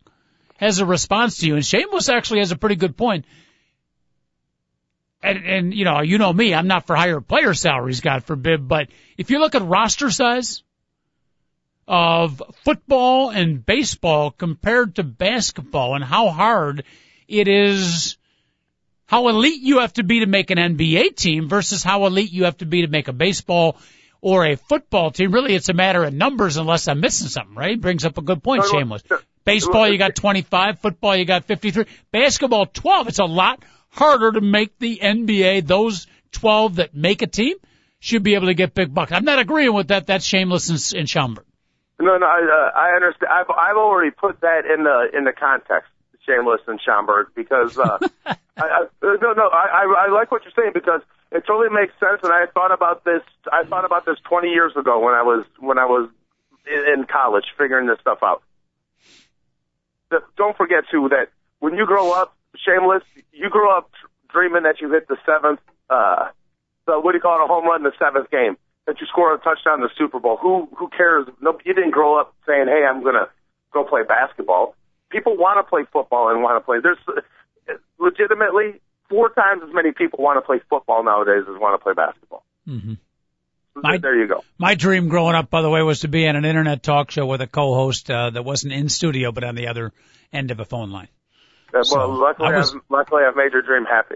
has 0.55 0.79
a 0.79 0.85
response 0.85 1.39
to 1.39 1.47
you, 1.47 1.55
and 1.55 1.65
Shameless 1.65 2.07
actually 2.07 2.39
has 2.39 2.53
a 2.53 2.55
pretty 2.57 2.75
good 2.77 2.95
point. 2.95 3.25
And, 5.23 5.45
and 5.45 5.73
you 5.73 5.85
know, 5.85 6.01
you 6.01 6.17
know 6.17 6.33
me, 6.33 6.53
I'm 6.53 6.67
not 6.67 6.87
for 6.87 6.95
higher 6.95 7.21
player 7.21 7.53
salaries, 7.53 8.01
God 8.01 8.23
forbid. 8.23 8.67
But 8.67 8.89
if 9.17 9.29
you 9.29 9.39
look 9.39 9.53
at 9.53 9.61
roster 9.61 10.09
size 10.09 10.63
of 11.87 12.41
football 12.63 13.29
and 13.29 13.65
baseball 13.65 14.31
compared 14.31 14.95
to 14.95 15.03
basketball, 15.03 15.95
and 15.95 16.03
how 16.03 16.29
hard 16.29 16.83
it 17.27 17.47
is, 17.47 18.17
how 19.05 19.27
elite 19.27 19.61
you 19.61 19.79
have 19.79 19.93
to 19.93 20.03
be 20.03 20.21
to 20.21 20.25
make 20.25 20.51
an 20.51 20.57
NBA 20.57 21.15
team 21.15 21.49
versus 21.49 21.83
how 21.83 22.05
elite 22.05 22.31
you 22.31 22.45
have 22.45 22.57
to 22.57 22.65
be 22.65 22.81
to 22.81 22.87
make 22.87 23.07
a 23.07 23.13
baseball 23.13 23.77
or 24.21 24.45
a 24.45 24.55
football 24.55 25.11
team. 25.11 25.33
Really, 25.33 25.53
it's 25.53 25.69
a 25.69 25.73
matter 25.73 26.03
of 26.03 26.13
numbers, 26.13 26.57
unless 26.57 26.87
I'm 26.87 26.99
missing 26.99 27.27
something. 27.27 27.55
Right? 27.55 27.79
Brings 27.79 28.05
up 28.05 28.17
a 28.17 28.21
good 28.21 28.41
point, 28.41 28.63
Shameless. 28.71 29.03
Baseball, 29.43 29.89
you 29.89 29.97
got 29.97 30.15
25. 30.15 30.79
Football, 30.79 31.17
you 31.17 31.25
got 31.25 31.45
53. 31.45 31.85
Basketball, 32.11 32.67
12. 32.67 33.07
It's 33.07 33.19
a 33.19 33.25
lot 33.25 33.63
harder 33.91 34.31
to 34.31 34.41
make 34.41 34.77
the 34.79 34.99
NBA. 35.01 35.67
Those 35.67 36.07
12 36.31 36.77
that 36.77 36.95
make 36.95 37.21
a 37.21 37.27
team 37.27 37.55
should 37.99 38.23
be 38.23 38.35
able 38.35 38.47
to 38.47 38.53
get 38.53 38.73
big 38.73 38.93
bucks. 38.93 39.11
I'm 39.11 39.25
not 39.25 39.39
agreeing 39.39 39.73
with 39.73 39.89
that. 39.89 40.07
That's 40.07 40.25
shameless 40.25 40.93
in, 40.93 40.99
in 40.99 41.05
Schaumburg. 41.05 41.45
No, 41.99 42.17
no, 42.17 42.25
I, 42.25 42.41
uh, 42.41 42.77
I 42.77 42.95
understand. 42.95 43.31
I've 43.31 43.49
I've 43.49 43.77
already 43.77 44.09
put 44.09 44.41
that 44.41 44.65
in 44.65 44.83
the 44.83 45.15
in 45.15 45.23
the 45.23 45.33
context, 45.33 45.91
Shameless 46.25 46.61
and 46.67 46.81
Schaumburg, 46.81 47.27
because 47.35 47.77
uh, 47.77 47.99
I, 48.25 48.35
I, 48.57 48.85
no, 49.03 49.33
no, 49.33 49.49
I, 49.49 49.83
I 49.83 50.05
I 50.07 50.11
like 50.11 50.31
what 50.31 50.41
you're 50.43 50.53
saying 50.55 50.71
because 50.73 51.01
it 51.31 51.45
totally 51.45 51.69
makes 51.69 51.93
sense. 51.99 52.21
And 52.23 52.33
I 52.33 52.47
thought 52.47 52.71
about 52.71 53.03
this. 53.03 53.21
I 53.51 53.65
thought 53.65 53.85
about 53.85 54.05
this 54.05 54.17
20 54.27 54.49
years 54.49 54.73
ago 54.75 54.99
when 54.99 55.13
I 55.13 55.21
was 55.21 55.45
when 55.59 55.77
I 55.77 55.85
was 55.85 56.09
in, 56.65 57.01
in 57.01 57.05
college 57.05 57.45
figuring 57.55 57.85
this 57.85 57.99
stuff 57.99 58.19
out. 58.23 58.41
The, 60.09 60.23
don't 60.37 60.57
forget 60.57 60.85
too 60.89 61.09
that 61.09 61.29
when 61.59 61.75
you 61.75 61.85
grow 61.85 62.13
up, 62.13 62.35
Shameless, 62.57 63.03
you 63.31 63.49
grow 63.49 63.75
up 63.75 63.91
dreaming 64.29 64.63
that 64.63 64.81
you 64.81 64.91
hit 64.91 65.07
the 65.07 65.17
seventh. 65.25 65.59
Uh, 65.89 66.29
the 66.85 66.99
what 66.99 67.11
do 67.13 67.17
you 67.17 67.21
call 67.21 67.39
it? 67.41 67.45
A 67.45 67.47
home 67.47 67.65
run 67.65 67.81
in 67.81 67.83
the 67.83 67.93
seventh 67.99 68.29
game 68.29 68.57
that 68.87 68.99
you 68.99 69.07
score 69.07 69.33
a 69.33 69.37
touchdown 69.39 69.75
in 69.75 69.81
the 69.81 69.89
Super 69.97 70.19
Bowl. 70.19 70.37
Who 70.37 70.67
who 70.77 70.89
cares? 70.89 71.27
No, 71.41 71.57
you 71.65 71.73
didn't 71.73 71.91
grow 71.91 72.19
up 72.19 72.33
saying, 72.45 72.67
"Hey, 72.67 72.83
I'm 72.87 73.03
gonna 73.03 73.29
go 73.71 73.83
play 73.83 74.03
basketball." 74.03 74.75
People 75.09 75.37
want 75.37 75.59
to 75.59 75.69
play 75.69 75.83
football 75.91 76.29
and 76.29 76.41
want 76.43 76.55
to 76.61 76.65
play. 76.65 76.77
There's 76.81 76.97
uh, 77.07 77.73
legitimately 77.99 78.79
four 79.09 79.29
times 79.29 79.61
as 79.67 79.73
many 79.73 79.91
people 79.91 80.19
want 80.23 80.37
to 80.37 80.41
play 80.41 80.59
football 80.69 81.03
nowadays 81.03 81.43
as 81.49 81.59
want 81.59 81.79
to 81.79 81.83
play 81.83 81.93
basketball. 81.93 82.43
Mhm. 82.67 82.97
So 83.73 83.81
My- 83.81 83.97
there 83.97 84.15
you 84.15 84.27
go. 84.27 84.43
My 84.57 84.75
dream 84.75 85.09
growing 85.09 85.35
up, 85.35 85.49
by 85.49 85.61
the 85.61 85.69
way, 85.69 85.81
was 85.81 86.01
to 86.01 86.07
be 86.07 86.27
on 86.27 86.35
an 86.35 86.45
internet 86.45 86.83
talk 86.83 87.11
show 87.11 87.25
with 87.25 87.41
a 87.41 87.47
co-host 87.47 88.09
uh, 88.09 88.29
that 88.31 88.43
wasn't 88.43 88.73
in 88.73 88.89
studio 88.89 89.31
but 89.31 89.43
on 89.43 89.55
the 89.55 89.67
other 89.67 89.91
end 90.33 90.51
of 90.51 90.59
a 90.59 90.65
phone 90.65 90.91
line. 90.91 91.07
Uh, 91.73 91.83
So, 91.83 91.97
well, 91.97 92.13
luckily, 92.21 92.47
I 92.49 92.57
was- 92.57 92.73
I've, 92.73 92.81
luckily, 92.89 93.23
I've 93.27 93.35
made 93.35 93.53
your 93.53 93.61
dream 93.61 93.85
happy. 93.85 94.15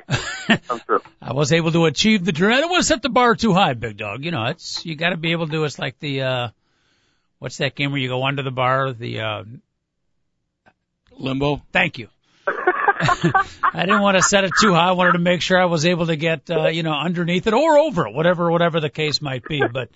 Come 0.68 0.80
true. 0.86 1.00
I 1.22 1.34
was 1.34 1.52
able 1.54 1.72
to 1.72 1.86
achieve 1.86 2.24
the 2.26 2.32
dream. 2.32 2.54
I 2.54 2.62
don't 2.62 2.70
want 2.70 2.82
to 2.82 2.88
set 2.88 3.02
the 3.02 3.10
bar 3.10 3.36
too 3.36 3.54
high, 3.54 3.74
big 3.74 3.98
dog. 3.98 4.24
You 4.24 4.32
know, 4.32 4.46
it's 4.46 4.86
you 4.86 4.96
got 4.96 5.10
to 5.10 5.18
be 5.18 5.32
able 5.32 5.46
to 5.48 5.52
do. 5.52 5.64
It's 5.64 5.80
like 5.80 6.00
the 6.00 6.22
uh 6.22 6.48
what's 7.40 7.58
that 7.58 7.76
game 7.76 7.92
where 7.92 8.00
you 8.00 8.10
go 8.10 8.24
under 8.26 8.44
the 8.44 8.52
bar? 8.52 8.94
The 8.94 9.20
uh 9.22 9.44
Limbo. 11.18 11.62
thank 11.72 11.98
you. 11.98 12.10
I 12.48 13.82
didn't 13.86 14.02
want 14.02 14.18
to 14.18 14.24
set 14.24 14.44
it 14.44 14.52
too 14.60 14.74
high. 14.74 14.90
I 14.90 14.92
wanted 14.92 15.14
to 15.14 15.20
make 15.20 15.42
sure 15.42 15.60
I 15.60 15.66
was 15.66 15.86
able 15.86 16.08
to 16.08 16.16
get 16.16 16.50
uh, 16.50 16.68
you 16.68 16.84
know 16.84 16.94
underneath 16.94 17.48
it 17.48 17.54
or 17.54 17.78
over 17.80 18.08
it, 18.08 18.14
whatever 18.14 18.52
whatever 18.52 18.80
the 18.80 18.90
case 18.90 19.22
might 19.22 19.44
be. 19.44 19.62
But 19.66 19.90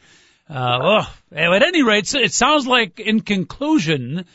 uh, 0.49 0.79
oh, 0.81 1.13
at 1.31 1.61
any 1.63 1.83
rate, 1.83 2.13
it 2.15 2.33
sounds 2.33 2.65
like 2.67 2.99
in 2.99 3.21
conclusion 3.21 4.25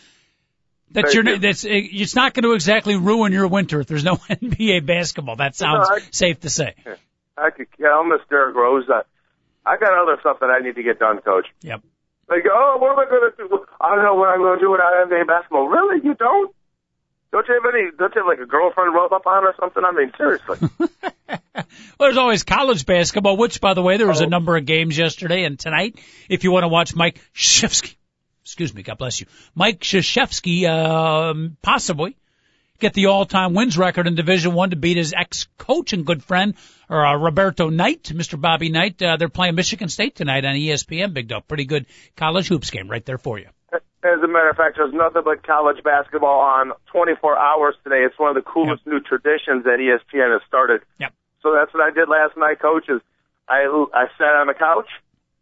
that 0.95 1.03
Thank 1.05 1.15
you're 1.15 1.29
you. 1.29 1.39
that's 1.39 1.65
it's 1.69 2.15
not 2.17 2.35
going 2.35 2.43
to 2.45 2.53
exactly 2.53 2.97
ruin 2.97 3.33
your 3.33 3.47
winter 3.47 3.81
if 3.81 3.87
there's 3.87 4.05
no 4.05 4.17
NBA 4.31 4.87
basketball. 4.87 5.37
That 5.37 5.55
sounds 5.55 5.89
I- 5.91 6.01
safe 6.11 6.41
to 6.41 6.51
say. 6.51 6.75
I 7.37 7.51
could. 7.51 7.67
Yeah, 7.79 7.89
I'll 7.89 8.05
miss 8.05 8.21
Derrick 8.31 8.55
Rose. 8.57 8.89
Uh, 8.89 9.03
I 9.67 9.77
got 9.77 9.93
other 9.93 10.17
stuff 10.21 10.39
that 10.41 10.51
I 10.51 10.61
need 10.61 10.77
to 10.77 10.83
get 10.83 10.99
done, 10.99 11.21
Coach. 11.21 11.47
Yep. 11.63 11.83
Like, 12.29 12.45
oh, 12.51 12.79
what 12.81 12.93
am 12.93 12.99
I 12.99 13.05
going 13.11 13.31
to 13.31 13.37
do? 13.37 13.67
I 13.81 13.95
don't 13.95 14.05
know 14.05 14.15
what 14.15 14.29
I'm 14.31 14.39
going 14.39 14.59
to 14.59 14.65
do 14.65 14.71
without 14.71 14.93
NBA 15.09 15.27
basketball. 15.27 15.69
Really? 15.69 16.01
You 16.05 16.15
don't? 16.15 16.55
Don't 17.33 17.47
you 17.49 17.55
have 17.61 17.75
any? 17.75 17.91
Don't 17.99 18.15
you 18.15 18.21
have 18.23 18.27
like 18.29 18.39
a 18.39 18.47
girlfriend 18.47 18.95
roll 18.95 19.09
up 19.13 19.27
on 19.27 19.45
or 19.45 19.55
something? 19.59 19.83
I 19.85 19.93
mean, 19.93 20.13
seriously. 20.17 20.69
Well, 21.99 22.09
there's 22.09 22.17
always 22.17 22.43
college 22.43 22.87
basketball, 22.87 23.37
which, 23.37 23.61
by 23.61 23.75
the 23.75 23.83
way, 23.83 23.97
there 23.97 24.07
was 24.09 24.21
a 24.21 24.25
Oh. 24.25 24.29
number 24.29 24.57
of 24.57 24.67
games 24.67 24.99
yesterday 24.99 25.45
and 25.45 25.59
tonight. 25.59 25.99
If 26.29 26.43
you 26.45 26.51
want 26.51 26.65
to 26.65 26.69
watch 26.69 26.95
Mike 26.97 27.21
Krzyzewski, 27.35 27.95
excuse 28.45 28.75
me, 28.75 28.83
God 28.83 28.99
bless 28.99 29.21
you, 29.21 29.27
Mike 29.55 29.81
Krzyzewski, 29.81 30.69
um, 30.69 31.57
possibly 31.63 32.17
get 32.79 32.93
the 32.93 33.07
all-time 33.07 33.55
wins 33.55 33.79
record 33.79 34.07
in 34.07 34.15
Division 34.15 34.53
One 34.53 34.71
to 34.71 34.77
beat 34.77 34.97
his 34.97 35.13
ex-coach 35.13 35.93
and 35.93 36.05
good 36.05 36.23
friend, 36.23 36.55
or 36.89 37.05
uh, 37.05 37.17
Roberto 37.17 37.71
Knight, 37.71 38.05
Mr. 38.05 38.41
Bobby 38.41 38.69
Knight. 38.69 39.01
Uh, 39.03 39.17
they're 39.17 39.29
playing 39.29 39.55
Michigan 39.55 39.89
State 39.89 40.17
tonight 40.17 40.45
on 40.45 40.55
ESPN. 40.55 41.15
Big 41.15 41.29
dog, 41.29 41.49
pretty 41.49 41.65
good 41.65 41.87
college 42.17 42.49
hoops 42.49 42.71
game 42.71 42.91
right 42.91 43.05
there 43.05 43.19
for 43.19 43.39
you. 43.39 43.47
As 43.73 44.21
a 44.23 44.29
matter 44.29 44.51
of 44.51 44.57
fact, 44.57 44.77
there's 44.77 44.93
nothing 44.93 45.23
but 45.25 45.43
college 45.47 45.83
basketball 45.83 46.41
on 46.41 46.73
24 46.93 47.39
hours 47.39 47.75
today. 47.85 48.05
It's 48.05 48.19
one 48.19 48.37
of 48.37 48.45
the 48.45 48.49
coolest 48.49 48.87
new 48.87 49.01
traditions 49.01 49.65
that 49.65 49.79
ESPN 49.81 50.31
has 50.31 50.43
started. 50.47 50.83
Yep. 51.01 51.15
So 51.43 51.55
that's 51.55 51.73
what 51.73 51.83
I 51.83 51.91
did 51.91 52.11
last 52.11 52.37
night, 52.37 52.61
Coach. 52.61 52.85
Is 52.91 53.01
I 53.49 53.65
I 53.95 54.07
sat 54.19 54.37
on 54.37 54.49
the 54.49 54.55
couch, 54.55 54.89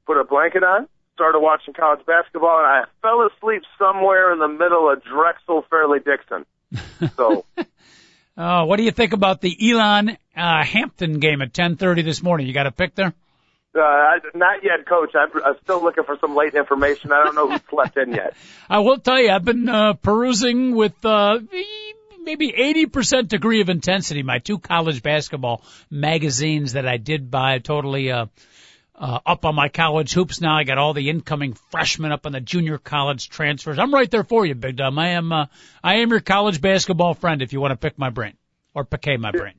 put 0.06 0.16
a 0.16 0.22
blanket 0.22 0.62
on, 0.62 0.86
started 1.14 1.40
watching 1.40 1.74
college 1.74 2.04
basketball, 2.06 2.58
and 2.58 2.66
I 2.66 2.84
fell 3.00 3.26
asleep 3.26 3.62
somewhere 3.78 4.32
in 4.32 4.38
the 4.38 4.48
middle 4.48 4.90
of 4.90 5.02
Drexel 5.04 5.64
Fairleigh 5.70 6.00
Dickinson. 6.00 6.46
So. 7.16 7.44
Uh, 8.36 8.64
what 8.64 8.76
do 8.78 8.84
you 8.84 8.92
think 8.92 9.12
about 9.12 9.40
the 9.40 9.70
Elon 9.70 10.16
uh, 10.36 10.64
Hampton 10.64 11.18
game 11.18 11.42
at 11.42 11.52
10:30 11.52 12.04
this 12.04 12.22
morning? 12.22 12.46
You 12.46 12.54
got 12.54 12.66
a 12.66 12.70
pick 12.70 12.94
there? 12.94 13.12
Uh, 13.74 13.80
I, 13.80 14.18
not 14.34 14.62
yet, 14.62 14.86
Coach. 14.86 15.10
I'm, 15.14 15.30
I'm 15.44 15.56
still 15.62 15.82
looking 15.82 16.04
for 16.04 16.16
some 16.20 16.34
late 16.34 16.54
information. 16.54 17.12
I 17.12 17.24
don't 17.24 17.34
know 17.34 17.50
who 17.50 17.58
slept 17.70 17.96
in 17.96 18.12
yet. 18.12 18.34
I 18.70 18.80
will 18.80 18.98
tell 18.98 19.20
you, 19.20 19.30
I've 19.30 19.44
been 19.44 19.68
uh, 19.68 19.94
perusing 19.94 20.74
with 20.74 21.04
uh, 21.04 21.40
maybe 22.22 22.52
80% 22.52 23.28
degree 23.28 23.60
of 23.60 23.68
intensity 23.68 24.22
my 24.22 24.38
two 24.38 24.58
college 24.58 25.02
basketball 25.02 25.62
magazines 25.90 26.74
that 26.74 26.86
I 26.86 26.96
did 26.98 27.30
buy. 27.30 27.58
Totally 27.58 28.10
uh, 28.10 28.26
uh, 29.02 29.18
up 29.26 29.44
on 29.44 29.54
my 29.56 29.68
college 29.68 30.12
hoops 30.12 30.40
now. 30.40 30.56
I 30.56 30.62
got 30.62 30.78
all 30.78 30.94
the 30.94 31.10
incoming 31.10 31.54
freshmen 31.72 32.12
up 32.12 32.24
on 32.24 32.30
the 32.32 32.40
junior 32.40 32.78
college 32.78 33.28
transfers. 33.28 33.78
I'm 33.78 33.92
right 33.92 34.08
there 34.08 34.22
for 34.22 34.46
you, 34.46 34.54
Big 34.54 34.76
Dumb. 34.76 34.96
I 34.98 35.08
am 35.10 35.32
uh, 35.32 35.46
I 35.82 35.96
am 35.96 36.10
your 36.10 36.20
college 36.20 36.60
basketball 36.60 37.14
friend 37.14 37.42
if 37.42 37.52
you 37.52 37.60
want 37.60 37.72
to 37.72 37.76
pick 37.76 37.98
my 37.98 38.10
brain 38.10 38.34
or 38.74 38.84
piquet 38.84 39.16
my 39.16 39.32
brain. 39.32 39.54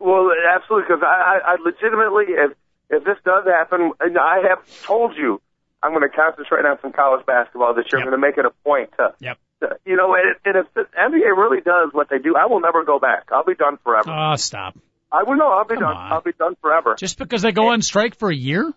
Well, 0.00 0.30
absolutely, 0.52 0.88
because 0.88 1.02
I, 1.06 1.38
I, 1.46 1.52
I 1.52 1.56
legitimately, 1.64 2.24
if 2.28 2.52
if 2.90 3.04
this 3.04 3.16
does 3.24 3.44
happen, 3.46 3.92
and 4.00 4.18
I 4.18 4.48
have 4.48 4.82
told 4.82 5.16
you, 5.16 5.40
I'm 5.82 5.92
going 5.92 6.02
to 6.02 6.14
concentrate 6.14 6.64
on 6.66 6.78
some 6.82 6.92
college 6.92 7.24
basketball 7.24 7.74
this 7.74 7.84
year. 7.92 8.00
Yep. 8.00 8.06
I'm 8.06 8.10
going 8.12 8.20
to 8.20 8.26
make 8.26 8.38
it 8.38 8.46
a 8.46 8.50
point 8.64 8.90
to, 8.96 9.14
Yep. 9.20 9.38
to 9.60 9.78
you 9.84 9.96
know, 9.96 10.14
and, 10.14 10.34
and 10.44 10.66
if 10.66 10.74
the 10.74 10.86
NBA 10.98 11.36
really 11.36 11.60
does 11.60 11.90
what 11.92 12.08
they 12.10 12.18
do, 12.18 12.34
I 12.36 12.46
will 12.46 12.60
never 12.60 12.84
go 12.84 12.98
back. 12.98 13.28
I'll 13.30 13.44
be 13.44 13.54
done 13.54 13.78
forever. 13.84 14.10
Oh, 14.10 14.34
stop. 14.36 14.76
I 15.12 15.22
will 15.22 15.36
know. 15.36 15.50
I'll 15.50 15.64
be 15.64 15.74
come 15.74 15.84
done. 15.84 15.96
on. 15.96 16.12
I'll 16.12 16.20
be 16.20 16.32
done 16.32 16.56
forever 16.60 16.94
Just 16.98 17.18
because 17.18 17.42
they 17.42 17.52
go 17.52 17.68
on 17.68 17.80
strike 17.82 18.16
for 18.18 18.30
a 18.30 18.34
year? 18.34 18.72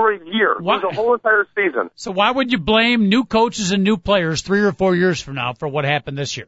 For 0.00 0.12
a 0.12 0.26
year. 0.26 0.56
What? 0.58 0.80
For 0.80 0.90
the 0.90 0.96
whole 0.96 1.14
entire 1.14 1.46
season. 1.54 1.90
So 1.96 2.10
why 2.10 2.30
would 2.30 2.50
you 2.50 2.58
blame 2.58 3.08
new 3.08 3.24
coaches 3.24 3.70
and 3.70 3.84
new 3.84 3.96
players 3.96 4.42
three 4.42 4.60
or 4.60 4.72
four 4.72 4.96
years 4.96 5.20
from 5.20 5.34
now 5.34 5.52
for 5.52 5.68
what 5.68 5.84
happened 5.84 6.16
this 6.16 6.36
year? 6.36 6.46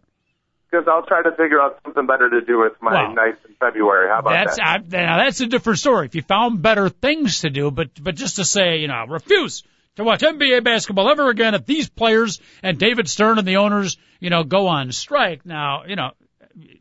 Because 0.71 0.89
I'll 0.89 1.05
try 1.05 1.23
to 1.23 1.33
figure 1.33 1.61
out 1.61 1.79
something 1.85 2.07
better 2.07 2.31
to 2.31 2.41
do 2.41 2.61
with 2.61 2.73
my 2.81 2.93
Well, 2.93 3.15
nights 3.15 3.45
in 3.47 3.55
February. 3.61 4.09
How 4.09 4.21
about 4.21 4.31
That's 4.31 4.57
that? 4.57 4.67
I, 4.67 4.79
now 4.79 5.19
that's 5.19 5.41
a 5.41 5.47
different 5.47 5.79
story. 5.81 6.07
If 6.07 6.15
you 6.15 6.23
found 6.23 6.63
better 6.63 6.89
things 6.89 7.41
to 7.41 7.51
do, 7.51 7.71
but 7.71 7.91
but 8.03 8.15
just 8.15 8.37
to 8.37 8.45
say, 8.47 8.79
you 8.79 8.89
know, 8.89 9.05
refuse 9.07 9.65
to 9.97 10.05
watch 10.05 10.21
NBA 10.21 10.65
basketball 10.65 11.11
ever 11.11 11.29
again 11.29 11.55
if 11.55 11.67
these 11.67 11.91
players 11.91 12.41
and 12.63 12.79
David 12.79 13.07
Stern 13.07 13.39
and 13.39 13.47
the 13.47 13.59
owners, 13.59 13.99
you 14.19 14.31
know, 14.31 14.45
go 14.45 14.69
on 14.69 14.93
strike. 14.93 15.45
Now, 15.45 15.85
you 15.87 15.97
know, 15.97 16.13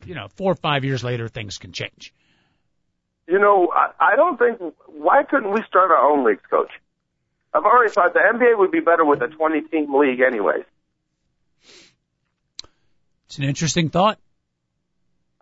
you 0.06 0.14
know, 0.14 0.28
four 0.36 0.52
or 0.52 0.56
five 0.56 0.84
years 0.84 1.04
later, 1.04 1.28
things 1.28 1.58
can 1.58 1.72
change. 1.72 2.14
You 3.28 3.38
know, 3.38 3.72
I, 3.74 4.12
I 4.12 4.16
don't 4.16 4.38
think. 4.38 4.58
Why 4.86 5.22
couldn't 5.22 5.52
we 5.52 5.62
start 5.68 5.90
our 5.90 6.10
own 6.10 6.24
leagues, 6.26 6.42
Coach? 6.50 6.70
I've 7.54 7.64
already 7.64 7.92
thought 7.92 8.14
the 8.14 8.20
NBA 8.20 8.58
would 8.58 8.70
be 8.70 8.80
better 8.80 9.04
with 9.04 9.20
a 9.20 9.26
20-team 9.26 9.94
league, 9.94 10.20
anyways. 10.20 10.64
It's 13.26 13.38
an 13.38 13.44
interesting 13.44 13.90
thought. 13.90 14.18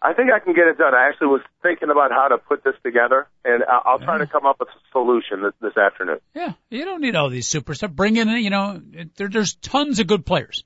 I 0.03 0.15
think 0.15 0.31
I 0.33 0.39
can 0.39 0.55
get 0.55 0.67
it 0.67 0.79
done. 0.79 0.95
I 0.95 1.09
actually 1.09 1.27
was 1.29 1.43
thinking 1.63 1.91
about 1.91 2.11
how 2.11 2.29
to 2.29 2.39
put 2.39 2.65
this 2.65 2.75
together, 2.83 3.29
and 3.45 3.63
I'll, 3.65 3.99
try 3.99 4.15
Yeah. 4.15 4.25
to 4.25 4.27
come 4.27 4.47
up 4.47 4.59
with 4.59 4.71
a 4.71 4.79
solution 4.93 5.43
this, 5.43 5.53
this 5.61 5.77
afternoon. 5.77 6.19
Yeah, 6.35 6.55
you 6.71 6.85
don't 6.85 7.01
need 7.03 7.17
all 7.17 7.29
these 7.29 7.49
superstars. 7.49 7.95
Bring 7.95 8.17
in, 8.17 8.29
you 8.29 8.51
know, 8.51 8.81
there, 9.17 9.29
there's 9.29 9.55
tons 9.55 10.01
of 10.01 10.07
good 10.07 10.25
players. 10.25 10.65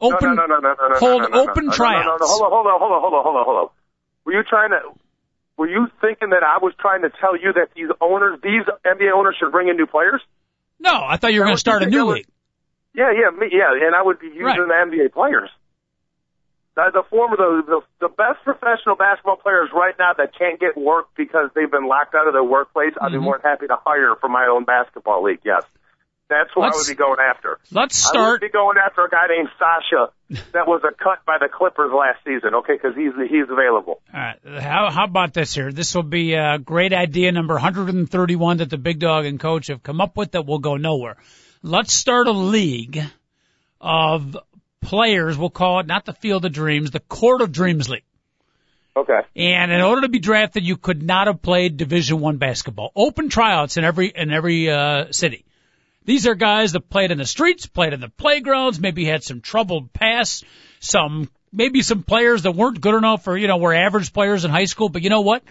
Open, 0.00 0.34
no, 0.34 0.46
no, 0.46 0.46
no, 0.46 0.58
no, 0.58 0.74
no, 0.78 0.88
no, 0.88 0.98
hold 0.98 1.22
no, 1.22 1.28
no, 1.28 1.44
no, 1.44 1.50
open 1.50 1.66
no, 1.66 1.70
no, 1.70 1.76
tryouts. 1.76 2.06
No, 2.06 2.10
no, 2.12 2.16
no, 2.18 2.26
hold 2.26 2.42
on, 2.42 2.50
hold 2.50 2.66
on, 2.66 2.80
hold 2.80 2.92
on, 2.92 3.00
hold 3.00 3.14
on, 3.14 3.22
hold 3.22 3.36
on, 3.36 3.44
hold 3.44 3.56
on. 3.56 3.68
Were 4.24 4.32
you 4.32 4.42
trying 4.42 4.70
to? 4.70 4.80
Were 5.56 5.68
you 5.68 5.88
thinking 6.00 6.30
that 6.30 6.42
I 6.42 6.58
was 6.62 6.74
trying 6.78 7.02
to 7.02 7.10
tell 7.20 7.36
you 7.36 7.52
that 7.54 7.68
these 7.74 7.88
owners, 8.00 8.38
these 8.42 8.62
NBA 8.84 9.10
owners, 9.14 9.36
should 9.38 9.52
bring 9.52 9.68
in 9.68 9.76
new 9.76 9.86
players? 9.86 10.20
No, 10.78 11.02
I 11.04 11.16
thought 11.16 11.32
you 11.32 11.40
were 11.40 11.46
going 11.46 11.56
to 11.56 11.60
start 11.60 11.82
a 11.82 11.86
new 11.86 12.04
was- 12.06 12.16
league. 12.16 12.26
Yeah, 12.94 13.12
yeah, 13.12 13.28
me, 13.30 13.48
yeah, 13.52 13.72
and 13.86 13.94
I 13.94 14.02
would 14.02 14.18
be 14.18 14.28
using 14.28 14.42
Right. 14.44 14.56
the 14.56 14.98
NBA 14.98 15.12
players. 15.12 15.50
The, 16.76 16.90
the 16.92 17.02
former, 17.08 17.36
the, 17.36 17.62
the 17.66 17.80
the 18.06 18.08
best 18.08 18.42
professional 18.44 18.96
basketball 18.96 19.36
players 19.36 19.70
right 19.74 19.94
now 19.98 20.12
that 20.16 20.34
can't 20.36 20.58
get 20.60 20.76
work 20.76 21.06
because 21.16 21.50
they've 21.54 21.70
been 21.70 21.88
locked 21.88 22.14
out 22.14 22.26
of 22.26 22.32
their 22.34 22.44
workplace. 22.44 22.92
I'd 23.00 23.12
be 23.12 23.18
Mhm. 23.18 23.22
more 23.22 23.38
than 23.42 23.50
happy 23.50 23.66
to 23.66 23.76
hire 23.84 24.14
for 24.16 24.28
my 24.28 24.46
own 24.46 24.64
basketball 24.64 25.22
league. 25.22 25.40
Yes, 25.42 25.64
that's 26.28 26.50
who 26.54 26.60
I 26.60 26.66
Let's 26.66 26.78
would 26.78 26.96
be 26.96 26.96
going 26.96 27.18
after. 27.20 27.58
Let's 27.70 27.96
start. 27.96 28.16
I 28.16 28.30
would 28.32 28.40
be 28.40 28.48
going 28.48 28.76
after 28.84 29.04
a 29.04 29.08
guy 29.08 29.26
named 29.28 29.48
Sasha 29.58 30.12
that 30.52 30.66
was 30.66 30.82
a 30.82 30.92
cut 30.92 31.24
by 31.24 31.38
the 31.38 31.48
Clippers 31.48 31.92
last 31.92 32.24
season. 32.24 32.54
Okay, 32.54 32.74
because 32.74 32.96
he's 32.96 33.12
he's 33.30 33.48
available. 33.48 34.00
All 34.12 34.20
right. 34.20 34.38
How 34.60 34.90
how 34.90 35.04
about 35.04 35.34
this 35.34 35.54
here? 35.54 35.70
This 35.70 35.94
will 35.94 36.02
be 36.02 36.34
a 36.34 36.58
great 36.58 36.92
idea 36.92 37.30
number 37.30 37.54
131 37.54 38.56
that 38.58 38.70
the 38.70 38.78
big 38.78 38.98
dog 38.98 39.24
and 39.24 39.38
coach 39.38 39.68
have 39.68 39.82
come 39.82 40.00
up 40.00 40.16
with 40.16 40.32
that 40.32 40.46
will 40.46 40.58
go 40.58 40.76
nowhere. 40.76 41.16
Let's 41.62 41.92
start 41.92 42.26
a 42.26 42.32
league 42.32 43.00
of 43.80 44.36
players. 44.80 45.38
We'll 45.38 45.50
call 45.50 45.80
it 45.80 45.86
not 45.86 46.04
the 46.04 46.12
Field 46.12 46.44
of 46.44 46.52
Dreams, 46.52 46.90
the 46.90 47.00
Court 47.00 47.40
of 47.40 47.52
Dreams 47.52 47.88
League. 47.88 48.04
Okay. 48.96 49.20
And 49.36 49.70
in 49.70 49.82
order 49.82 50.02
to 50.02 50.08
be 50.08 50.18
drafted, 50.18 50.64
you 50.64 50.76
could 50.76 51.02
not 51.02 51.26
have 51.26 51.42
played 51.42 51.76
Division 51.76 52.18
One 52.18 52.38
basketball. 52.38 52.90
Open 52.96 53.28
tryouts 53.28 53.76
in 53.76 53.84
every 53.84 54.08
in 54.08 54.32
every 54.32 54.70
uh, 54.70 55.12
city. 55.12 55.44
These 56.06 56.26
are 56.26 56.34
guys 56.34 56.72
that 56.72 56.88
played 56.88 57.10
in 57.10 57.18
the 57.18 57.26
streets, 57.26 57.66
played 57.66 57.92
in 57.92 58.00
the 58.00 58.08
playgrounds, 58.08 58.80
maybe 58.80 59.04
had 59.04 59.22
some 59.24 59.40
troubled 59.40 59.92
past, 59.92 60.44
some 60.80 61.28
maybe 61.52 61.82
some 61.82 62.02
players 62.04 62.42
that 62.44 62.52
weren't 62.52 62.80
good 62.80 62.94
enough 62.94 63.26
or 63.28 63.36
you 63.36 63.48
know 63.48 63.58
were 63.58 63.74
average 63.74 64.12
players 64.12 64.44
in 64.44 64.50
high 64.50 64.64
school. 64.66 64.88
But 64.88 65.02
you 65.02 65.10
know 65.10 65.22
what? 65.22 65.42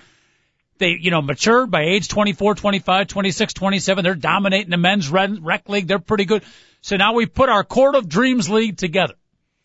They 0.77 0.97
you 0.99 1.11
know 1.11 1.21
matured 1.21 1.69
by 1.69 1.83
age 1.83 2.07
24, 2.07 2.55
25, 2.55 3.07
26, 3.07 3.53
27. 3.53 4.03
They're 4.03 4.15
dominating 4.15 4.69
the 4.71 4.77
men's 4.77 5.09
rec 5.09 5.67
league. 5.69 5.87
They're 5.87 5.99
pretty 5.99 6.25
good. 6.25 6.43
So 6.81 6.95
now 6.97 7.13
we 7.13 7.25
put 7.25 7.49
our 7.49 7.63
Court 7.63 7.95
of 7.95 8.07
Dreams 8.07 8.49
league 8.49 8.77
together. 8.77 9.15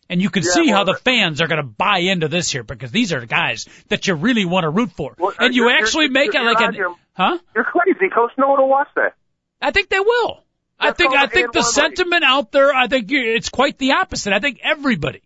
And 0.08 0.20
you 0.20 0.28
can 0.28 0.42
Yeah, 0.42 0.50
see 0.50 0.68
how 0.68 0.82
the 0.82 0.94
fans 0.94 1.40
are 1.40 1.46
going 1.46 1.60
to 1.60 1.68
buy 1.68 1.98
into 1.98 2.26
this 2.26 2.50
here 2.50 2.64
because 2.64 2.90
these 2.90 3.12
are 3.12 3.24
guys 3.26 3.68
that 3.90 4.08
you 4.08 4.14
really 4.16 4.44
want 4.44 4.64
to 4.64 4.68
root 4.70 4.90
for. 4.90 5.14
Well, 5.16 5.32
and 5.38 5.54
you 5.54 5.70
actually 5.70 6.06
you're- 6.06 6.12
make 6.14 6.34
it 6.34 6.34
you're 6.34 6.44
like 6.52 6.56
out 6.60 6.68
an, 6.70 6.74
here- 6.74 6.94
huh? 7.12 7.38
You're 7.54 7.62
crazy, 7.62 8.08
Coach. 8.12 8.32
No 8.36 8.48
one 8.48 8.60
will 8.60 8.68
watch 8.68 8.88
that. 8.96 9.14
I 9.62 9.70
think 9.70 9.88
they 9.88 10.00
will. 10.00 10.42
I 10.80 10.92
think, 10.92 11.14
I 11.14 11.26
think 11.26 11.52
the 11.52 11.62
sentiment 11.62 12.24
out 12.24 12.52
there, 12.52 12.72
I 12.74 12.86
think 12.88 13.10
it's 13.12 13.48
quite 13.50 13.78
the 13.78 13.92
opposite. 13.92 14.32
I 14.32 14.38
think 14.38 14.60
everybody 14.62 15.22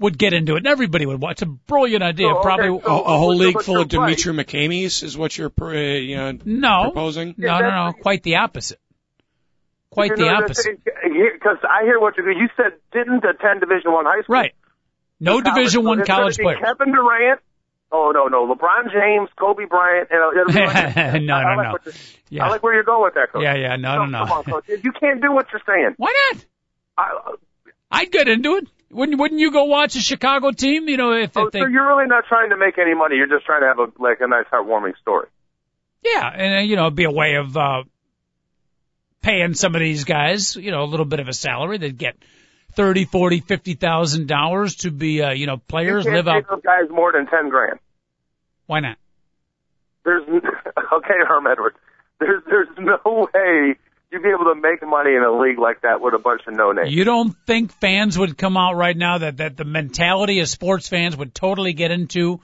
would 0.00 0.16
get 0.18 0.32
into 0.32 0.54
it 0.54 0.58
and 0.58 0.66
everybody 0.66 1.06
would 1.06 1.20
watch. 1.20 1.32
It's 1.32 1.42
a 1.42 1.46
brilliant 1.46 2.02
idea. 2.02 2.28
So, 2.28 2.38
okay, 2.38 2.42
Probably, 2.42 2.80
so- 2.80 2.86
A, 2.88 3.00
a 3.00 3.18
whole 3.18 3.36
but- 3.38 3.44
league 3.44 3.62
full 3.62 3.80
of 3.80 3.92
you're 3.92 4.02
right. 4.02 4.16
Demetri 4.16 4.32
McCameys 4.44 5.02
is 5.02 5.16
what 5.16 5.36
you're, 5.36 5.52
uh, 5.60 5.72
you 5.72 6.16
know, 6.16 6.38
no, 6.44 6.82
proposing? 6.84 7.34
no, 7.36 7.58
no, 7.60 7.86
no, 7.86 7.92
quite 8.00 8.22
the 8.22 8.36
opposite. 8.36 8.78
Quite 9.90 10.16
the 10.16 10.28
opposite. 10.28 10.80
Because 10.84 11.58
I 11.64 11.84
hear 11.84 11.98
what 11.98 12.16
you 12.16 12.24
you 12.28 12.48
said. 12.56 12.72
Didn't 12.92 13.24
attend 13.24 13.60
Division 13.60 13.90
One 13.90 14.04
high 14.04 14.20
school. 14.22 14.34
Right. 14.34 14.52
No 15.18 15.40
Division 15.40 15.82
One 15.84 16.00
it's 16.00 16.08
college 16.08 16.36
be 16.36 16.44
players. 16.44 16.60
Kevin 16.62 16.92
Durant. 16.92 17.40
Oh 17.90 18.12
no 18.14 18.26
no 18.26 18.46
LeBron 18.46 18.92
James, 18.92 19.30
Kobe 19.38 19.64
Bryant. 19.64 20.08
And 20.10 20.20
it'll 20.36 20.66
like, 20.66 20.96
No, 21.22 21.34
I, 21.34 21.42
I 21.42 21.56
no, 21.56 21.62
like 21.62 21.86
no. 21.86 21.92
Yeah. 22.28 22.46
I 22.46 22.48
like 22.50 22.62
where 22.62 22.74
you're 22.74 22.84
going 22.84 23.04
with 23.04 23.14
that, 23.14 23.32
coach. 23.32 23.42
Yeah, 23.42 23.54
yeah, 23.54 23.76
no, 23.76 24.04
no, 24.04 24.06
no. 24.06 24.26
Come 24.26 24.32
on, 24.32 24.44
coach. 24.44 24.64
You 24.82 24.92
can't 24.92 25.22
do 25.22 25.32
what 25.32 25.46
you're 25.52 25.62
saying. 25.66 25.94
Why 25.96 26.14
not? 26.32 26.44
I, 26.98 27.34
I'd 27.90 28.12
get 28.12 28.28
into 28.28 28.56
it. 28.56 28.68
Wouldn't 28.90 29.18
Wouldn't 29.18 29.40
you 29.40 29.52
go 29.52 29.64
watch 29.64 29.96
a 29.96 30.00
Chicago 30.00 30.50
team? 30.50 30.88
You 30.88 30.96
know, 30.96 31.12
if, 31.12 31.36
oh, 31.36 31.46
if 31.46 31.52
they 31.52 31.60
so 31.60 31.66
you're 31.66 31.86
really 31.86 32.06
not 32.06 32.24
trying 32.28 32.50
to 32.50 32.56
make 32.56 32.78
any 32.78 32.94
money. 32.94 33.16
You're 33.16 33.26
just 33.26 33.44
trying 33.44 33.62
to 33.62 33.66
have 33.66 33.78
a 33.78 34.02
like 34.02 34.20
a 34.20 34.28
nice 34.28 34.46
heartwarming 34.52 34.96
story. 35.00 35.28
Yeah, 36.02 36.26
and 36.26 36.54
uh, 36.56 36.60
you 36.60 36.76
know, 36.76 36.82
it'd 36.82 36.94
be 36.94 37.04
a 37.04 37.10
way 37.10 37.34
of 37.34 37.56
uh 37.56 37.84
paying 39.22 39.54
some 39.54 39.74
of 39.74 39.80
these 39.80 40.04
guys, 40.04 40.56
you 40.56 40.70
know, 40.70 40.84
a 40.84 40.86
little 40.86 41.06
bit 41.06 41.20
of 41.20 41.28
a 41.28 41.32
salary. 41.32 41.78
They'd 41.78 41.98
get 41.98 42.16
thirty, 42.78 43.04
forty, 43.04 43.40
fifty 43.40 43.74
thousand 43.74 44.28
dollars 44.28 44.76
to 44.76 44.90
be, 44.90 45.20
uh, 45.20 45.32
you 45.32 45.46
know, 45.46 45.56
players 45.56 46.04
you 46.04 46.12
live 46.12 46.28
out. 46.28 46.48
those 46.48 46.62
guys 46.62 46.88
more 46.88 47.12
than 47.12 47.26
ten 47.26 47.48
grand. 47.50 47.80
Why 48.66 48.80
not? 48.80 48.96
There's 50.04 50.22
okay, 50.28 51.14
Herm 51.26 51.46
Edwards. 51.46 51.76
There's 52.20 52.42
there's 52.46 52.68
no 52.78 53.28
way 53.34 53.76
you'd 54.10 54.22
be 54.22 54.28
able 54.28 54.54
to 54.54 54.54
make 54.54 54.80
money 54.86 55.14
in 55.14 55.22
a 55.22 55.38
league 55.38 55.58
like 55.58 55.82
that 55.82 56.00
with 56.00 56.14
a 56.14 56.18
bunch 56.18 56.42
of 56.46 56.54
no 56.54 56.70
names. 56.72 56.94
You 56.94 57.04
don't 57.04 57.34
think 57.46 57.72
fans 57.72 58.16
would 58.16 58.38
come 58.38 58.56
out 58.56 58.76
right 58.76 58.96
now 58.96 59.18
that 59.18 59.38
that 59.38 59.56
the 59.56 59.64
mentality 59.64 60.38
of 60.40 60.48
sports 60.48 60.88
fans 60.88 61.16
would 61.16 61.34
totally 61.34 61.72
get 61.72 61.90
into 61.90 62.40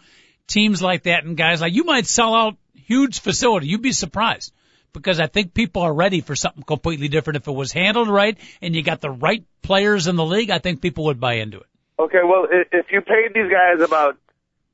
teams 0.49 0.83
like 0.83 1.05
that 1.05 1.25
and 1.25 1.37
guys 1.37 1.61
like 1.61 1.73
you 1.73 1.85
might 1.85 2.07
sell 2.07 2.35
out 2.35 2.57
huge 2.75 3.21
facility. 3.21 3.69
You'd 3.69 3.83
be 3.83 3.93
surprised. 3.93 4.53
Because 4.95 5.21
I 5.21 5.27
think 5.27 5.53
people 5.53 5.83
are 5.83 5.93
ready 5.93 6.23
for 6.23 6.35
something 6.35 6.63
completely 6.63 7.09
different. 7.09 7.37
If 7.37 7.47
it 7.49 7.53
was 7.53 7.73
handled 7.73 8.09
right 8.09 8.39
and 8.63 8.75
you 8.75 8.83
got 8.83 9.01
the 9.03 9.11
right 9.11 9.45
players 9.61 10.07
in 10.07 10.17
the 10.17 10.25
league, 10.25 10.51
I 10.51 10.59
think 10.61 10.81
people 10.81 11.05
would 11.07 11.21
buy 11.21 11.35
into 11.35 11.59
it. 11.59 11.67
Okay, 11.99 12.21
well, 12.25 12.47
if 12.51 12.87
you 12.91 13.01
paid 13.03 13.35
these 13.35 13.51
guys 13.53 13.81
about 13.87 14.17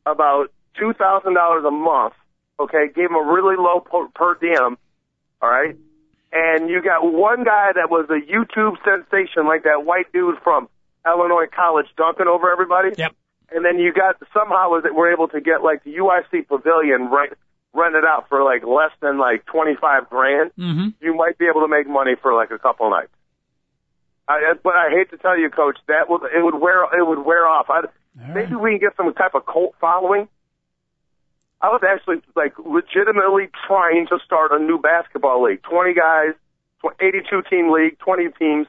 about 0.06 0.52
two 0.78 0.92
thousand 0.94 1.34
dollars 1.34 1.64
a 1.66 1.70
month, 1.70 2.14
okay, 2.60 2.86
gave 2.94 3.08
them 3.08 3.16
a 3.16 3.32
really 3.32 3.56
low 3.56 3.80
per, 3.80 4.06
per 4.14 4.34
diem, 4.40 4.78
all 5.42 5.50
right, 5.50 5.76
and 6.32 6.70
you 6.70 6.80
got 6.82 7.02
one 7.02 7.44
guy 7.44 7.72
that 7.74 7.90
was 7.90 8.06
a 8.08 8.20
YouTube 8.20 8.76
sensation, 8.84 9.46
like 9.46 9.64
that 9.64 9.84
white 9.84 10.12
dude 10.12 10.36
from 10.44 10.68
Illinois 11.04 11.46
College, 11.54 11.86
dunking 11.96 12.26
over 12.26 12.50
everybody, 12.50 12.90
Yep. 12.96 13.12
and 13.52 13.64
then 13.64 13.78
you 13.78 13.92
got 13.92 14.16
somehow 14.32 14.70
was 14.70 14.84
it 14.86 14.94
we're 14.94 15.12
able 15.12 15.28
to 15.28 15.40
get 15.40 15.62
like 15.62 15.84
the 15.84 15.96
UIC 15.96 16.48
pavilion 16.48 17.10
rent 17.72 17.94
it 17.94 18.04
out 18.04 18.28
for 18.28 18.42
like 18.42 18.64
less 18.64 18.90
than 19.00 19.18
like 19.18 19.46
twenty 19.46 19.76
five 19.80 20.08
grand. 20.10 20.50
Mm-hmm. 20.58 20.88
You 21.00 21.14
might 21.14 21.38
be 21.38 21.46
able 21.46 21.60
to 21.62 21.68
make 21.68 21.88
money 21.88 22.14
for 22.20 22.34
like 22.34 22.50
a 22.50 22.58
couple 22.58 22.90
nights. 22.90 23.12
I, 24.28 24.54
but 24.62 24.74
I 24.74 24.90
hate 24.90 25.10
to 25.10 25.18
tell 25.18 25.38
you, 25.38 25.50
Coach, 25.50 25.78
that 25.88 26.08
would 26.08 26.22
it 26.24 26.42
would 26.42 26.60
wear 26.60 26.84
it 26.84 27.06
would 27.06 27.24
wear 27.24 27.46
off. 27.46 27.66
I, 27.68 27.82
maybe 28.32 28.54
we 28.54 28.70
can 28.70 28.78
get 28.78 28.96
some 28.96 29.12
type 29.14 29.34
of 29.34 29.46
cult 29.46 29.74
following. 29.80 30.28
I 31.60 31.68
was 31.68 31.82
actually 31.86 32.22
like 32.34 32.54
legitimately 32.58 33.50
trying 33.66 34.06
to 34.08 34.18
start 34.24 34.52
a 34.52 34.58
new 34.58 34.78
basketball 34.78 35.42
league. 35.44 35.62
Twenty 35.62 35.94
guys, 35.94 36.32
tw- 36.82 37.00
eighty-two 37.02 37.42
team 37.50 37.70
league, 37.72 37.98
twenty 37.98 38.28
teams. 38.38 38.66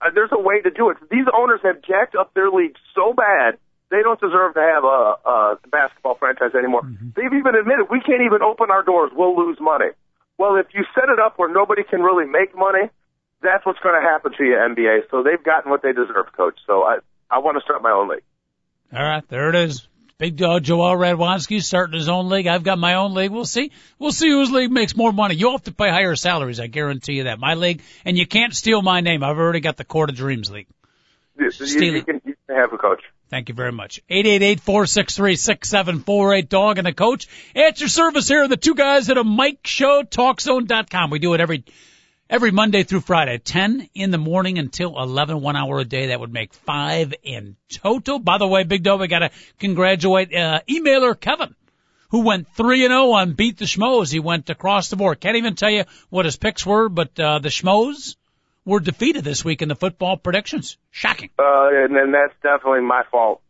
Uh, 0.00 0.10
there's 0.14 0.32
a 0.32 0.40
way 0.40 0.60
to 0.60 0.70
do 0.70 0.90
it. 0.90 0.96
These 1.10 1.26
owners 1.32 1.60
have 1.62 1.80
jacked 1.82 2.14
up 2.16 2.34
their 2.34 2.50
league 2.50 2.74
so 2.94 3.12
bad 3.12 3.58
they 3.90 4.02
don't 4.02 4.20
deserve 4.20 4.54
to 4.54 4.60
have 4.60 4.84
a, 4.84 5.16
a 5.28 5.58
basketball 5.70 6.16
franchise 6.16 6.54
anymore. 6.56 6.82
Mm-hmm. 6.82 7.10
They've 7.16 7.32
even 7.32 7.54
admitted 7.54 7.86
we 7.90 8.00
can't 8.00 8.22
even 8.22 8.42
open 8.42 8.70
our 8.70 8.82
doors. 8.82 9.12
We'll 9.14 9.36
lose 9.36 9.58
money. 9.60 9.90
Well, 10.38 10.56
if 10.56 10.66
you 10.74 10.84
set 10.94 11.08
it 11.08 11.18
up 11.18 11.38
where 11.38 11.52
nobody 11.52 11.82
can 11.84 12.00
really 12.00 12.26
make 12.26 12.56
money, 12.56 12.90
that's 13.42 13.64
what's 13.64 13.78
going 13.80 13.94
to 14.00 14.06
happen 14.06 14.32
to 14.32 14.44
you, 14.44 14.56
NBA. 14.56 15.10
So 15.10 15.22
they've 15.22 15.42
gotten 15.42 15.70
what 15.70 15.82
they 15.82 15.92
deserve, 15.92 16.32
Coach. 16.36 16.58
So 16.66 16.82
I 16.82 16.98
I 17.30 17.38
want 17.38 17.56
to 17.56 17.62
start 17.62 17.82
my 17.82 17.90
own 17.90 18.08
league. 18.08 18.24
All 18.92 19.02
right, 19.02 19.26
there 19.28 19.48
it 19.50 19.56
is. 19.56 19.86
Big 20.16 20.36
dog 20.36 20.62
Joel 20.62 20.96
Radwanski 20.96 21.60
starting 21.60 21.98
his 21.98 22.08
own 22.08 22.28
league. 22.28 22.46
I've 22.46 22.62
got 22.62 22.78
my 22.78 22.94
own 22.94 23.14
league. 23.14 23.32
We'll 23.32 23.44
see. 23.44 23.72
We'll 23.98 24.12
see 24.12 24.28
whose 24.28 24.50
league 24.50 24.70
makes 24.70 24.96
more 24.96 25.12
money. 25.12 25.34
You'll 25.34 25.52
have 25.52 25.64
to 25.64 25.72
pay 25.72 25.90
higher 25.90 26.14
salaries. 26.14 26.60
I 26.60 26.68
guarantee 26.68 27.14
you 27.14 27.24
that. 27.24 27.40
My 27.40 27.54
league, 27.54 27.82
and 28.04 28.16
you 28.16 28.26
can't 28.26 28.54
steal 28.54 28.80
my 28.80 29.00
name. 29.00 29.24
I've 29.24 29.38
already 29.38 29.60
got 29.60 29.76
the 29.76 29.84
Court 29.84 30.10
of 30.10 30.16
Dreams 30.16 30.50
league. 30.50 30.68
You, 31.36 31.50
you, 31.58 32.02
can, 32.02 32.20
you 32.24 32.34
can 32.46 32.56
have 32.56 32.72
a 32.72 32.78
coach. 32.78 33.02
Thank 33.34 33.48
you 33.48 33.54
very 33.56 33.72
much. 33.72 34.00
888-463-6748, 34.12 36.48
dog 36.48 36.78
and 36.78 36.86
the 36.86 36.92
coach. 36.92 37.26
At 37.56 37.80
your 37.80 37.88
service 37.88 38.28
here, 38.28 38.46
the 38.46 38.56
two 38.56 38.76
guys 38.76 39.10
at 39.10 39.18
a 39.18 39.24
Mic 39.24 39.66
Show, 39.66 40.04
TalkZone.com. 40.04 41.10
We 41.10 41.18
do 41.18 41.34
it 41.34 41.40
every, 41.40 41.64
every 42.30 42.52
Monday 42.52 42.84
through 42.84 43.00
Friday, 43.00 43.38
10 43.38 43.88
in 43.92 44.12
the 44.12 44.18
morning 44.18 44.60
until 44.60 44.96
11, 44.96 45.40
one 45.40 45.56
hour 45.56 45.80
a 45.80 45.84
day. 45.84 46.06
That 46.06 46.20
would 46.20 46.32
make 46.32 46.54
five 46.54 47.12
in 47.24 47.56
total. 47.68 48.20
By 48.20 48.38
the 48.38 48.46
way, 48.46 48.62
Big 48.62 48.84
Dog, 48.84 49.00
we 49.00 49.08
gotta 49.08 49.32
congratulate, 49.58 50.32
uh, 50.32 50.60
emailer 50.68 51.18
Kevin. 51.18 51.56
Who 52.10 52.20
went 52.20 52.46
three 52.54 52.84
and 52.84 52.92
zero 52.92 53.10
on 53.10 53.32
beat 53.32 53.58
the 53.58 53.64
Schmoes? 53.64 54.12
He 54.12 54.20
went 54.20 54.48
across 54.48 54.90
the 54.90 54.96
board. 54.96 55.18
Can't 55.18 55.38
even 55.38 55.56
tell 55.56 55.70
you 55.70 55.86
what 56.08 56.24
his 56.24 56.36
picks 56.36 56.64
were, 56.64 56.88
but 56.88 57.18
uh, 57.18 57.40
the 57.40 57.48
Schmoes 57.48 58.14
were 58.64 58.80
defeated 58.80 59.24
this 59.24 59.44
week 59.44 59.62
in 59.62 59.68
the 59.68 59.74
football 59.74 60.16
predictions. 60.16 60.78
Shocking. 60.90 61.30
Uh, 61.38 61.68
and 61.72 61.94
then 61.94 62.12
that's 62.12 62.34
definitely 62.42 62.80
my 62.82 63.02
fault. 63.10 63.40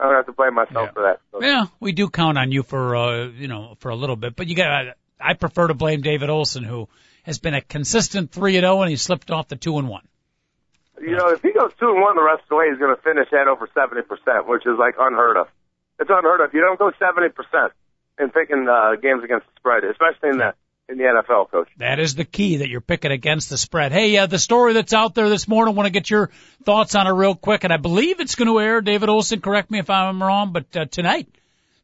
I 0.00 0.06
don't 0.06 0.14
have 0.16 0.26
to 0.26 0.32
blame 0.32 0.54
myself 0.54 0.88
Yeah. 0.88 0.92
for 0.92 1.02
that. 1.02 1.20
So. 1.30 1.42
Yeah, 1.42 1.66
we 1.78 1.92
do 1.92 2.08
count 2.10 2.36
on 2.36 2.50
you 2.50 2.62
for 2.62 2.96
uh, 2.96 3.26
you 3.28 3.46
know 3.48 3.76
for 3.78 3.90
a 3.90 3.96
little 3.96 4.16
bit, 4.16 4.34
but 4.36 4.48
you 4.48 4.56
got. 4.56 4.96
I 5.20 5.34
prefer 5.34 5.68
to 5.68 5.74
blame 5.74 6.00
David 6.00 6.28
Olson, 6.30 6.64
who 6.64 6.88
has 7.22 7.38
been 7.38 7.54
a 7.54 7.60
consistent 7.60 8.32
three 8.32 8.56
and 8.56 8.64
zero, 8.64 8.82
and 8.82 8.90
he 8.90 8.96
slipped 8.96 9.30
off 9.30 9.46
the 9.46 9.54
two 9.54 9.78
and 9.78 9.88
one. 9.88 10.02
You 11.00 11.16
know, 11.16 11.28
if 11.28 11.42
he 11.42 11.52
goes 11.52 11.70
two 11.78 11.88
and 11.88 12.00
one 12.00 12.16
the 12.16 12.22
rest 12.22 12.42
of 12.42 12.48
the 12.48 12.56
way, 12.56 12.68
he's 12.70 12.78
going 12.78 12.94
to 12.94 13.00
finish 13.02 13.28
at 13.32 13.46
over 13.46 13.68
seventy 13.74 14.02
percent, 14.02 14.48
which 14.48 14.66
is 14.66 14.76
like 14.76 14.96
unheard 14.98 15.36
of. 15.36 15.46
It's 16.00 16.10
unheard 16.12 16.40
of. 16.40 16.52
You 16.52 16.60
don't 16.62 16.78
go 16.78 16.90
seventy 16.98 17.28
percent 17.28 17.72
in 18.18 18.30
picking 18.30 18.66
uh, 18.68 18.96
games 19.00 19.22
against 19.22 19.46
the 19.46 19.52
spread, 19.58 19.84
especially 19.84 20.30
in 20.30 20.38
the 20.38 20.54
in 20.88 20.98
the 20.98 21.04
NFL, 21.04 21.50
coach. 21.50 21.68
That 21.78 21.98
is 21.98 22.14
the 22.14 22.24
key 22.24 22.58
that 22.58 22.68
you're 22.68 22.80
picking 22.80 23.12
against 23.12 23.50
the 23.50 23.58
spread. 23.58 23.92
Hey, 23.92 24.16
uh, 24.16 24.26
the 24.26 24.38
story 24.38 24.74
that's 24.74 24.92
out 24.92 25.14
there 25.14 25.28
this 25.28 25.48
morning, 25.48 25.74
I 25.74 25.76
want 25.76 25.86
to 25.86 25.92
get 25.92 26.10
your 26.10 26.30
thoughts 26.64 26.94
on 26.94 27.06
it 27.06 27.10
real 27.10 27.34
quick, 27.34 27.64
and 27.64 27.72
I 27.72 27.76
believe 27.76 28.20
it's 28.20 28.34
going 28.34 28.48
to 28.48 28.60
air. 28.60 28.80
David 28.80 29.08
Olson, 29.08 29.40
correct 29.40 29.70
me 29.70 29.78
if 29.78 29.90
I'm 29.90 30.22
wrong, 30.22 30.52
but 30.52 30.76
uh, 30.76 30.84
tonight, 30.86 31.28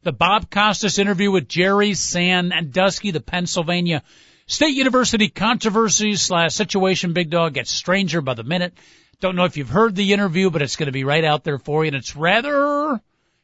the 0.03 0.11
Bob 0.11 0.49
Costas 0.49 0.99
interview 0.99 1.31
with 1.31 1.47
Jerry 1.47 1.93
Sandusky, 1.93 3.11
the 3.11 3.19
Pennsylvania 3.19 4.03
State 4.49 4.75
University 4.75 5.29
controversy 5.29 6.15
slash 6.15 6.55
situation 6.55 7.13
big 7.13 7.29
dog 7.29 7.53
gets 7.53 7.69
stranger 7.69 8.19
by 8.19 8.33
the 8.33 8.43
minute. 8.43 8.73
Don't 9.19 9.35
know 9.35 9.45
if 9.45 9.57
you've 9.57 9.69
heard 9.69 9.95
the 9.95 10.13
interview, 10.13 10.49
but 10.49 10.61
it's 10.61 10.75
going 10.75 10.87
to 10.87 10.91
be 10.93 11.03
right 11.03 11.23
out 11.23 11.43
there 11.43 11.59
for 11.59 11.83
you, 11.83 11.89
and 11.89 11.95
it's 11.95 12.15
rather 12.15 12.99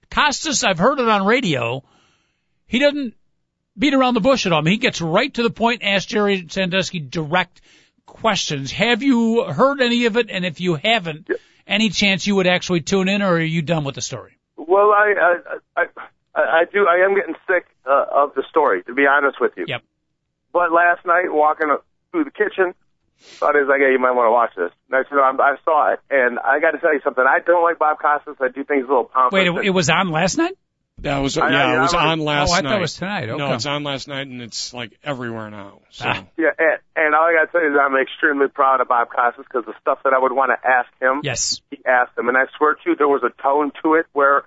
Costas. 0.10 0.64
I've 0.64 0.80
heard 0.80 1.00
it 1.00 1.08
on 1.08 1.26
radio. 1.26 1.84
He 2.66 2.80
doesn't 2.80 3.14
beat 3.78 3.94
around 3.94 4.14
the 4.14 4.22
bush 4.22 4.46
at 4.46 4.52
all. 4.52 4.60
I 4.60 4.62
mean, 4.62 4.74
he 4.74 4.78
gets 4.78 5.02
right 5.02 5.34
to 5.34 5.44
the 5.44 5.50
point, 5.50 5.84
asks 5.84 6.06
Jerry 6.06 6.48
Sandusky 6.50 7.00
direct 7.00 7.62
questions. 8.06 8.72
Have 8.72 9.04
you 9.04 9.44
heard 9.44 9.82
any 9.82 10.06
of 10.06 10.18
it? 10.18 10.30
And 10.30 10.46
if 10.46 10.62
you 10.62 10.76
haven't, 10.76 11.30
any 11.68 11.90
chance 11.90 12.26
you 12.28 12.36
would 12.36 12.48
actually 12.48 12.82
tune 12.82 13.10
in, 13.10 13.22
or 13.22 13.34
are 13.34 13.40
you 13.40 13.62
done 13.62 13.84
with 13.84 13.96
the 13.96 14.02
story? 14.02 14.38
Well, 14.58 14.92
I 14.92 15.14
I 15.76 15.86
I, 16.36 16.42
I, 16.42 16.64
do. 16.72 16.86
I 16.88 17.06
am 17.06 17.16
getting 17.16 17.36
sick 17.48 17.66
uh, 17.86 18.06
of 18.12 18.34
the 18.36 18.44
story, 18.50 18.84
to 18.84 18.94
be 18.94 19.06
honest 19.08 19.40
with 19.40 19.54
you. 19.58 19.66
Yep. 19.68 19.84
But 20.54 20.72
last 20.72 21.06
night, 21.06 21.26
walking 21.32 21.76
through 22.12 22.24
the 22.26 22.32
kitchen, 22.32 22.74
thought 23.20 23.56
was 23.56 23.68
like, 23.70 23.82
"Hey, 23.82 23.92
you 23.92 24.00
might 24.00 24.12
want 24.12 24.28
to 24.28 24.32
watch 24.32 24.52
this." 24.56 24.72
And 24.90 24.96
I 25.06 25.10
said, 25.10 25.18
"I'm- 25.18 25.40
"I 25.40 25.56
saw 25.64 25.94
it, 25.94 26.00
and 26.10 26.40
I 26.40 26.60
got 26.60 26.72
to 26.72 26.78
tell 26.78 26.94
you 26.94 27.02
something. 27.04 27.24
I 27.28 27.40
don't 27.40 27.64
like 27.64 27.80
Bob 27.80 28.00
Costas. 28.00 28.38
I 28.40 28.50
do 28.50 28.64
things 28.64 28.86
a 28.86 28.88
little 28.88 29.06
pompous. 29.06 29.34
Wait, 29.34 29.48
it, 29.48 29.68
it 29.68 29.70
was 29.72 29.90
on 29.90 30.12
last 30.12 30.38
night? 30.38 30.56
That 31.06 31.20
was 31.20 31.38
I- 31.38 31.50
yeah, 31.52 31.68
I- 31.68 31.76
it 31.78 31.80
was 31.82 31.94
I- 31.94 32.08
on 32.08 32.20
last 32.20 32.50
oh, 32.50 32.54
I 32.56 32.62
night. 32.62 32.70
thought 32.70 32.78
it 32.78 32.82
was 32.82 32.94
tonight. 32.96 33.30
Okay. 33.30 33.38
No, 33.38 33.54
it's 33.54 33.66
on 33.68 33.84
last 33.84 34.08
night, 34.08 34.26
and 34.28 34.42
it's 34.42 34.74
like 34.74 34.92
everywhere 35.04 35.52
now. 35.52 35.82
So 35.92 36.06
Ah. 36.08 36.24
Yeah, 36.36 36.50
and, 36.58 36.80
and 36.96 37.16
all 37.16 37.22
I 37.30 37.34
got 37.34 37.52
to 37.52 37.60
say 37.60 37.66
is 37.66 37.74
I'm 37.80 37.96
extremely 37.96 38.48
proud 38.48 38.82
of 38.82 38.88
Bob 38.88 39.10
Costas 39.10 39.46
because 39.48 39.66
the 39.66 39.76
stuff 39.80 40.00
that 40.04 40.14
I 40.14 40.20
would 40.20 40.32
want 40.32 40.52
to 40.52 40.68
ask 40.68 40.90
him, 41.00 41.22
Yes. 41.24 41.62
he 41.70 41.78
asked 41.86 42.18
him. 42.18 42.28
And 42.28 42.36
I 42.36 42.46
swear 42.58 42.74
to 42.74 42.80
you, 42.90 42.96
there 42.96 43.08
was 43.08 43.22
a 43.24 43.30
tone 43.42 43.72
to 43.84 43.94
it 43.94 44.08
where, 44.14 44.46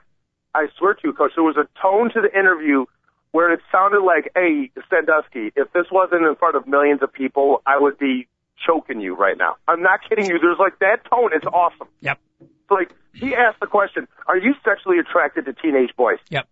I 0.53 0.67
swear 0.79 0.95
to 0.95 1.01
you, 1.05 1.13
Coach, 1.13 1.33
there 1.37 1.45
was 1.45 1.57
a 1.57 1.69
tone 1.81 2.11
to 2.13 2.21
the 2.21 2.37
interview 2.37 2.87
where 3.31 3.53
it 3.53 3.61
sounded 3.71 4.01
like, 4.03 4.33
hey, 4.35 4.71
Sandusky, 4.91 5.53
if 5.55 5.73
this 5.73 5.87
wasn't 5.93 6.25
in 6.25 6.35
front 6.35 6.57
of 6.57 6.67
millions 6.67 7.03
of 7.03 7.13
people, 7.13 7.63
I 7.67 7.79
would 7.79 7.99
be 7.99 8.27
choking 8.67 9.01
you 9.01 9.15
right 9.17 9.37
now. 9.37 9.57
I'm 9.67 9.83
not 9.83 10.01
kidding 10.09 10.27
you. 10.27 10.39
There's 10.39 10.59
like 10.59 10.79
that 10.81 11.05
tone. 11.11 11.31
It's 11.35 11.47
awesome. 11.47 11.89
Yep. 12.01 12.19
Like, 12.71 12.91
he 13.15 13.35
asked 13.35 13.61
the 13.61 13.67
question, 13.67 14.07
are 14.27 14.37
you 14.37 14.55
sexually 14.65 14.99
attracted 14.99 15.47
to 15.47 15.53
teenage 15.55 15.91
boys? 15.97 16.19
Yep. 16.31 16.47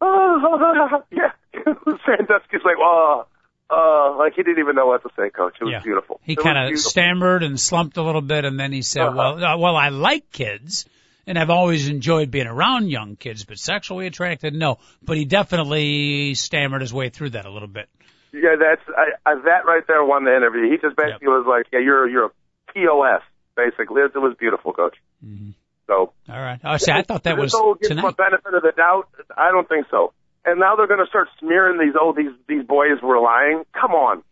Oh, 0.00 1.02
yeah. 1.10 1.32
Sandusky's 1.54 2.60
like, 2.64 2.76
oh, 2.78 3.26
uh, 3.70 4.16
like 4.16 4.34
he 4.34 4.42
didn't 4.42 4.58
even 4.60 4.76
know 4.76 4.86
what 4.86 5.02
to 5.02 5.10
say, 5.16 5.30
Coach. 5.30 5.56
It 5.60 5.64
was 5.64 5.72
Yeah. 5.72 5.82
beautiful. 5.82 6.20
He 6.22 6.36
kind 6.36 6.72
of 6.72 6.78
stammered 6.78 7.42
and 7.42 7.58
slumped 7.60 7.96
a 7.96 8.02
little 8.02 8.20
bit, 8.22 8.44
and 8.44 8.58
then 8.58 8.72
he 8.72 8.82
said, 8.82 9.02
Uh-huh. 9.02 9.14
"Well, 9.16 9.44
uh, 9.44 9.58
well, 9.58 9.76
I 9.76 9.90
like 9.90 10.30
kids, 10.32 10.86
and 11.26 11.38
I've 11.38 11.50
always 11.50 11.88
enjoyed 11.88 12.30
being 12.30 12.46
around 12.46 12.88
young 12.88 13.16
kids, 13.16 13.44
but 13.44 13.58
sexually 13.58 14.06
attracted, 14.06 14.54
no." 14.54 14.78
But 15.02 15.16
he 15.18 15.26
definitely 15.26 16.34
stammered 16.34 16.80
his 16.80 16.94
way 16.94 17.10
through 17.10 17.30
that 17.30 17.44
a 17.44 17.50
little 17.50 17.68
bit. 17.68 17.88
Yeah, 18.32 18.56
that's 18.58 18.82
I, 18.96 19.30
I, 19.30 19.34
that 19.44 19.64
right 19.66 19.82
there 19.86 20.04
won 20.04 20.24
the 20.24 20.36
interview. 20.36 20.70
He 20.70 20.76
just 20.76 20.96
basically 20.96 21.28
was 21.28 21.46
like, 21.48 21.66
"Yeah, 21.72 21.80
you're 21.80 22.08
you're 22.08 22.26
a 22.26 22.72
POS." 22.74 23.22
Basically, 23.56 24.02
it, 24.02 24.14
was 24.14 24.36
beautiful, 24.38 24.72
Coach. 24.72 24.96
Mhm. 25.24 25.54
So 25.88 26.12
All 26.28 26.40
right. 26.40 26.60
Oh, 26.62 26.76
see, 26.76 26.92
I 26.92 27.02
thought 27.02 27.24
that 27.24 27.36
was 27.36 27.52
this 27.52 27.58
whole 27.58 27.74
give 27.74 27.90
him 27.90 27.98
a 27.98 28.00
tonight. 28.02 28.16
benefit 28.16 28.54
of 28.54 28.62
the 28.62 28.72
doubt? 28.76 29.08
I 29.36 29.50
don't 29.50 29.68
think 29.68 29.86
so. 29.90 30.12
And 30.44 30.60
now 30.60 30.76
they're 30.76 30.86
going 30.86 31.00
to 31.00 31.08
start 31.08 31.28
smearing 31.40 31.78
these. 31.80 31.94
Oh, 32.00 32.12
these 32.16 32.30
these 32.46 32.64
boys 32.64 33.02
were 33.02 33.20
lying. 33.20 33.64
Come 33.72 33.92
on, 33.92 34.22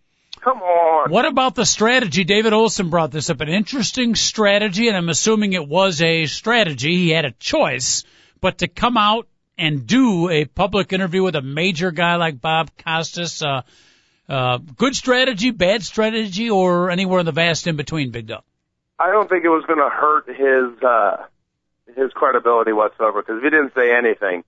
come 0.43 0.59
on. 0.63 1.11
What 1.11 1.25
about 1.25 1.55
the 1.55 1.65
strategy? 1.67 2.25
David 2.25 2.53
Olson 2.53 2.91
brought 2.91 3.11
this 3.11 3.31
up. 3.31 3.41
An 3.41 3.49
interesting 3.49 4.15
strategy, 4.15 4.89
and 4.89 4.97
I'm 4.97 5.09
assuming 5.09 5.55
it 5.55 5.67
was 5.67 6.01
a 6.03 6.27
strategy. 6.27 6.95
He 6.97 7.11
had 7.11 7.25
a 7.25 7.33
choice, 7.33 8.05
but 8.41 8.59
to 8.59 8.69
come 8.69 8.97
out 8.97 9.27
and 9.59 9.87
do 9.87 10.29
a 10.29 10.45
public 10.45 10.93
interview 10.93 11.23
with 11.23 11.37
a 11.37 11.43
major 11.43 11.91
guy 11.91 12.17
like 12.17 12.41
Bob 12.41 12.71
Costas, 12.85 13.43
uh, 13.43 13.63
uh, 14.29 14.59
good 14.59 14.95
strategy, 14.95 15.51
bad 15.51 15.83
strategy, 15.83 16.51
or 16.51 16.91
anywhere 16.91 17.21
in 17.21 17.27
the 17.27 17.33
vast 17.33 17.67
in 17.67 17.77
between, 17.77 18.11
Big 18.11 18.27
Dog? 18.27 18.43
I 18.99 19.11
don't 19.11 19.29
think 19.29 19.45
it 19.45 19.49
was 19.49 19.65
going 19.67 19.79
to 19.79 19.91
hurt 19.91 20.27
his 20.29 20.83
uh, 20.83 21.27
his 21.95 22.13
credibility 22.13 22.73
whatsoever 22.73 23.23
because 23.23 23.39
if 23.39 23.45
he 23.45 23.51
didn't 23.51 23.75
say 23.75 23.95
anything, 23.95 24.45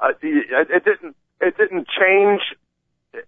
uh, 0.00 0.08
it, 0.20 0.68
it 0.70 0.84
didn't 0.84 1.16
it 1.40 1.56
didn't 1.56 1.86
change 1.88 2.40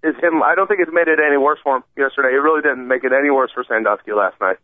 is 0.02 0.16
him. 0.22 0.42
I 0.42 0.54
don't 0.54 0.66
think 0.66 0.80
it 0.80 0.92
made 0.92 1.08
it 1.08 1.18
any 1.24 1.36
worse 1.36 1.58
for 1.62 1.76
him 1.76 1.84
yesterday. 1.96 2.28
It 2.28 2.42
really 2.42 2.62
didn't 2.62 2.86
make 2.86 3.04
it 3.04 3.12
any 3.12 3.30
worse 3.30 3.50
for 3.52 3.64
Sandusky 3.64 4.12
last 4.12 4.40
night. 4.40 4.56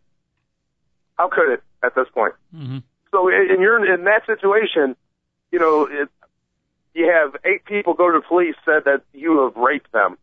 How 1.17 1.29
could 1.29 1.53
it 1.53 1.63
at 1.81 1.95
this 1.95 2.07
point? 2.13 2.33
Mm-hmm. 2.53 2.79
So 3.11 3.29
in 3.29 3.61
you're 3.61 3.93
in 3.93 4.03
that 4.03 4.25
situation, 4.25 4.95
you 5.51 5.59
know, 5.59 5.87
it, 5.89 6.09
you 6.95 7.11
have 7.11 7.35
eight 7.45 7.65
people 7.65 7.93
go 7.93 8.09
to 8.11 8.19
the 8.19 8.27
police 8.27 8.55
said 8.63 8.85
that 8.85 9.03
you 9.13 9.43
have 9.43 9.61
raped 9.61 9.91
them. 9.91 10.17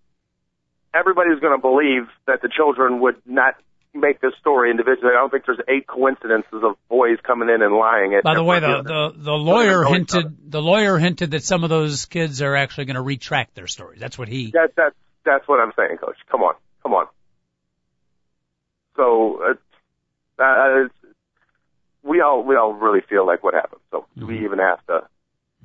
Everybody's 0.95 1.39
going 1.39 1.57
to 1.57 1.61
believe 1.61 2.09
that 2.27 2.43
the 2.43 2.49
children 2.49 3.01
would 3.01 3.17
not 3.27 3.55
make 3.95 4.21
this 4.21 4.33
story 4.41 4.71
individually. 4.71 5.13
I 5.15 5.21
don't 5.21 5.31
think 5.31 5.45
there's 5.47 5.61
eight 5.69 5.87
coincidences 5.87 6.63
of 6.65 6.77
boys 6.89 7.19
coming 7.23 7.51
in 7.51 7.61
and 7.63 7.75
lying. 7.75 8.15
At 8.15 8.25
By 8.25 8.35
the 8.35 8.43
way, 8.43 8.61
the, 8.61 8.83
the 8.83 9.13
the 9.17 9.33
lawyer 9.33 9.85
hinted 9.85 10.51
the 10.51 10.63
lawyer 10.63 10.99
hinted 10.99 11.33
that 11.33 11.45
some 11.45 11.63
of 11.63 11.71
those 11.71 12.07
kids 12.07 12.41
are 12.41 12.57
actually 12.57 12.87
going 12.87 12.97
to 12.97 13.03
retract 13.03 13.55
their 13.55 13.67
stories. 13.67 14.01
That's 14.01 14.19
what 14.19 14.29
he. 14.29 14.51
That, 14.53 14.73
that's 14.75 14.97
that's 15.25 15.47
what 15.47 15.61
I'm 15.61 15.73
saying, 15.77 15.99
Coach. 15.99 16.17
Come 16.31 16.41
on, 16.41 16.55
come 16.83 16.95
on. 16.95 17.07
So 18.97 19.43
uh, 20.39 20.43
uh, 20.43 20.89
we 22.03 22.23
all 22.23 22.43
we 22.43 22.57
all 22.57 22.73
really 22.73 23.01
feel 23.09 23.27
like 23.27 23.45
what 23.45 23.53
happened. 23.55 23.81
So 23.91 24.07
do 24.19 24.27
we 24.27 24.45
even 24.45 24.59
have 24.59 24.85
to? 24.87 25.03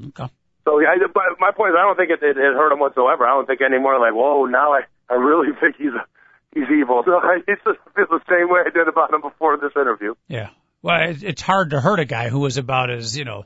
Okay. 0.08 0.32
So 0.68 0.80
I- 0.82 0.98
but 1.14 1.24
my 1.40 1.52
point 1.52 1.72
is, 1.72 1.76
I 1.80 1.84
don't 1.84 1.96
think 1.96 2.10
it, 2.12 2.22
it, 2.22 2.36
it 2.38 2.54
hurt 2.54 2.74
him 2.74 2.80
whatsoever. 2.80 3.26
I 3.26 3.30
don't 3.36 3.46
think 3.48 3.62
any 3.62 3.80
more 3.80 3.98
like, 4.00 4.14
whoa, 4.14 4.44
now 4.46 4.74
I 4.74 4.82
I 5.10 5.14
really 5.14 5.54
think 5.62 5.78
he's 5.78 5.94
a, 5.96 6.04
he's 6.54 6.70
evil. 6.70 7.04
So 7.06 7.14
I 7.16 7.40
it's 7.48 7.62
just 7.64 7.80
feel 7.96 8.06
the 8.10 8.20
same 8.30 8.50
way 8.50 8.62
I 8.66 8.70
did 8.70 8.88
about 8.90 9.14
him 9.14 9.22
before 9.22 9.56
this 9.58 9.72
interview. 9.78 10.14
Yeah. 10.28 10.50
Well, 10.82 11.10
it, 11.10 11.24
it's 11.24 11.42
hard 11.42 11.70
to 11.70 11.80
hurt 11.80 12.00
a 12.02 12.06
guy 12.06 12.28
who 12.28 12.40
was 12.40 12.58
about 12.58 12.90
as, 12.92 13.18
you 13.18 13.24
know, 13.24 13.46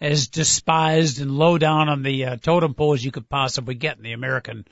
as 0.00 0.28
despised 0.28 1.20
and 1.20 1.30
low 1.30 1.58
down 1.58 1.88
on 1.90 2.02
the 2.02 2.24
uh, 2.24 2.36
totem 2.36 2.72
pole 2.74 2.94
as 2.94 3.04
you 3.04 3.12
could 3.12 3.28
possibly 3.28 3.74
get 3.74 3.98
in 3.98 4.02
the 4.02 4.12
American 4.12 4.66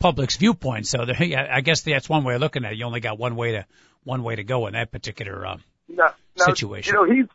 public's 0.00 0.36
viewpoint. 0.36 0.86
So 0.88 1.04
there, 1.06 1.22
yeah, 1.22 1.46
I 1.50 1.60
guess 1.60 1.82
that's 1.82 2.08
one 2.08 2.24
way 2.24 2.34
of 2.34 2.40
looking 2.40 2.64
at 2.64 2.72
it. 2.72 2.78
You 2.78 2.84
only 2.84 3.00
got 3.00 3.16
one 3.18 3.36
way 3.36 3.52
to 3.52 3.64
one 4.04 4.24
way 4.24 4.34
to 4.36 4.44
go 4.44 4.66
in 4.66 4.72
that 4.74 4.90
particular. 4.90 5.46
Uh, 5.46 5.56
Now, 5.88 6.14
now, 6.36 6.44
Situation. 6.46 6.94
You 6.94 7.06
know, 7.06 7.14
he's. 7.14 7.26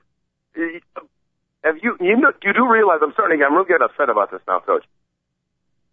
He, 0.55 0.79
have 1.63 1.75
you 1.81 1.97
you 1.99 2.17
know 2.17 2.31
you 2.43 2.53
do 2.53 2.69
realize 2.69 2.99
I'm 3.01 3.13
starting 3.13 3.37
to 3.37 3.41
get 3.41 3.47
I'm 3.47 3.55
really 3.55 3.67
getting 3.67 3.87
upset 3.87 4.09
about 4.09 4.31
this 4.31 4.41
now, 4.47 4.59
Coach. 4.59 4.83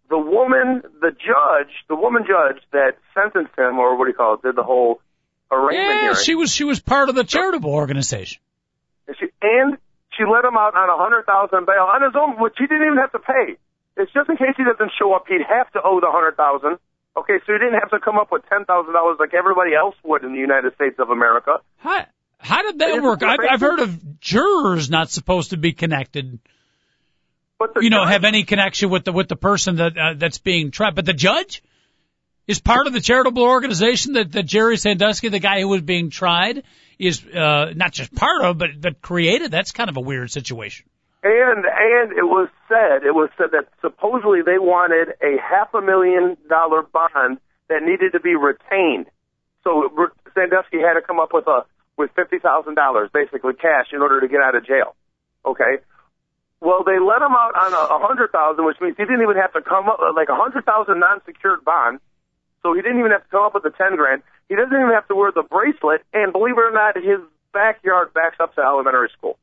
The 0.09 0.17
woman, 0.17 0.83
the 0.99 1.11
judge, 1.11 1.71
the 1.87 1.95
woman 1.95 2.25
judge 2.27 2.61
that 2.73 2.99
sentenced 3.15 3.57
him, 3.57 3.79
or 3.79 3.97
what 3.97 4.05
do 4.05 4.11
you 4.11 4.17
call 4.17 4.35
it, 4.35 4.41
did 4.41 4.55
the 4.57 4.63
whole 4.63 4.99
arraignment 5.49 5.87
yeah, 5.87 6.01
hearing. 6.01 6.23
she 6.23 6.35
was 6.35 6.51
she 6.51 6.63
was 6.65 6.79
part 6.79 7.07
of 7.07 7.15
the 7.15 7.23
charitable 7.23 7.71
organization. 7.71 8.41
And 9.07 9.15
she, 9.17 9.27
and 9.41 9.77
she 10.17 10.23
let 10.27 10.43
him 10.43 10.57
out 10.57 10.75
on 10.75 10.89
a 10.89 10.97
hundred 10.99 11.25
thousand 11.25 11.65
bail 11.65 11.87
on 11.87 12.03
his 12.03 12.15
own, 12.15 12.41
which 12.43 12.55
he 12.57 12.67
didn't 12.67 12.85
even 12.85 12.97
have 12.97 13.11
to 13.13 13.19
pay. 13.19 13.55
It's 13.95 14.11
just 14.11 14.29
in 14.29 14.35
case 14.35 14.55
he 14.57 14.63
doesn't 14.63 14.91
show 14.99 15.13
up, 15.13 15.25
he'd 15.27 15.47
have 15.47 15.71
to 15.73 15.79
owe 15.83 15.99
the 15.99 16.11
hundred 16.11 16.35
thousand. 16.35 16.79
Okay, 17.15 17.39
so 17.45 17.51
he 17.51 17.59
didn't 17.59 17.79
have 17.79 17.91
to 17.91 17.99
come 17.99 18.17
up 18.19 18.31
with 18.31 18.43
ten 18.47 18.65
thousand 18.65 18.93
dollars 18.93 19.17
like 19.19 19.33
everybody 19.33 19.75
else 19.75 19.95
would 20.03 20.23
in 20.23 20.31
the 20.33 20.39
United 20.39 20.75
States 20.75 20.99
of 20.99 21.09
America. 21.09 21.59
How, 21.77 22.05
how 22.41 22.63
did 22.63 22.79
that 22.79 23.01
work? 23.01 23.23
I've, 23.23 23.39
I've 23.49 23.61
heard 23.61 23.79
of 23.79 24.19
jurors 24.19 24.89
not 24.89 25.09
supposed 25.09 25.51
to 25.51 25.57
be 25.57 25.73
connected. 25.73 26.39
But 27.59 27.75
the 27.75 27.81
you 27.81 27.89
know, 27.89 28.03
judge- 28.03 28.13
have 28.13 28.23
any 28.23 28.43
connection 28.43 28.89
with 28.89 29.05
the 29.05 29.11
with 29.11 29.27
the 29.27 29.35
person 29.35 29.75
that 29.77 29.97
uh, 29.97 30.13
that's 30.15 30.39
being 30.39 30.71
tried. 30.71 30.95
But 30.95 31.05
the 31.05 31.13
judge 31.13 31.63
is 32.47 32.59
part 32.59 32.87
of 32.87 32.93
the 32.93 33.01
charitable 33.01 33.43
organization 33.43 34.13
that, 34.13 34.31
that 34.31 34.43
Jerry 34.43 34.77
Sandusky, 34.77 35.29
the 35.29 35.39
guy 35.39 35.61
who 35.61 35.67
was 35.67 35.81
being 35.81 36.09
tried, 36.09 36.63
is 36.97 37.23
uh, 37.25 37.73
not 37.75 37.91
just 37.91 38.13
part 38.15 38.43
of, 38.43 38.57
but 38.57 38.69
but 38.79 39.01
created. 39.01 39.51
That's 39.51 39.71
kind 39.71 39.89
of 39.89 39.97
a 39.97 40.01
weird 40.01 40.31
situation. 40.31 40.87
And 41.23 41.65
and 41.65 42.11
it 42.17 42.25
was 42.25 42.49
said 42.67 43.05
it 43.05 43.13
was 43.13 43.29
said 43.37 43.51
that 43.51 43.67
supposedly 43.81 44.41
they 44.41 44.57
wanted 44.57 45.09
a 45.21 45.37
half 45.39 45.73
a 45.75 45.81
million 45.81 46.37
dollar 46.49 46.81
bond 46.81 47.37
that 47.69 47.83
needed 47.83 48.13
to 48.13 48.19
be 48.19 48.35
retained. 48.35 49.05
So 49.63 49.89
Sandusky 50.33 50.79
had 50.79 50.93
to 50.93 51.01
come 51.01 51.19
up 51.19 51.29
with 51.31 51.45
a 51.45 51.65
with 51.97 52.11
fifty 52.15 52.39
thousand 52.39 52.75
dollars, 52.75 53.09
basically 53.13 53.53
cash, 53.53 53.87
in 53.93 54.01
order 54.01 54.21
to 54.21 54.27
get 54.27 54.41
out 54.41 54.55
of 54.55 54.65
jail. 54.65 54.95
Okay. 55.45 55.83
Well, 56.61 56.83
they 56.85 56.99
let 56.99 57.25
him 57.25 57.33
out 57.33 57.57
on 57.57 57.73
a, 57.73 57.83
a 57.95 57.99
hundred 58.05 58.31
thousand, 58.31 58.65
which 58.65 58.77
means 58.79 58.95
he 58.97 59.03
didn't 59.03 59.21
even 59.23 59.37
have 59.37 59.53
to 59.53 59.61
come 59.61 59.89
up 59.89 59.99
like 60.15 60.29
a 60.29 60.35
hundred 60.35 60.65
thousand 60.65 60.99
non-secured 60.99 61.65
bond. 61.65 61.99
So 62.61 62.73
he 62.73 62.81
didn't 62.81 62.99
even 62.99 63.11
have 63.11 63.23
to 63.23 63.29
come 63.29 63.43
up 63.43 63.53
with 63.55 63.63
the 63.63 63.73
ten 63.73 63.97
grand. 63.97 64.21
He 64.47 64.55
doesn't 64.55 64.73
even 64.73 64.93
have 64.93 65.07
to 65.07 65.15
wear 65.15 65.31
the 65.33 65.41
bracelet. 65.41 66.05
And 66.13 66.31
believe 66.31 66.57
it 66.57 66.61
or 66.61 66.71
not, 66.71 66.95
his 66.95 67.17
backyard 67.53 68.13
backs 68.13 68.37
up 68.39 68.53
to 68.55 68.61
elementary 68.61 69.09
school. 69.17 69.39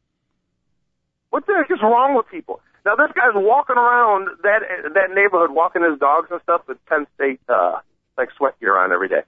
What 1.30 1.46
the 1.46 1.54
heck 1.58 1.70
is 1.70 1.82
wrong 1.82 2.14
with 2.14 2.28
people? 2.30 2.60
Now 2.86 2.94
this 2.94 3.10
guy's 3.12 3.34
walking 3.34 3.76
around 3.76 4.28
that 4.42 4.62
that 4.94 5.10
neighborhood, 5.12 5.50
walking 5.50 5.82
his 5.82 5.98
dogs 5.98 6.28
and 6.30 6.40
stuff 6.42 6.62
with 6.68 6.78
Penn 6.86 7.06
State 7.16 7.40
uh, 7.48 7.80
like 8.16 8.30
sweat 8.36 8.58
gear 8.60 8.78
on 8.78 8.92
every 8.92 9.08
day, 9.08 9.22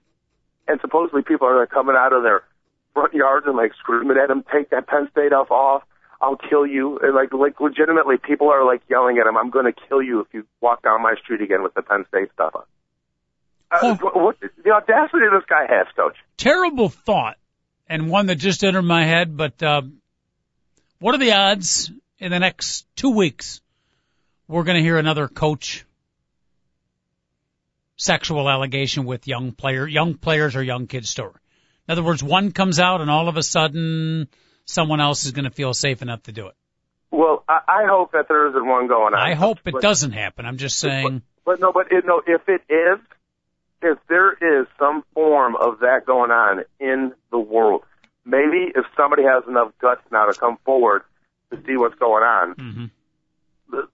and 0.67 0.79
supposedly 0.81 1.21
people 1.21 1.47
are 1.47 1.67
coming 1.67 1.95
out 1.97 2.13
of 2.13 2.23
their 2.23 2.41
front 2.93 3.13
yards 3.13 3.45
and 3.47 3.55
like 3.55 3.73
screaming 3.79 4.17
at 4.17 4.29
him, 4.29 4.43
"Take 4.51 4.69
that 4.71 4.87
Penn 4.87 5.07
State 5.11 5.29
stuff 5.29 5.51
off! 5.51 5.83
I'll 6.21 6.37
kill 6.37 6.65
you!" 6.65 6.99
And 7.01 7.15
like 7.15 7.33
like 7.33 7.59
legitimately, 7.59 8.17
people 8.17 8.49
are 8.49 8.65
like 8.65 8.81
yelling 8.89 9.17
at 9.17 9.27
him, 9.27 9.37
"I'm 9.37 9.49
going 9.49 9.65
to 9.65 9.73
kill 9.87 10.01
you 10.01 10.21
if 10.21 10.27
you 10.33 10.45
walk 10.59 10.83
down 10.83 11.01
my 11.01 11.15
street 11.23 11.41
again 11.41 11.63
with 11.63 11.73
the 11.73 11.81
Penn 11.81 12.05
State 12.09 12.31
stuff 12.33 12.55
on." 12.55 12.63
Uh, 13.71 13.95
what, 13.95 14.35
the 14.39 14.71
audacity 14.71 15.25
this 15.31 15.45
guy 15.47 15.65
has, 15.69 15.87
coach. 15.95 16.17
Terrible 16.35 16.89
thought, 16.89 17.37
and 17.87 18.09
one 18.09 18.25
that 18.25 18.35
just 18.35 18.63
entered 18.63 18.81
my 18.81 19.05
head. 19.05 19.37
But 19.37 19.63
uh, 19.63 19.83
what 20.99 21.15
are 21.15 21.19
the 21.19 21.31
odds 21.31 21.91
in 22.19 22.31
the 22.31 22.39
next 22.39 22.85
two 22.95 23.11
weeks 23.11 23.61
we're 24.47 24.63
going 24.63 24.77
to 24.77 24.83
hear 24.83 24.97
another 24.97 25.29
coach 25.29 25.85
sexual 27.95 28.49
allegation 28.49 29.05
with 29.05 29.27
young 29.27 29.53
player, 29.53 29.87
young 29.87 30.15
players 30.15 30.55
or 30.57 30.63
young 30.63 30.87
kids 30.87 31.09
story? 31.09 31.33
In 31.87 31.91
other 31.93 32.03
words, 32.03 32.23
one 32.23 32.51
comes 32.51 32.79
out 32.79 33.01
and 33.01 33.09
all 33.09 33.27
of 33.27 33.37
a 33.37 33.43
sudden 33.43 34.27
someone 34.65 35.01
else 35.01 35.25
is 35.25 35.31
going 35.31 35.45
to 35.45 35.51
feel 35.51 35.73
safe 35.73 36.01
enough 36.01 36.23
to 36.23 36.31
do 36.31 36.47
it. 36.47 36.55
Well, 37.09 37.43
I, 37.49 37.59
I 37.67 37.85
hope 37.89 38.13
that 38.13 38.27
there 38.29 38.47
isn't 38.49 38.65
one 38.65 38.87
going 38.87 39.13
on. 39.13 39.19
I 39.19 39.33
hope 39.33 39.59
it 39.65 39.73
But- 39.73 39.81
doesn't 39.81 40.11
happen. 40.13 40.45
I'm 40.45 40.57
just 40.57 40.77
saying. 40.79 41.23
But 41.45 41.59
no, 41.59 41.73
but 41.73 41.91
it, 41.91 42.05
no, 42.05 42.21
if 42.25 42.47
it 42.47 42.61
is, 42.69 42.99
if 43.81 43.97
there 44.07 44.31
is 44.33 44.67
some 44.77 45.03
form 45.13 45.55
of 45.55 45.79
that 45.79 46.05
going 46.05 46.29
on 46.31 46.63
in 46.79 47.13
the 47.31 47.39
world, 47.39 47.83
maybe 48.23 48.71
if 48.75 48.85
somebody 48.95 49.23
has 49.23 49.43
enough 49.47 49.71
guts 49.81 50.01
now 50.11 50.27
to 50.27 50.39
come 50.39 50.57
forward 50.63 51.01
to 51.51 51.57
see 51.65 51.75
what's 51.77 51.95
going 51.95 52.23
on, 52.23 52.53
hmm 52.53 52.85
the- 53.71 53.87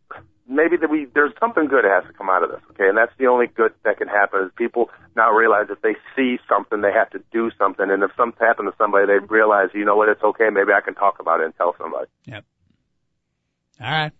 maybe 0.47 0.77
that 0.77 0.89
we 0.89 1.07
there's 1.13 1.33
something 1.39 1.67
good 1.67 1.83
that 1.83 2.01
has 2.01 2.11
to 2.11 2.17
come 2.17 2.29
out 2.29 2.43
of 2.43 2.51
this. 2.51 2.61
Okay, 2.71 2.87
and 2.87 2.97
that's 2.97 3.11
the 3.17 3.27
only 3.27 3.47
good 3.47 3.73
that 3.83 3.97
can 3.97 4.07
happen 4.07 4.45
is 4.45 4.51
people 4.55 4.89
now 5.15 5.31
realize 5.31 5.67
if 5.69 5.81
they 5.81 5.95
see 6.15 6.37
something, 6.47 6.81
they 6.81 6.91
have 6.91 7.09
to 7.11 7.21
do 7.31 7.51
something, 7.57 7.89
and 7.89 8.03
if 8.03 8.11
something 8.15 8.39
happened 8.39 8.69
to 8.71 8.77
somebody, 8.77 9.07
they 9.07 9.19
realize, 9.19 9.69
you 9.73 9.85
know 9.85 9.95
what, 9.95 10.09
it's 10.09 10.23
okay. 10.23 10.49
Maybe 10.51 10.71
I 10.71 10.81
can 10.81 10.95
talk 10.95 11.19
about 11.19 11.41
it 11.41 11.45
and 11.45 11.55
tell 11.55 11.75
somebody. 11.77 12.07
Yep. 12.25 12.45
All 13.81 13.91
right. 13.91 14.11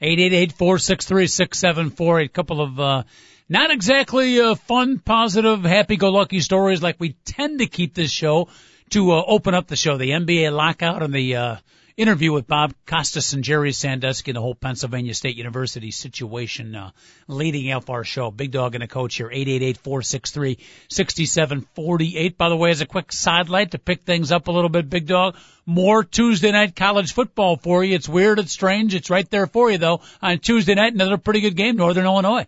Eight 0.00 0.18
eight 0.18 0.32
eight 0.32 0.52
four 0.52 0.78
six 0.78 1.04
three 1.04 1.26
six 1.26 1.58
seven 1.58 1.90
four. 1.90 2.20
A 2.20 2.28
couple 2.28 2.62
of 2.62 2.80
uh, 2.80 3.02
not 3.48 3.70
exactly 3.70 4.40
uh, 4.40 4.54
fun, 4.54 4.98
positive, 4.98 5.64
happy-go-lucky 5.64 6.40
stories 6.40 6.82
like 6.82 6.96
we 6.98 7.16
tend 7.24 7.58
to 7.58 7.66
keep 7.66 7.94
this 7.94 8.10
show 8.10 8.48
to 8.90 9.12
uh, 9.12 9.22
open 9.26 9.54
up 9.54 9.66
the 9.66 9.76
show. 9.76 9.98
The 9.98 10.10
NBA 10.10 10.52
lockout 10.52 11.02
and 11.02 11.12
the 11.12 11.36
uh, 11.36 11.56
interview 12.00 12.32
with 12.32 12.46
Bob 12.46 12.72
Costas 12.86 13.34
and 13.34 13.44
Jerry 13.44 13.72
Sandusky, 13.72 14.32
the 14.32 14.40
whole 14.40 14.54
Pennsylvania 14.54 15.12
State 15.12 15.36
University 15.36 15.90
situation 15.90 16.74
uh, 16.74 16.92
leading 17.28 17.70
up 17.70 17.90
our 17.90 18.04
show. 18.04 18.30
Big 18.30 18.52
Dog 18.52 18.74
and 18.74 18.82
a 18.82 18.88
coach 18.88 19.16
here. 19.16 19.28
Eight 19.30 19.48
eight 19.48 19.62
eight 19.62 19.76
four 19.76 20.00
six 20.00 20.30
three 20.30 20.58
sixty 20.88 21.26
seven 21.26 21.66
forty 21.74 22.16
eight. 22.16 22.38
By 22.38 22.48
the 22.48 22.56
way, 22.56 22.70
as 22.70 22.80
a 22.80 22.86
quick 22.86 23.12
sidelight 23.12 23.72
to 23.72 23.78
pick 23.78 24.02
things 24.02 24.32
up 24.32 24.48
a 24.48 24.52
little 24.52 24.70
bit, 24.70 24.88
Big 24.88 25.06
Dog, 25.06 25.36
more 25.66 26.02
Tuesday 26.02 26.52
night 26.52 26.74
college 26.74 27.12
football 27.12 27.56
for 27.56 27.84
you. 27.84 27.94
It's 27.94 28.08
weird, 28.08 28.38
it's 28.38 28.52
strange, 28.52 28.94
it's 28.94 29.10
right 29.10 29.28
there 29.28 29.46
for 29.46 29.70
you 29.70 29.76
though. 29.76 30.00
On 30.22 30.38
Tuesday 30.38 30.74
night, 30.74 30.94
another 30.94 31.18
pretty 31.18 31.42
good 31.42 31.56
game, 31.56 31.76
Northern 31.76 32.06
Illinois. 32.06 32.46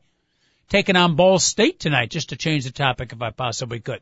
Taking 0.71 0.97
on 0.97 1.17
Ball 1.17 1.39
State 1.39 1.79
tonight, 1.79 2.11
just 2.11 2.31
to 2.31 2.37
change 2.37 2.65
the 2.65 2.71
topic 2.71 3.13
if 3.13 3.21
I 3.21 3.31
possibly 3.31 3.81
could. 3.81 4.01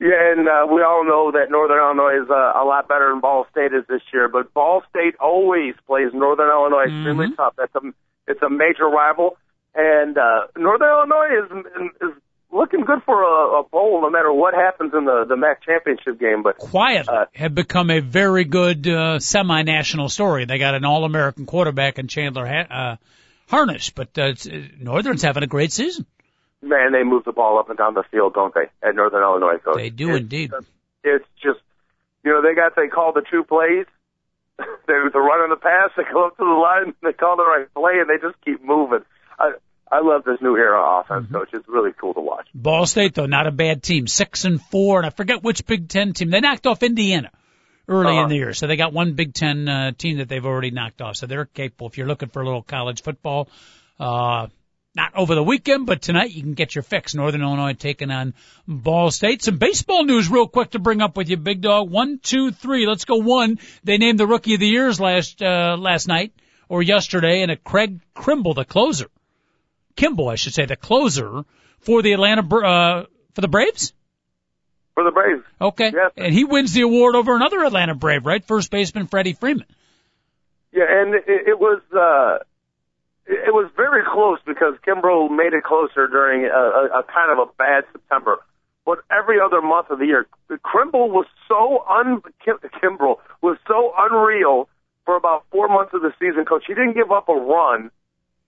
Yeah, 0.00 0.32
and 0.32 0.48
uh, 0.48 0.66
we 0.72 0.80
all 0.82 1.04
know 1.04 1.30
that 1.32 1.50
Northern 1.50 1.76
Illinois 1.78 2.22
is 2.24 2.30
uh, 2.30 2.34
a 2.34 2.64
lot 2.64 2.88
better 2.88 3.10
than 3.10 3.20
Ball 3.20 3.46
State 3.50 3.74
is 3.74 3.84
this 3.86 4.00
year. 4.14 4.28
But 4.28 4.54
Ball 4.54 4.82
State 4.88 5.14
always 5.20 5.74
plays 5.86 6.08
Northern 6.14 6.48
Illinois 6.48 6.84
extremely 6.84 7.26
Mhm. 7.28 7.36
tough. 7.36 7.54
That's 7.56 7.74
a 7.74 7.80
it's 8.26 8.40
a 8.42 8.48
major 8.48 8.86
rival, 8.86 9.36
and 9.74 10.16
uh, 10.16 10.46
Northern 10.56 10.88
Illinois 10.88 11.30
is 11.44 11.66
is 12.00 12.16
looking 12.52 12.80
good 12.80 13.02
for 13.04 13.22
a, 13.22 13.60
a 13.60 13.62
bowl, 13.62 14.00
no 14.00 14.08
matter 14.10 14.32
what 14.32 14.54
happens 14.54 14.94
in 14.94 15.04
the 15.04 15.26
the 15.28 15.36
MAC 15.36 15.62
championship 15.64 16.18
game. 16.18 16.42
But 16.42 16.56
quietly 16.56 17.14
Uh, 17.14 17.26
have 17.34 17.54
become 17.54 17.90
a 17.90 18.00
very 18.00 18.44
good 18.44 18.88
uh, 18.88 19.18
semi-national 19.18 20.08
story. 20.08 20.46
They 20.46 20.56
got 20.58 20.74
an 20.74 20.84
all-American 20.86 21.44
quarterback 21.44 21.98
in 21.98 22.08
Chandler 22.08 22.46
ha- 22.46 22.74
uh, 22.74 22.96
Harnish, 23.50 23.90
but 23.90 24.16
uh, 24.18 24.22
uh, 24.22 24.34
Northern's 24.80 25.22
having 25.22 25.42
a 25.42 25.46
great 25.46 25.72
season. 25.72 26.06
Man, 26.62 26.92
they 26.92 27.02
move 27.02 27.24
the 27.24 27.32
ball 27.32 27.58
up 27.58 27.68
and 27.68 27.78
down 27.78 27.94
the 27.94 28.04
field, 28.10 28.34
don't 28.34 28.54
they? 28.54 28.68
At 28.86 28.94
Northern 28.94 29.22
Illinois, 29.22 29.58
coach. 29.64 29.76
They 29.76 29.90
do 29.90 30.10
It's 30.10 30.20
indeed. 30.20 30.52
It's 31.04 31.24
just 31.42 31.60
you 32.24 32.32
know 32.32 32.42
they 32.42 32.54
got 32.54 32.76
they 32.76 32.88
call 32.88 33.12
the 33.12 33.22
two 33.30 33.44
plays. 33.44 33.86
they 34.58 34.94
the 35.12 35.18
run 35.18 35.42
and 35.42 35.52
the 35.52 35.56
pass. 35.56 35.90
They 35.96 36.02
go 36.12 36.26
up 36.26 36.36
to 36.36 36.44
the 36.44 36.50
line. 36.50 36.94
They 37.02 37.12
call 37.12 37.36
the 37.36 37.44
right 37.46 37.72
play, 37.74 38.00
and 38.00 38.08
they 38.10 38.18
just 38.20 38.40
keep 38.44 38.62
moving. 38.64 39.00
I 39.38 39.52
I 39.90 40.00
love 40.02 40.22
this 40.24 40.40
new 40.40 40.56
era 40.56 41.00
offense, 41.00 41.24
Mm-hmm. 41.26 41.34
coach. 41.34 41.48
It's 41.52 41.66
really 41.68 41.92
cool 41.98 42.14
to 42.14 42.20
watch. 42.20 42.46
Ball 42.54 42.86
State 42.86 43.14
though, 43.14 43.26
not 43.26 43.46
a 43.46 43.50
bad 43.50 43.82
team, 43.82 44.06
six 44.06 44.44
and 44.44 44.60
four, 44.60 44.98
and 44.98 45.06
I 45.06 45.10
forget 45.10 45.42
which 45.42 45.66
Big 45.66 45.88
Ten 45.88 46.12
team 46.12 46.30
they 46.30 46.40
knocked 46.40 46.66
off 46.66 46.82
Indiana 46.82 47.30
early 47.88 48.12
Uh-huh. 48.12 48.22
in 48.24 48.28
the 48.28 48.36
year. 48.36 48.52
So 48.52 48.66
they 48.66 48.76
got 48.76 48.92
one 48.92 49.14
Big 49.14 49.32
Ten 49.34 49.66
uh, 49.68 49.92
team 49.92 50.18
that 50.18 50.28
they've 50.28 50.44
already 50.44 50.70
knocked 50.70 51.00
off. 51.00 51.16
So 51.16 51.26
they're 51.26 51.46
capable. 51.46 51.88
If 51.88 51.96
you're 51.98 52.06
looking 52.06 52.28
for 52.28 52.42
a 52.42 52.44
little 52.44 52.62
college 52.62 53.02
football, 53.02 53.48
uh, 53.98 54.46
not 54.94 55.14
over 55.14 55.34
the 55.34 55.42
weekend, 55.42 55.86
but 55.86 56.02
tonight 56.02 56.32
you 56.32 56.42
can 56.42 56.54
get 56.54 56.74
your 56.74 56.82
fix. 56.82 57.14
Northern 57.14 57.42
Illinois 57.42 57.74
taking 57.74 58.10
on 58.10 58.34
Ball 58.66 59.10
State. 59.10 59.42
Some 59.42 59.58
baseball 59.58 60.04
news 60.04 60.28
real 60.28 60.48
quick 60.48 60.70
to 60.70 60.78
bring 60.78 61.00
up 61.00 61.16
with 61.16 61.28
you, 61.28 61.36
Big 61.36 61.60
Dog. 61.60 61.90
One, 61.90 62.18
two, 62.18 62.50
three. 62.50 62.86
Let's 62.86 63.04
go 63.04 63.16
one. 63.16 63.58
They 63.84 63.98
named 63.98 64.18
the 64.18 64.26
Rookie 64.26 64.54
of 64.54 64.60
the 64.60 64.66
Years 64.66 64.98
last 65.00 65.40
uh, 65.42 65.76
last 65.78 66.08
night 66.08 66.32
or 66.68 66.82
yesterday, 66.82 67.42
and 67.42 67.50
a 67.50 67.56
Craig 67.56 68.00
Kimble, 68.16 68.54
the 68.54 68.64
closer. 68.64 69.06
Kimbrel, 69.96 70.30
I 70.32 70.36
should 70.36 70.54
say, 70.54 70.66
the 70.66 70.76
closer 70.76 71.44
for 71.80 72.00
the 72.02 72.12
Atlanta 72.12 72.42
uh, 72.42 73.06
for 73.34 73.40
the 73.40 73.48
Braves. 73.48 73.92
For 74.94 75.04
the 75.04 75.10
Braves, 75.10 75.42
Okay, 75.60 75.90
Yes. 75.94 76.12
and 76.16 76.32
he 76.34 76.44
wins 76.44 76.72
the 76.72 76.82
award 76.82 77.14
over 77.14 77.34
another 77.36 77.64
Atlanta 77.64 77.94
Brave, 77.94 78.24
right? 78.26 78.44
First 78.44 78.70
baseman 78.70 79.06
Freddie 79.06 79.32
Freeman. 79.34 79.66
yeah, 80.72 80.84
and 80.88 81.14
it, 81.14 81.24
it 81.26 81.58
was 81.58 81.80
uh, 81.92 82.38
it 83.26 83.54
was 83.54 83.70
very 83.76 84.02
close 84.04 84.38
because 84.46 84.74
Kimbrel 84.86 85.30
made 85.30 85.52
it 85.52 85.64
closer 85.64 86.08
during 86.08 86.46
a, 86.46 86.48
a, 86.48 87.00
a 87.00 87.02
kind 87.04 87.30
of 87.30 87.48
a 87.48 87.52
bad 87.56 87.84
September. 87.92 88.38
But 88.84 88.98
every 89.10 89.38
other 89.40 89.60
month 89.60 89.90
of 89.90 89.98
the 89.98 90.06
year, 90.06 90.26
Kimbrel 90.50 91.10
was 91.10 91.26
so 91.46 91.84
un 91.88 92.22
Kim, 92.44 92.58
Kimbrel 92.82 93.16
was 93.40 93.58
so 93.68 93.92
unreal 93.96 94.68
for 95.04 95.16
about 95.16 95.44
four 95.50 95.68
months 95.68 95.92
of 95.94 96.02
the 96.02 96.12
season. 96.18 96.44
Coach, 96.44 96.64
he 96.66 96.74
didn't 96.74 96.94
give 96.94 97.12
up 97.12 97.28
a 97.28 97.34
run, 97.34 97.90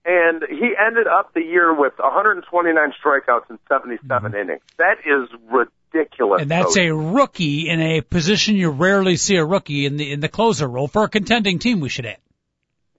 and 0.05 0.43
he 0.49 0.73
ended 0.79 1.07
up 1.07 1.33
the 1.33 1.41
year 1.41 1.73
with 1.73 1.93
129 1.97 2.93
strikeouts 3.03 3.49
in 3.49 3.59
77 3.69 4.31
mm-hmm. 4.31 4.35
innings. 4.37 4.61
That 4.77 4.97
is 5.05 5.29
ridiculous. 5.49 6.41
And 6.41 6.51
that's 6.51 6.75
coach. 6.75 6.83
a 6.83 6.91
rookie 6.93 7.69
in 7.69 7.79
a 7.79 8.01
position 8.01 8.55
you 8.55 8.69
rarely 8.69 9.17
see 9.17 9.35
a 9.35 9.45
rookie 9.45 9.85
in 9.85 9.97
the 9.97 10.11
in 10.11 10.19
the 10.19 10.29
closer 10.29 10.67
role 10.67 10.87
for 10.87 11.03
a 11.03 11.09
contending 11.09 11.59
team. 11.59 11.79
We 11.79 11.89
should 11.89 12.05
add. 12.05 12.17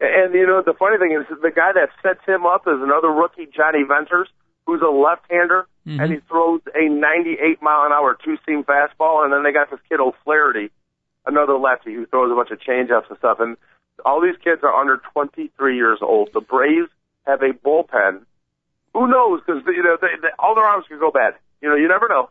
And 0.01 0.35
you 0.35 0.47
know 0.47 0.63
the 0.63 0.75
funny 0.75 0.99
thing 0.99 1.13
is 1.13 1.27
the 1.41 1.51
guy 1.55 1.73
that 1.73 1.91
sets 2.03 2.25
him 2.27 2.45
up 2.47 2.67
is 2.67 2.81
another 2.83 3.09
rookie, 3.09 3.47
Jonny 3.47 3.85
Venters, 3.85 4.29
who's 4.67 4.83
a 4.83 4.91
left-hander, 4.91 5.67
Mhm. 5.87 6.01
and 6.03 6.13
he 6.13 6.19
throws 6.29 6.61
a 6.75 6.89
98 6.89 7.61
mile 7.63 7.85
an 7.87 7.93
hour 7.93 8.15
two-seam 8.23 8.65
fastball. 8.65 9.23
And 9.25 9.33
then 9.33 9.43
they 9.45 9.53
got 9.53 9.71
this 9.71 9.81
kid 9.89 10.01
O'Flaherty, 10.01 10.71
another 11.27 11.55
lefty 11.57 11.95
who 11.95 12.07
throws 12.07 12.33
a 12.33 12.35
bunch 12.35 12.51
of 12.51 12.59
changeups 12.61 13.09
and 13.09 13.19
stuff. 13.19 13.41
And 13.41 13.57
All 14.05 14.21
these 14.21 14.37
kids 14.43 14.65
are 14.65 14.75
under 14.75 14.97
23 15.13 15.77
years 15.77 16.01
old. 16.03 16.33
The 16.33 16.41
Braves 16.41 16.91
have 17.27 17.43
a 17.43 17.53
bullpen. 17.53 18.25
Who 18.93 19.07
knows? 19.07 19.41
Because 19.47 19.63
you 19.67 19.83
know 19.85 19.97
they, 20.01 20.17
they, 20.21 20.29
all 20.39 20.55
their 20.57 20.65
arms 20.65 20.87
could 20.89 20.99
go 20.99 21.13
bad. 21.13 21.35
You 21.63 21.69
know, 21.69 21.77
you 21.77 21.87
never 21.87 22.09
know. 22.09 22.29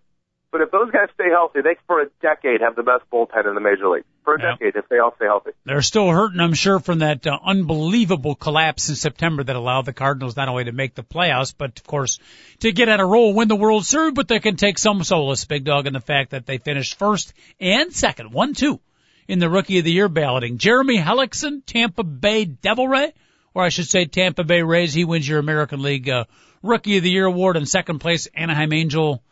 But 0.53 0.61
if 0.61 0.69
those 0.69 0.91
guys 0.91 1.09
stay 1.15 1.31
healthy, 1.31 1.61
they 1.61 1.75
for 1.87 1.99
a 2.01 2.05
decade 2.21 2.61
have 2.61 2.75
the 2.75 2.83
best 2.83 3.03
bullpen 3.11 3.47
in 3.47 3.55
the 3.55 3.59
major 3.59 3.89
league. 3.89 4.03
For 4.23 4.35
a 4.35 4.39
Yeah. 4.41 4.51
decade, 4.51 4.75
if 4.75 4.87
they 4.87 4.99
all 4.99 5.13
stay 5.15 5.25
healthy. 5.25 5.49
They're 5.65 5.81
still 5.81 6.07
hurting, 6.09 6.39
I'm 6.39 6.53
sure, 6.53 6.79
from 6.79 6.99
that 6.99 7.25
uh, 7.25 7.39
unbelievable 7.43 8.35
collapse 8.35 8.87
in 8.87 8.95
September 8.95 9.43
that 9.43 9.55
allowed 9.55 9.85
the 9.85 9.93
Cardinals 9.93 10.37
not 10.37 10.47
only 10.49 10.65
to 10.65 10.71
make 10.71 10.93
the 10.93 11.01
playoffs, 11.03 11.55
but 11.57 11.79
of 11.79 11.87
course 11.87 12.19
to 12.59 12.71
get 12.71 12.87
on 12.87 12.99
a 12.99 13.05
roll, 13.05 13.33
win 13.33 13.47
the 13.47 13.55
World 13.55 13.83
Series. 13.83 14.13
But 14.13 14.27
they 14.27 14.39
can 14.39 14.55
take 14.55 14.77
some 14.77 15.03
solace, 15.03 15.43
Big 15.43 15.63
Dog, 15.63 15.87
in 15.87 15.93
the 15.93 15.99
fact 15.99 16.29
that 16.29 16.45
they 16.45 16.59
finished 16.59 16.99
first 16.99 17.33
and 17.59 17.91
second, 17.91 18.31
one 18.31 18.53
two, 18.53 18.79
in 19.27 19.39
the 19.39 19.49
Rookie 19.49 19.79
of 19.79 19.85
the 19.85 19.91
Year 19.91 20.07
balloting. 20.07 20.59
Jeremy 20.59 20.99
Hellickson, 20.99 21.63
Tampa 21.65 22.03
Bay 22.03 22.45
Devil 22.45 22.87
Ray, 22.87 23.11
or 23.55 23.63
I 23.63 23.69
should 23.69 23.87
say 23.87 24.05
Tampa 24.05 24.43
Bay 24.43 24.61
Rays. 24.61 24.93
He 24.93 25.03
wins 25.03 25.27
your 25.27 25.39
American 25.39 25.81
League 25.81 26.07
uh, 26.09 26.25
Rookie 26.61 26.97
of 26.97 27.03
the 27.03 27.09
Year 27.09 27.25
award. 27.25 27.57
In 27.57 27.65
second 27.65 27.99
place, 27.99 28.27
Anaheim 28.35 28.71
Angel. 28.71 29.23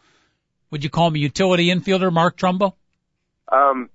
Would 0.72 0.84
you 0.84 0.90
call 0.90 1.08
him 1.08 1.16
a 1.16 1.20
utility 1.20 1.68
infielder, 1.68 2.12
Mark 2.12 2.38
Trumbo? 2.38 2.74
Um, 3.52 3.90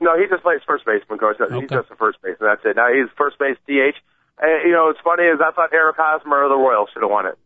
no, 0.00 0.16
he 0.18 0.26
just 0.28 0.42
plays 0.42 0.60
first 0.66 0.86
baseman, 0.86 1.18
coach. 1.18 1.36
Okay. 1.40 1.60
He's 1.60 1.68
just 1.68 1.90
a 1.90 1.96
first 1.96 2.22
baseman. 2.22 2.50
That's 2.50 2.64
it. 2.64 2.76
Now 2.76 2.88
he's 2.92 3.10
first 3.16 3.38
base 3.38 3.56
DH. 3.66 3.98
And, 4.40 4.64
you 4.64 4.72
know, 4.72 4.86
what's 4.86 5.00
funny 5.02 5.24
is 5.24 5.40
I 5.44 5.50
thought 5.50 5.70
Eric 5.72 5.96
Hosmer 5.98 6.44
of 6.44 6.50
the 6.50 6.56
Royals 6.56 6.88
should 6.92 7.02
have 7.02 7.10
won 7.10 7.26
it. 7.26 7.36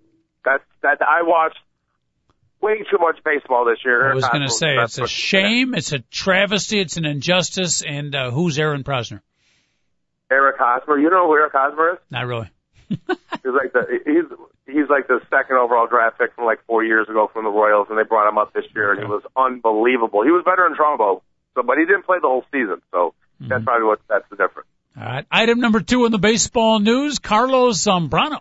That's 0.45 0.65
that. 0.83 1.01
I 1.01 1.23
watched 1.23 1.59
way 2.61 2.79
too 2.91 2.99
much 2.99 3.17
baseball 3.25 3.65
this 3.65 3.79
year. 3.85 4.11
I 4.11 4.15
was 4.15 4.29
going 4.29 4.43
to 4.43 4.51
say 4.51 4.77
it's 4.77 4.99
a 4.99 5.07
shame, 5.07 5.75
it's 5.75 5.93
a 5.93 6.01
travesty, 6.01 6.81
it's 6.81 6.99
an 6.99 7.07
injustice, 7.07 7.83
and 7.83 8.15
uh, 8.15 8.31
who's 8.31 8.59
Aaron 8.59 8.85
Prosner? 8.85 9.23
Eric 10.31 10.57
Hosmer. 10.59 10.99
You 10.99 11.11
know 11.11 11.27
who 11.27 11.35
Eric 11.35 11.53
Hosmer 11.55 11.95
is? 11.95 11.99
Not 12.11 12.27
really. 12.27 12.51
He's 12.89 12.99
like 13.55 13.73
the 13.73 14.01
he's 14.05 14.25
he's 14.67 14.89
like 14.89 15.09
the 15.09 15.21
second 15.31 15.57
overall 15.57 15.87
draft 15.87 16.19
pick 16.19 16.35
from 16.35 16.45
like 16.45 16.65
four 16.67 16.85
years 16.85 17.09
ago 17.09 17.31
from 17.33 17.45
the 17.45 17.51
Royals, 17.51 17.89
and 17.91 17.99
they 17.99 18.05
brought 18.05 18.29
him 18.29 18.39
up 18.39 18.53
this 18.53 18.65
year, 18.75 18.93
and 18.93 19.01
he 19.01 19.07
was 19.07 19.23
unbelievable. 19.37 20.23
He 20.25 20.31
was 20.31 20.45
better 20.45 20.67
in 20.67 20.75
Trumbo, 20.75 21.23
so 21.55 21.63
but 21.63 21.79
he 21.79 21.85
didn't 21.85 22.05
play 22.05 22.19
the 22.21 22.29
whole 22.29 22.45
season, 22.53 22.83
so 22.91 23.15
Mm-hmm. 23.41 23.49
that's 23.49 23.65
probably 23.65 23.87
what 23.89 24.01
that's 24.09 24.29
the 24.31 24.37
difference. 24.37 24.69
All 24.97 25.03
right. 25.03 25.27
Item 25.31 25.59
number 25.59 25.81
two 25.81 26.05
in 26.05 26.13
the 26.13 26.19
baseball 26.19 26.79
news: 26.79 27.19
Carlos 27.19 27.83
Zambrano 27.83 28.41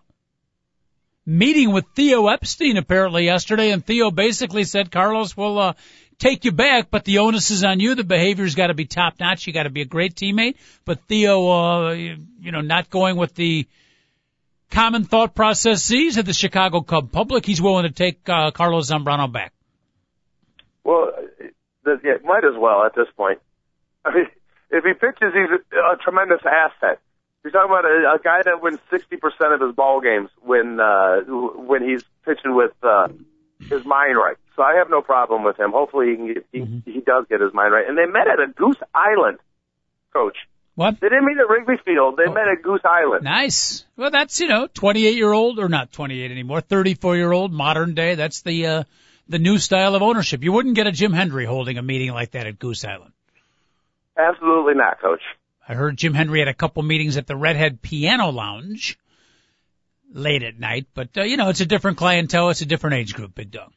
meeting 1.25 1.71
with 1.71 1.85
Theo 1.95 2.27
Epstein 2.27 2.77
apparently 2.77 3.25
yesterday, 3.25 3.71
and 3.71 3.83
Theo 3.85 4.11
basically 4.11 4.63
said, 4.63 4.91
"Carlos 4.91 5.35
will 5.35 5.57
uh, 5.57 5.73
take 6.19 6.45
you 6.45 6.51
back, 6.51 6.91
but 6.91 7.03
the 7.05 7.19
onus 7.19 7.51
is 7.51 7.63
on 7.63 7.79
you. 7.79 7.95
The 7.95 8.03
behavior's 8.03 8.53
got 8.53 8.67
to 8.67 8.73
be 8.73 8.85
top 8.85 9.19
notch. 9.19 9.47
You 9.47 9.53
got 9.53 9.63
to 9.63 9.69
be 9.69 9.81
a 9.81 9.85
great 9.85 10.13
teammate." 10.15 10.55
But 10.85 10.99
Theo, 11.07 11.49
uh, 11.49 11.91
you 11.93 12.17
you 12.39 12.51
know, 12.51 12.61
not 12.61 12.89
going 12.89 13.15
with 13.15 13.33
the 13.33 13.67
common 14.71 15.03
thought 15.03 15.35
process 15.35 15.83
sees 15.83 16.17
at 16.17 16.25
the 16.25 16.33
Chicago 16.33 16.81
Cub 16.81 17.11
public. 17.11 17.45
He's 17.45 17.61
willing 17.61 17.83
to 17.83 17.91
take 17.91 18.27
uh, 18.27 18.51
Carlos 18.51 18.89
Zambrano 18.89 19.31
back. 19.31 19.53
Well, 20.83 21.11
the, 21.83 21.99
yeah, 22.03 22.13
might 22.23 22.43
as 22.43 22.57
well 22.57 22.83
at 22.85 22.95
this 22.95 23.07
point. 23.15 23.39
I 24.05 24.13
mean, 24.13 24.27
if 24.71 24.83
he 24.83 24.93
pitches, 24.93 25.33
he's 25.33 25.59
a, 25.73 25.93
a 25.93 25.97
tremendous 25.97 26.41
asset. 26.45 26.99
You're 27.43 27.51
talking 27.51 27.71
about 27.71 27.85
a, 27.85 28.15
a 28.15 28.19
guy 28.23 28.41
that 28.45 28.61
wins 28.61 28.79
60% 28.91 29.53
of 29.53 29.61
his 29.61 29.75
ball 29.75 29.99
games 29.99 30.29
when 30.41 30.79
uh, 30.79 31.21
when 31.21 31.83
he's 31.83 32.03
pitching 32.23 32.55
with 32.55 32.71
uh, 32.83 33.07
his 33.59 33.83
mind 33.83 34.15
right. 34.15 34.37
So 34.55 34.61
I 34.61 34.75
have 34.75 34.89
no 34.89 35.01
problem 35.01 35.43
with 35.43 35.59
him. 35.59 35.71
Hopefully, 35.71 36.11
he 36.11 36.15
can 36.15 36.27
get, 36.33 36.45
he, 36.51 36.91
he 36.91 36.99
does 36.99 37.25
get 37.29 37.41
his 37.41 37.53
mind 37.53 37.73
right. 37.73 37.87
And 37.87 37.97
they 37.97 38.05
met 38.05 38.27
at 38.27 38.39
a 38.39 38.47
Goose 38.47 38.77
Island, 38.93 39.39
Coach. 40.13 40.37
What? 40.75 40.99
They 40.99 41.09
didn't 41.09 41.25
meet 41.25 41.37
at 41.37 41.49
Wrigley 41.49 41.75
Field. 41.83 42.17
They 42.17 42.31
met 42.31 42.47
at 42.47 42.63
Goose 42.63 42.81
Island. 42.85 43.23
Nice. 43.23 43.83
Well, 43.97 44.09
that's 44.09 44.39
you 44.39 44.47
know, 44.47 44.67
28 44.67 45.15
year 45.15 45.31
old 45.31 45.59
or 45.59 45.67
not 45.67 45.91
28 45.91 46.31
anymore, 46.31 46.61
34 46.61 47.17
year 47.17 47.31
old 47.31 47.51
modern 47.51 47.93
day. 47.93 48.15
That's 48.15 48.41
the 48.41 48.65
uh, 48.65 48.83
the 49.27 49.39
new 49.39 49.57
style 49.57 49.95
of 49.95 50.01
ownership. 50.01 50.43
You 50.43 50.53
wouldn't 50.53 50.75
get 50.75 50.87
a 50.87 50.91
Jim 50.91 51.13
Hendry 51.13 51.45
holding 51.45 51.77
a 51.77 51.81
meeting 51.81 52.11
like 52.11 52.31
that 52.31 52.47
at 52.47 52.57
Goose 52.57 52.85
Island. 52.85 53.11
Absolutely 54.17 54.75
not, 54.75 55.01
Coach. 55.01 55.21
I 55.67 55.73
heard 55.73 55.97
Jim 55.97 56.13
Hendry 56.13 56.39
had 56.39 56.47
a 56.47 56.53
couple 56.53 56.83
meetings 56.83 57.17
at 57.17 57.27
the 57.27 57.35
Redhead 57.35 57.81
Piano 57.81 58.29
Lounge 58.29 58.97
late 60.13 60.43
at 60.43 60.59
night, 60.59 60.87
but 60.93 61.09
uh, 61.17 61.23
you 61.23 61.37
know, 61.37 61.49
it's 61.49 61.61
a 61.61 61.65
different 61.65 61.97
clientele, 61.97 62.49
it's 62.49 62.61
a 62.61 62.65
different 62.65 62.95
age 62.95 63.13
group, 63.13 63.35
Big 63.35 63.51
Dog. 63.51 63.71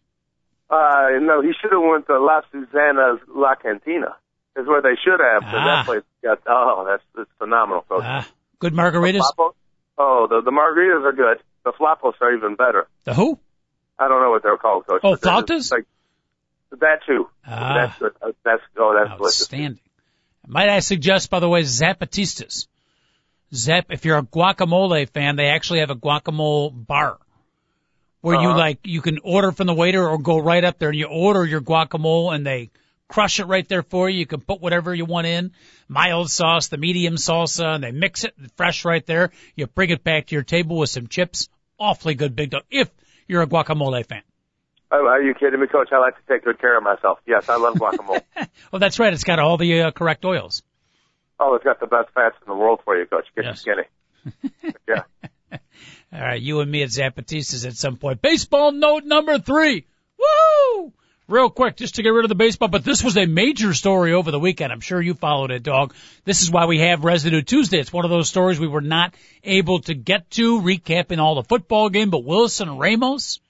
Uh, 0.71 1.11
no, 1.21 1.41
he 1.43 1.53
should 1.61 1.71
have 1.71 1.83
went 1.83 2.07
to 2.07 2.19
La 2.19 2.41
Susana's 2.51 3.21
La 3.29 3.55
Cantina. 3.55 4.17
Is 4.57 4.67
where 4.67 4.83
they 4.83 4.95
should 5.05 5.19
have. 5.21 5.43
Ah. 5.45 5.65
that 5.67 5.87
place 5.87 6.03
got 6.23 6.41
oh, 6.47 6.85
that's 6.89 7.03
it's 7.19 7.31
phenomenal, 7.39 7.85
Coach. 7.89 8.03
Ah, 8.05 8.27
good 8.61 8.73
margaritas. 8.73 9.21
Flapos? 9.37 9.55
Oh, 9.99 10.27
the 10.29 10.43
the 10.43 10.51
margaritas 10.53 11.05
are 11.05 11.13
good. 11.13 11.39
The 11.65 11.73
flapos 11.73 12.15
are 12.21 12.33
even 12.37 12.55
better. 12.55 12.87
The 13.05 13.15
who? 13.15 13.39
I 13.99 14.09
don't 14.09 14.21
know 14.21 14.31
what 14.31 14.43
they're 14.43 14.57
called, 14.57 14.87
Coach. 14.87 15.01
Oh, 15.03 15.13
but 15.13 15.23
they're 15.23 15.57
just 15.59 15.73
flautas? 15.73 15.77
Like, 15.79 15.87
that 16.81 17.01
too. 17.07 17.29
Ah. 17.47 17.75
That's 17.75 17.99
good. 17.99 18.13
Uh, 18.23 18.33
That's 18.45 18.63
oh, 18.77 18.95
that's 18.97 19.17
delicious. 19.19 19.41
Outstanding. 19.43 19.81
Might 20.47 20.69
I 20.69 20.81
suggest, 20.81 21.31
by 21.31 21.41
the 21.41 21.49
way, 21.49 21.63
Zapatistas. 21.63 22.67
Zap, 23.53 23.87
if 23.91 24.05
you're 24.05 24.19
a 24.19 24.23
guacamole 24.23 25.09
fan, 25.09 25.37
they 25.37 25.47
actually 25.47 25.81
have 25.81 25.91
a 25.91 25.95
guacamole 25.97 26.71
bar 26.87 27.19
where 28.21 28.41
you 28.41 28.49
Uh-huh. 28.49 28.59
like, 28.59 28.79
you 28.85 29.01
can 29.01 29.19
order 29.23 29.53
from 29.53 29.67
the 29.69 29.75
waiter 29.75 30.07
or 30.09 30.19
go 30.19 30.39
right 30.39 30.65
up 30.65 30.79
there 30.79 30.89
and 30.91 30.99
you 30.99 31.07
order 31.07 31.45
your 31.45 31.61
guacamole 31.61 32.35
and 32.35 32.45
they 32.47 32.71
crush 33.09 33.41
it 33.41 33.47
right 33.47 33.69
there 33.69 33.83
for 33.83 34.09
you. 34.09 34.19
You 34.21 34.27
can 34.27 34.41
put 34.41 34.61
whatever 34.61 34.95
you 34.95 35.05
want 35.05 35.27
in, 35.27 35.53
mild 35.89 36.31
sauce, 36.31 36.69
the 36.69 36.77
medium 36.79 37.15
salsa, 37.17 37.75
and 37.75 37.85
they 37.85 37.93
mix 37.93 38.25
it 38.25 38.35
fresh 38.57 38.85
right 38.85 39.05
there. 39.07 39.31
You 39.57 39.67
bring 39.67 39.91
it 39.91 40.03
back 40.05 40.27
to 40.27 40.35
your 40.35 40.43
table 40.45 40.79
with 40.79 40.91
some 40.91 41.07
chips. 41.09 41.49
Awfully 41.79 42.15
good, 42.15 42.35
big 42.37 42.51
dog. 42.51 42.63
If 42.71 42.91
you're 43.29 43.43
a 43.43 43.47
guacamole 43.47 44.07
fan. 44.07 44.23
Oh, 44.91 45.07
are 45.09 45.21
you 45.23 45.35
kidding 45.35 45.61
me, 45.61 45.67
Coach? 45.67 45.89
I 45.93 45.99
like 45.99 46.15
to 46.15 46.33
take 46.33 46.45
good 46.45 46.61
care 46.61 46.77
of 46.77 46.85
myself. 46.85 47.19
Yes, 47.27 47.49
I 47.49 47.57
love 47.57 47.75
guacamole. 47.75 48.23
Well, 48.71 48.81
that's 48.81 48.99
right. 48.99 49.13
It's 49.13 49.25
got 49.25 49.39
all 49.39 49.57
the 49.57 49.83
uh, 49.83 49.91
correct 49.93 50.25
oils. 50.25 50.63
oh, 51.41 51.55
it's 51.55 51.65
got 51.65 51.81
the 51.81 51.87
best 51.87 52.11
fats 52.15 52.37
in 52.45 52.51
the 52.51 52.57
world 52.57 52.81
for 52.85 52.97
you, 52.99 53.07
Coach. 53.07 53.27
Get 53.35 53.45
Yes. 53.45 53.61
skinny. 53.61 53.83
yeah. 54.89 55.03
All 56.13 56.21
right, 56.21 56.41
you 56.41 56.61
and 56.61 56.71
me 56.71 56.83
at 56.83 56.91
Zapatistas 56.91 57.67
at 57.67 57.75
some 57.75 57.97
point. 57.97 58.23
Baseball 58.23 58.71
note 58.73 59.05
number 59.05 59.39
three. 59.39 59.87
Woo! 60.19 60.93
Real 61.27 61.49
quick, 61.49 61.77
just 61.77 61.95
to 61.95 62.03
get 62.03 62.11
rid 62.11 62.27
of 62.27 62.29
the 62.29 62.35
baseball, 62.35 62.69
but 62.69 62.85
this 62.85 63.03
was 63.03 63.17
a 63.17 63.25
major 63.25 63.73
story 63.73 64.13
over 64.13 64.31
the 64.31 64.39
weekend. 64.39 64.71
I'm 64.71 64.83
sure 64.83 65.01
you 65.01 65.15
followed 65.15 65.51
it, 65.51 65.63
dog. 65.63 65.95
This 66.27 66.43
is 66.43 66.51
why 66.51 66.67
we 66.67 66.81
have 66.81 67.03
Residue 67.03 67.41
Tuesday. 67.41 67.79
It's 67.79 67.93
one 67.93 68.05
of 68.05 68.11
those 68.11 68.29
stories 68.29 68.61
we 68.61 68.69
were 68.69 68.83
not 68.83 69.15
able 69.43 69.81
to 69.83 69.95
get 69.95 70.31
to, 70.33 70.61
recapping 70.61 71.19
all 71.19 71.37
the 71.37 71.43
football 71.43 71.89
game, 71.89 72.11
but 72.11 72.25
Wilson 72.25 72.77
Ramos, 72.77 73.41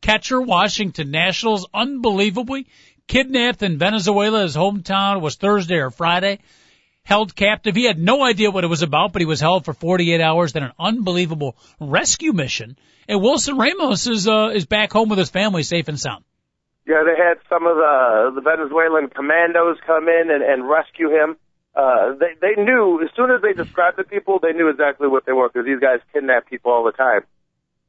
catcher, 0.00 0.40
Washington 0.40 1.10
Nationals, 1.10 1.66
unbelievably 1.74 2.66
kidnapped 3.06 3.62
in 3.62 3.76
Venezuela. 3.76 4.40
His 4.40 4.56
hometown 4.56 5.20
was 5.20 5.36
Thursday 5.36 5.76
or 5.76 5.90
Friday 5.90 6.38
held 7.08 7.34
captive. 7.36 7.74
He 7.74 7.84
had 7.84 7.98
no 7.98 8.22
idea 8.22 8.50
what 8.50 8.64
it 8.64 8.68
was 8.68 8.82
about, 8.82 9.12
but 9.12 9.20
he 9.20 9.26
was 9.26 9.40
held 9.40 9.66
for 9.66 9.74
48 9.74 10.20
hours. 10.20 10.54
Then 10.54 10.62
an 10.62 10.72
unbelievable 10.78 11.56
rescue 11.78 12.32
mission. 12.32 12.78
And 13.06 13.20
Wilson 13.20 13.58
Ramos 13.58 14.06
is 14.06 14.26
uh, 14.26 14.50
is 14.54 14.64
back 14.64 14.92
home 14.92 15.10
with 15.10 15.18
his 15.18 15.30
family, 15.30 15.62
safe 15.62 15.88
and 15.88 16.00
sound. 16.00 16.24
Yeah, 16.88 17.04
they 17.04 17.20
had 17.20 17.36
some 17.52 17.66
of 17.66 17.76
the 17.76 18.32
the 18.34 18.40
Venezuelan 18.40 19.10
commandos 19.10 19.76
come 19.86 20.08
in 20.08 20.30
and, 20.30 20.42
and 20.42 20.66
rescue 20.68 21.10
him. 21.10 21.36
Uh, 21.76 22.14
they 22.18 22.32
they 22.40 22.54
knew 22.60 23.00
as 23.04 23.10
soon 23.14 23.30
as 23.30 23.42
they 23.42 23.52
described 23.52 23.98
the 23.98 24.04
people, 24.04 24.38
they 24.40 24.52
knew 24.52 24.68
exactly 24.68 25.06
what 25.06 25.26
they 25.26 25.32
were 25.32 25.48
because 25.48 25.66
these 25.66 25.80
guys 25.80 26.00
kidnap 26.14 26.48
people 26.48 26.72
all 26.72 26.84
the 26.84 26.92
time. 26.96 27.20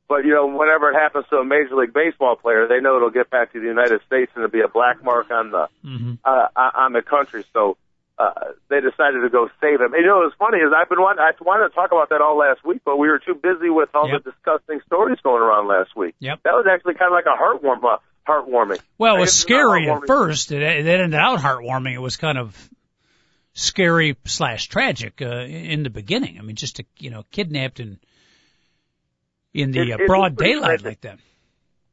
But 0.09 0.25
you 0.25 0.33
know, 0.33 0.47
whenever 0.47 0.91
it 0.91 0.95
happens 0.99 1.25
to 1.29 1.37
a 1.37 1.45
major 1.45 1.75
league 1.75 1.93
baseball 1.93 2.35
player, 2.35 2.67
they 2.67 2.81
know 2.81 2.97
it'll 2.97 3.09
get 3.09 3.29
back 3.29 3.53
to 3.53 3.59
the 3.61 3.67
United 3.67 4.01
States 4.05 4.31
and 4.35 4.43
it'll 4.43 4.51
be 4.51 4.61
a 4.61 4.67
black 4.67 5.01
mark 5.03 5.31
on 5.31 5.51
the 5.51 5.67
Mm-hmm. 5.85 6.13
uh, 6.25 6.47
on 6.55 6.91
the 6.91 7.01
country. 7.01 7.45
So 7.53 7.77
uh, 8.19 8.51
they 8.69 8.81
decided 8.81 9.21
to 9.23 9.29
go 9.29 9.47
save 9.61 9.79
him. 9.79 9.93
And 9.93 10.01
you 10.03 10.07
know 10.11 10.19
what's 10.27 10.35
funny 10.35 10.57
is 10.59 10.73
I've 10.75 10.89
been 10.89 10.99
wanting, 10.99 11.23
I 11.23 11.31
wanted 11.41 11.69
to 11.69 11.73
talk 11.73 11.91
about 11.93 12.09
that 12.09 12.19
all 12.19 12.37
last 12.37 12.65
week, 12.65 12.81
but 12.83 12.97
we 12.97 13.07
were 13.07 13.19
too 13.19 13.33
busy 13.35 13.69
with 13.69 13.89
all 13.95 14.09
Yep. 14.11 14.23
the 14.25 14.31
disgusting 14.31 14.81
stories 14.85 15.19
going 15.23 15.41
around 15.41 15.67
last 15.69 15.95
week. 15.95 16.15
Yep. 16.19 16.43
That 16.43 16.51
was 16.51 16.65
actually 16.69 16.95
kind 16.95 17.13
of 17.13 17.15
like 17.15 17.29
a 17.31 17.37
heartwarm, 17.39 17.79
uh, 17.85 17.97
heartwarming. 18.29 18.79
Well, 18.97 19.15
it 19.15 19.19
was 19.19 19.29
guess 19.31 19.41
it's 19.41 19.49
not 19.49 19.55
scary 19.57 19.89
at 19.89 20.07
first. 20.07 20.51
It, 20.51 20.61
it 20.61 20.85
ended 20.87 21.15
out 21.15 21.39
heartwarming. 21.39 21.93
It 21.93 22.01
was 22.01 22.17
kind 22.17 22.37
of 22.37 22.69
scary 23.53 24.15
slash 24.25 24.67
tragic 24.67 25.21
uh, 25.21 25.25
in 25.25 25.83
the 25.83 25.89
beginning. 25.89 26.37
I 26.39 26.41
mean, 26.43 26.55
just 26.55 26.77
to 26.77 26.85
you 26.97 27.09
know, 27.09 27.23
kidnapped 27.31 27.79
in 27.79 27.99
in 29.53 29.71
the 29.71 29.81
It- 29.81 30.01
uh, 30.01 30.05
broad 30.07 30.37
daylight 30.37 30.81
tragic. 30.81 30.85
like 30.85 31.01
that. 31.01 31.19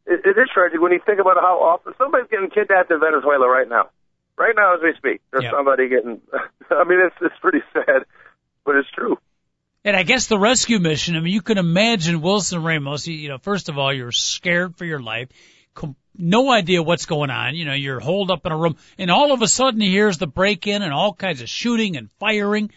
It, 0.07 0.21
it 0.25 0.39
is 0.39 0.49
tragic 0.55 0.81
when 0.81 0.93
you 0.93 1.01
think 1.05 1.19
about 1.19 1.37
how 1.37 1.59
often 1.61 1.95
somebody's 1.99 2.29
getting 2.31 2.51
kidnapped 2.51 2.91
in 2.93 3.01
Venezuela 3.01 3.49
right 3.49 3.69
now. 3.69 3.89
Right 4.39 4.55
now, 4.55 4.75
as 4.77 4.81
we 4.83 4.93
speak, 4.99 5.21
there's 5.33 5.45
Yeah. 5.45 5.51
somebody 5.53 5.89
getting. 5.89 6.21
I 6.71 6.85
mean, 6.85 7.01
it's 7.05 7.17
it's 7.23 7.35
pretty 7.41 7.63
sad, 7.73 8.05
but 8.65 8.77
it's 8.77 8.89
true. 8.95 9.19
And 9.85 9.97
I 9.97 10.03
guess 10.03 10.27
the 10.27 10.39
rescue 10.39 10.79
mission, 10.81 11.17
I 11.17 11.21
mean, 11.21 11.33
you 11.33 11.43
can 11.43 11.59
imagine 11.59 12.21
Wilson 12.21 12.63
Ramos, 12.65 13.07
you, 13.07 13.15
you 13.15 13.29
know, 13.29 13.39
first 13.39 13.69
of 13.69 13.79
all, 13.79 13.93
you're 13.93 14.11
scared 14.13 14.77
for 14.77 14.85
your 14.85 14.99
life, 15.01 15.29
com- 15.75 15.95
no 16.19 16.51
idea 16.51 16.83
what's 16.83 17.07
going 17.07 17.31
on, 17.31 17.55
you 17.55 17.65
know, 17.65 17.75
you're 17.75 18.01
holed 18.01 18.31
up 18.31 18.47
in 18.47 18.53
a 18.53 18.57
room, 18.57 18.77
and 18.99 19.11
all 19.11 19.33
of 19.33 19.43
a 19.43 19.49
sudden 19.49 19.81
he 19.81 19.91
hears 19.91 20.19
the 20.19 20.27
break 20.27 20.67
in 20.67 20.83
and 20.83 20.93
all 20.93 21.13
kinds 21.13 21.43
of 21.43 21.49
shooting 21.49 21.97
and 21.97 22.11
firing, 22.19 22.71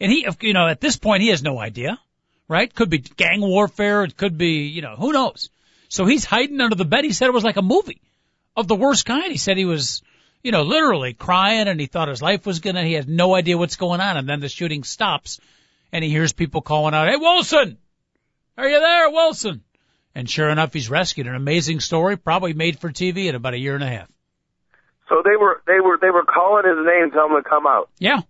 And 0.00 0.12
he, 0.12 0.26
you 0.40 0.52
know, 0.52 0.66
at 0.66 0.80
this 0.80 0.96
point, 0.96 1.22
he 1.22 1.28
has 1.28 1.42
no 1.42 1.58
idea, 1.58 1.98
right? 2.48 2.72
Could 2.72 2.90
be 2.90 2.98
gang 2.98 3.40
warfare. 3.40 4.04
It 4.04 4.16
could 4.16 4.38
be, 4.38 4.66
you 4.66 4.82
know, 4.82 4.96
who 4.96 5.12
knows? 5.12 5.50
So 5.88 6.06
he's 6.06 6.24
hiding 6.24 6.60
under 6.60 6.76
the 6.76 6.84
bed. 6.84 7.04
He 7.04 7.12
said 7.12 7.26
it 7.26 7.34
was 7.34 7.44
like 7.44 7.56
a 7.56 7.62
movie 7.62 8.00
of 8.56 8.68
the 8.68 8.76
worst 8.76 9.06
kind. 9.06 9.30
He 9.32 9.38
said 9.38 9.56
he 9.56 9.64
was, 9.64 10.02
you 10.42 10.52
know, 10.52 10.62
literally 10.62 11.14
crying 11.14 11.68
and 11.68 11.80
he 11.80 11.86
thought 11.86 12.08
his 12.08 12.22
life 12.22 12.46
was 12.46 12.60
gonna, 12.60 12.84
he 12.84 12.92
had 12.92 13.08
no 13.08 13.34
idea 13.34 13.58
what's 13.58 13.76
going 13.76 14.00
on. 14.00 14.16
And 14.16 14.28
then 14.28 14.40
the 14.40 14.48
shooting 14.48 14.84
stops 14.84 15.40
and 15.92 16.04
he 16.04 16.10
hears 16.10 16.32
people 16.32 16.60
calling 16.60 16.94
out, 16.94 17.08
Hey, 17.08 17.16
Wilson! 17.16 17.78
Are 18.56 18.68
you 18.68 18.80
there, 18.80 19.10
Wilson? 19.10 19.62
And 20.18 20.28
sure 20.28 20.48
enough, 20.48 20.72
he's 20.72 20.90
rescued. 20.90 21.28
An 21.28 21.36
amazing 21.36 21.78
story, 21.78 22.16
probably 22.16 22.52
made 22.52 22.80
for 22.80 22.90
TV 22.90 23.26
in 23.26 23.36
about 23.36 23.54
a 23.54 23.56
year 23.56 23.76
and 23.76 23.84
a 23.84 23.88
half. 23.88 24.10
So 25.08 25.22
they 25.24 25.36
were 25.36 25.62
they 25.64 25.78
were 25.78 25.96
they 26.00 26.10
were 26.10 26.24
calling 26.24 26.64
his 26.66 26.84
name, 26.84 27.12
telling 27.12 27.36
him 27.36 27.42
to 27.44 27.48
come 27.48 27.68
out. 27.68 27.88
Yeah. 28.00 28.22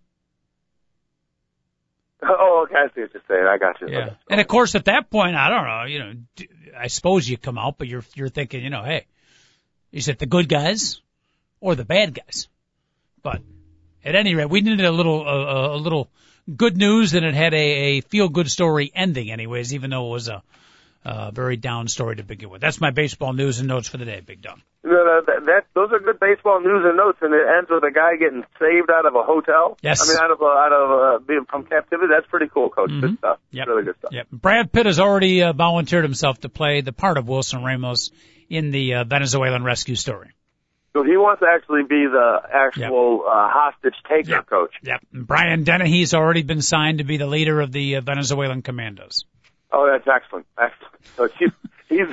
Oh, 2.21 2.67
okay, 2.67 2.75
I 2.75 2.93
see 2.93 3.03
what 3.03 3.15
you're 3.15 3.23
saying. 3.29 3.47
I 3.47 3.59
got 3.59 3.81
you. 3.81 3.89
Yeah. 3.91 3.99
Okay. 3.99 4.17
And 4.29 4.41
of 4.41 4.49
course, 4.49 4.75
at 4.75 4.87
that 4.87 5.09
point, 5.09 5.37
I 5.37 5.49
don't 5.51 5.65
know, 5.65 5.85
you 5.85 5.99
know, 6.01 6.13
I 6.77 6.89
suppose 6.89 7.29
you 7.29 7.37
come 7.37 7.57
out, 7.57 7.79
but 7.79 7.87
you're, 7.87 8.03
you're 8.17 8.29
thinking, 8.29 8.65
you 8.65 8.71
know, 8.71 8.83
hey, 8.83 9.07
is 9.93 10.09
it 10.09 10.19
the 10.19 10.27
good 10.27 10.49
guys 10.49 11.01
or 11.61 11.77
the 11.77 11.85
bad 11.85 12.15
guys? 12.15 12.49
But 13.23 13.41
at 14.05 14.17
any 14.17 14.35
rate, 14.35 14.51
we 14.51 14.63
needed 14.63 14.85
a 14.85 14.91
little, 14.91 15.29
uh, 15.29 15.77
a 15.77 15.79
little 15.79 16.11
good 16.57 16.77
news 16.77 17.15
and 17.15 17.25
it 17.25 17.35
had 17.35 17.55
a, 17.55 17.57
a 17.57 18.01
feel 18.01 18.29
good 18.29 18.51
story 18.51 18.91
ending 18.93 19.31
anyways, 19.31 19.73
even 19.73 19.91
though 19.91 20.09
it 20.09 20.11
was 20.11 20.27
a, 20.27 20.43
uh, 21.05 21.31
very 21.31 21.57
down 21.57 21.89
story 21.89 22.17
to 22.17 22.23
begin 22.23 22.51
with. 22.51 22.61
That's 22.61 22.81
my 22.81 22.91
baseball 22.91 23.33
news 23.33 23.59
and 23.59 23.69
notes 23.69 23.89
for 23.89 23.97
the 23.97 24.05
day, 24.05 24.21
Big 24.21 24.43
Dog. 24.43 24.61
No, 24.85 24.93
no, 24.93 25.21
that, 25.27 25.45
that 25.47 25.67
those 25.75 25.91
are 25.93 25.99
good 25.99 26.19
baseball 26.21 26.61
news 26.61 26.85
and 26.85 26.97
notes, 26.97 27.19
and 27.21 27.35
it 27.35 27.47
ends 27.59 27.69
with 27.71 27.83
a 27.85 27.91
guy 27.91 28.17
getting 28.17 28.45
saved 28.59 28.91
out 28.91 29.07
of 29.07 29.15
a 29.15 29.23
hotel. 29.23 29.77
Yes. 29.83 30.03
I 30.03 30.13
mean, 30.13 30.23
out 30.23 30.31
of 30.31 30.41
a, 30.41 30.45
out 30.45 30.73
of 30.73 30.91
uh, 30.91 31.25
being 31.25 31.45
from 31.49 31.65
captivity. 31.65 32.09
That's 32.15 32.27
pretty 32.29 32.49
cool, 32.53 32.71
Coach. 32.71 32.91
Good 33.01 33.19
stuff. 33.19 33.39
Yep. 33.51 33.67
Really 33.67 33.85
good 33.85 33.97
stuff. 33.99 34.13
Yep. 34.13 34.27
Brad 34.33 34.73
Pitt 34.73 34.87
has 34.87 34.99
already 35.01 35.43
uh, 35.43 35.53
volunteered 35.53 36.05
himself 36.05 36.41
to 36.41 36.49
play 36.49 36.81
the 36.81 36.93
part 36.93 37.19
of 37.19 37.29
Wilson 37.29 37.63
Ramos 37.65 38.11
in 38.49 38.71
the 38.71 38.95
uh, 38.95 39.05
Venezuelan 39.05 39.65
rescue 39.65 39.95
story. 39.97 40.31
So 40.95 41.05
he 41.05 41.17
wants 41.17 41.41
to 41.41 41.47
actually 41.55 41.83
be 41.83 42.07
the 42.11 42.41
actual 42.53 43.23
uh, 43.27 43.49
hostage 43.51 43.95
taker, 44.09 44.31
Yep. 44.31 44.47
Coach. 44.47 44.75
Yep. 44.83 45.01
And 45.13 45.27
Brian 45.27 45.65
Dennehy's 45.65 46.15
already 46.15 46.43
been 46.43 46.63
signed 46.63 46.99
to 46.99 47.05
be 47.05 47.19
the 47.19 47.27
leader 47.27 47.61
of 47.61 47.73
the 47.73 47.97
uh, 47.97 48.01
Venezuelan 48.01 48.63
commandos. 48.63 49.25
Oh, 49.73 49.89
that's 49.91 50.07
excellent. 50.09 50.47
Excellent. 50.59 50.95
So 51.17 51.29
he's 51.39 51.51
he's 51.89 52.07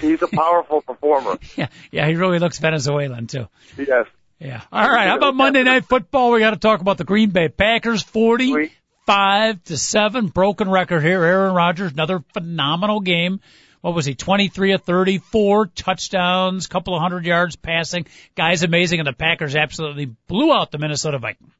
he's 0.00 0.22
a 0.22 0.28
powerful 0.28 0.82
performer. 0.82 1.38
Yeah, 1.56 1.68
yeah, 1.90 2.06
he 2.08 2.14
really 2.14 2.38
looks 2.38 2.58
Venezuelan 2.58 3.26
too. 3.26 3.48
Yes. 3.76 4.06
Yeah. 4.38 4.62
All 4.72 4.88
right. 4.88 5.08
How 5.08 5.16
about 5.16 5.36
Monday 5.36 5.62
Night 5.62 5.84
Football? 5.84 6.32
We 6.32 6.40
got 6.40 6.50
to 6.50 6.56
talk 6.56 6.80
about 6.80 6.98
the 6.98 7.04
Green 7.04 7.30
Bay 7.30 7.48
Packers, 7.48 8.02
forty-five 8.02 9.62
to 9.64 9.76
seven, 9.76 10.28
broken 10.28 10.68
record 10.68 11.02
here. 11.02 11.22
Aaron 11.22 11.54
Rodgers, 11.54 11.92
another 11.92 12.24
phenomenal 12.32 13.00
game. 13.00 13.40
What 13.82 13.94
was 13.94 14.04
he? 14.04 14.14
Twenty-three 14.14 14.72
of 14.72 14.82
thirty-four 14.82 15.66
touchdowns, 15.66 16.66
couple 16.66 16.94
of 16.94 17.02
hundred 17.02 17.24
yards 17.24 17.56
passing. 17.56 18.06
Guy's 18.34 18.62
amazing, 18.62 19.00
and 19.00 19.06
the 19.06 19.12
Packers 19.12 19.54
absolutely 19.54 20.06
blew 20.06 20.52
out 20.52 20.70
the 20.70 20.78
Minnesota 20.78 21.18
Vikings. 21.18 21.52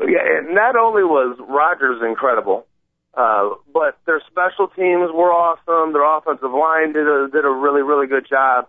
Yeah, 0.00 0.38
and 0.38 0.54
not 0.54 0.76
only 0.76 1.02
was 1.02 1.36
Rodgers 1.40 2.00
incredible, 2.08 2.66
uh, 3.18 3.56
but 3.74 3.98
their 4.06 4.22
special 4.30 4.68
teams 4.68 5.10
were 5.12 5.32
awesome. 5.34 5.92
Their 5.92 6.06
offensive 6.06 6.52
line 6.52 6.92
did 6.92 7.02
a 7.02 7.26
did 7.26 7.44
a 7.44 7.50
really 7.50 7.82
really 7.82 8.06
good 8.06 8.26
job. 8.28 8.68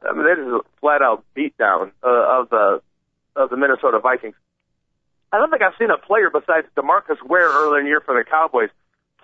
I 0.00 0.12
mean, 0.12 0.24
they 0.24 0.34
just 0.40 0.66
flat 0.80 1.02
out 1.02 1.22
beat 1.34 1.56
down 1.58 1.92
uh, 2.02 2.40
of 2.40 2.48
the 2.48 2.80
of 3.36 3.50
the 3.50 3.58
Minnesota 3.58 3.98
Vikings. 4.00 4.36
I 5.32 5.38
don't 5.38 5.50
think 5.50 5.62
I've 5.62 5.76
seen 5.78 5.90
a 5.90 5.98
player 5.98 6.30
besides 6.30 6.66
DeMarcus 6.76 7.20
Ware 7.26 7.50
earlier 7.50 7.80
in 7.80 7.84
the 7.84 7.90
year 7.90 8.00
for 8.00 8.14
the 8.16 8.24
Cowboys 8.24 8.70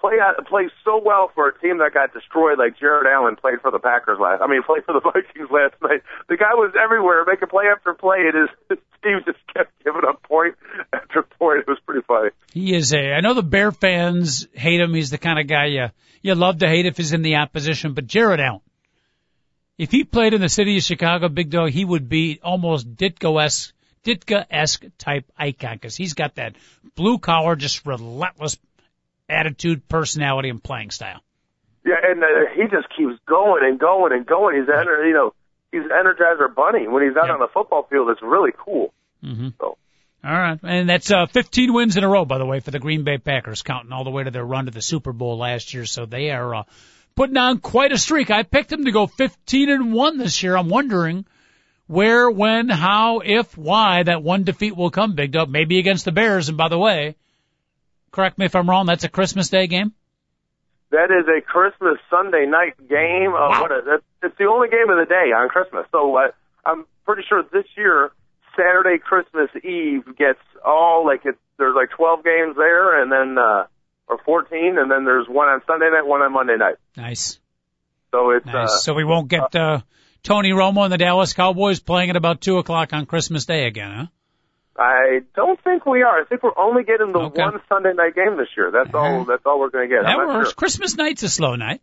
play 0.00 0.18
out, 0.20 0.34
play 0.46 0.70
so 0.84 1.00
well 1.04 1.30
for 1.34 1.48
a 1.48 1.58
team 1.60 1.78
that 1.78 1.92
got 1.94 2.12
destroyed 2.12 2.58
like 2.58 2.78
Jared 2.78 3.06
Allen 3.06 3.36
played 3.36 3.60
for 3.60 3.70
the 3.70 3.78
Packers 3.78 4.18
last. 4.18 4.42
I 4.42 4.46
mean, 4.46 4.62
played 4.62 4.84
for 4.84 4.92
the 4.92 5.00
Vikings 5.12 5.50
last 5.50 5.74
night. 5.82 6.02
The 6.28 6.36
guy 6.36 6.54
was 6.54 6.72
everywhere, 6.82 7.24
making 7.26 7.48
play 7.48 7.66
after 7.70 7.94
play, 7.94 8.18
and 8.32 8.34
his, 8.34 8.50
his 8.68 8.78
team 9.02 9.20
just 9.24 9.38
kept 9.52 9.72
giving 9.84 10.02
up 10.08 10.22
point 10.22 10.56
after 10.92 11.22
point. 11.22 11.60
It 11.60 11.68
was 11.68 11.78
pretty 11.84 12.02
funny. 12.06 12.30
He 12.52 12.74
is 12.74 12.92
a. 12.92 13.12
I 13.12 13.20
know 13.20 13.34
the 13.34 13.42
Bear 13.42 13.72
fans 13.72 14.48
hate 14.52 14.80
him. 14.80 14.94
He's 14.94 15.10
the 15.10 15.18
kind 15.18 15.38
of 15.38 15.46
guy 15.46 15.66
you 15.66 15.86
you 16.22 16.34
love 16.34 16.58
to 16.58 16.68
hate 16.68 16.86
if 16.86 16.96
he's 16.96 17.12
in 17.12 17.22
the 17.22 17.36
opposition. 17.36 17.94
But 17.94 18.06
Jared 18.06 18.40
Allen, 18.40 18.60
if 19.78 19.90
he 19.90 20.04
played 20.04 20.34
in 20.34 20.40
the 20.40 20.48
city 20.48 20.76
of 20.76 20.82
Chicago, 20.82 21.28
Big 21.28 21.50
Dog, 21.50 21.70
he 21.70 21.84
would 21.84 22.08
be 22.08 22.40
almost 22.42 22.96
Ditko-esque, 22.96 23.72
Ditka-esque 24.04 24.84
type 24.98 25.24
icon 25.36 25.74
because 25.76 25.96
he's 25.96 26.14
got 26.14 26.34
that 26.34 26.56
blue 26.94 27.18
collar, 27.18 27.56
just 27.56 27.86
relentless 27.86 28.58
attitude, 29.30 29.88
personality, 29.88 30.48
and 30.48 30.62
playing 30.62 30.90
style. 30.90 31.20
Yeah, 31.84 31.94
and 32.02 32.22
uh, 32.22 32.26
he 32.54 32.62
just 32.64 32.88
keeps 32.96 33.18
going 33.26 33.64
and 33.64 33.78
going 33.78 34.12
and 34.12 34.26
going. 34.26 34.56
He's 34.60 34.68
ener- 34.68 35.06
you 35.06 35.14
know, 35.14 35.32
he's 35.72 35.82
Energizer 35.82 36.54
Bunny 36.54 36.86
when 36.88 37.02
he's 37.06 37.16
out 37.16 37.26
Yeah. 37.28 37.34
on 37.34 37.40
the 37.40 37.48
football 37.52 37.84
field. 37.88 38.10
It's 38.10 38.20
really 38.22 38.52
cool. 38.58 38.92
Mm-hmm. 39.24 39.48
So 39.58 39.78
All 40.22 40.32
right, 40.32 40.58
and 40.62 40.88
that's 40.88 41.10
uh, 41.10 41.26
15 41.26 41.72
wins 41.72 41.96
in 41.96 42.04
a 42.04 42.08
row, 42.08 42.24
by 42.26 42.36
the 42.38 42.44
way, 42.46 42.60
for 42.60 42.70
the 42.70 42.78
Green 42.78 43.04
Bay 43.04 43.16
Packers, 43.18 43.62
counting 43.62 43.92
all 43.92 44.04
the 44.04 44.10
way 44.10 44.24
to 44.24 44.30
their 44.30 44.44
run 44.44 44.66
to 44.66 44.70
the 44.70 44.82
Super 44.82 45.12
Bowl 45.12 45.38
last 45.38 45.72
year. 45.72 45.86
So 45.86 46.04
they 46.04 46.30
are 46.30 46.54
uh, 46.54 46.62
putting 47.14 47.36
on 47.38 47.58
quite 47.58 47.92
a 47.92 47.98
streak. 47.98 48.30
I 48.30 48.42
picked 48.42 48.68
them 48.70 48.84
to 48.84 48.92
go 48.92 49.06
15 49.06 49.70
and 49.70 49.92
one 49.94 50.18
this 50.18 50.42
year. 50.42 50.56
I'm 50.56 50.68
wondering 50.68 51.24
where, 51.86 52.30
when, 52.30 52.68
how, 52.68 53.20
if, 53.24 53.56
why 53.56 54.02
that 54.02 54.22
one 54.22 54.44
defeat 54.44 54.76
will 54.76 54.90
come. 54.90 55.14
Big 55.14 55.32
Dog, 55.32 55.48
maybe 55.50 55.78
against 55.78 56.04
the 56.04 56.12
Bears. 56.12 56.48
And 56.48 56.58
by 56.58 56.68
the 56.68 56.78
way, 56.78 57.16
correct 58.12 58.38
me 58.38 58.46
if 58.46 58.54
I'm 58.56 58.68
wrong. 58.68 58.86
That's 58.86 59.04
a 59.04 59.08
Christmas 59.08 59.48
Day 59.48 59.66
game. 59.66 59.92
that 60.90 61.10
is 61.10 61.26
a 61.28 61.40
Christmas 61.40 61.98
Sunday 62.10 62.46
night 62.46 62.74
game. 62.88 63.32
Uh, 63.34 63.48
Wow. 63.48 63.60
what 63.62 63.70
a, 63.70 63.82
that's, 63.86 64.02
it's 64.22 64.38
the 64.38 64.44
only 64.46 64.68
game 64.68 64.90
of 64.90 64.98
the 64.98 65.06
day 65.06 65.30
on 65.32 65.48
Christmas. 65.48 65.86
So 65.92 66.16
uh, 66.16 66.28
I'm 66.64 66.84
pretty 67.06 67.22
sure 67.28 67.42
this 67.52 67.66
year 67.76 68.10
Saturday 68.56 68.98
Christmas 68.98 69.50
Eve 69.64 70.04
gets 70.16 70.40
all 70.64 71.06
like 71.06 71.20
it's 71.24 71.38
there's 71.58 71.74
like 71.76 71.90
12 71.90 72.24
games 72.24 72.56
there, 72.56 73.02
and 73.02 73.12
then 73.12 73.36
uh, 73.38 73.66
or 74.08 74.18
14, 74.24 74.78
and 74.78 74.90
then 74.90 75.04
there's 75.04 75.28
one 75.28 75.46
on 75.48 75.60
Sunday 75.66 75.90
night, 75.90 76.06
one 76.06 76.22
on 76.22 76.32
Monday 76.32 76.56
night. 76.56 76.76
Nice, 76.96 77.38
So 78.12 78.30
it's 78.30 78.46
nice. 78.46 78.54
uh, 78.70 78.78
so 78.78 78.94
we 78.94 79.04
won't 79.04 79.28
get 79.28 79.54
uh, 79.54 79.80
Tony 80.22 80.50
Romo 80.52 80.82
and 80.84 80.92
the 80.92 80.96
Dallas 80.98 81.32
Cowboys 81.34 81.78
playing 81.78 82.08
at 82.10 82.16
about 82.16 82.40
two 82.40 82.56
o'clock 82.58 82.92
on 82.94 83.04
Christmas 83.06 83.44
Day 83.44 83.66
again, 83.66 83.90
huh? 83.94 84.06
I 84.82 85.20
don't 85.36 85.62
think 85.62 85.84
we 85.84 86.02
are. 86.02 86.22
I 86.22 86.24
think 86.24 86.42
we're 86.42 86.56
only 86.58 86.84
getting 86.84 87.12
the 87.12 87.18
Okay. 87.18 87.42
one 87.42 87.60
Sunday 87.68 87.92
night 87.92 88.14
game 88.14 88.38
this 88.38 88.48
year. 88.56 88.70
That's 88.72 88.94
all. 88.94 89.04
Alright. 89.04 89.26
That's 89.28 89.42
all 89.44 89.60
we're 89.60 89.68
going 89.70 89.88
to 89.90 89.94
get. 89.94 90.02
That 90.04 90.18
I'm 90.18 90.26
works. 90.26 90.48
sure. 90.48 90.54
Christmas 90.54 90.96
night's 90.96 91.22
a 91.22 91.28
slow 91.28 91.54
night, 91.54 91.82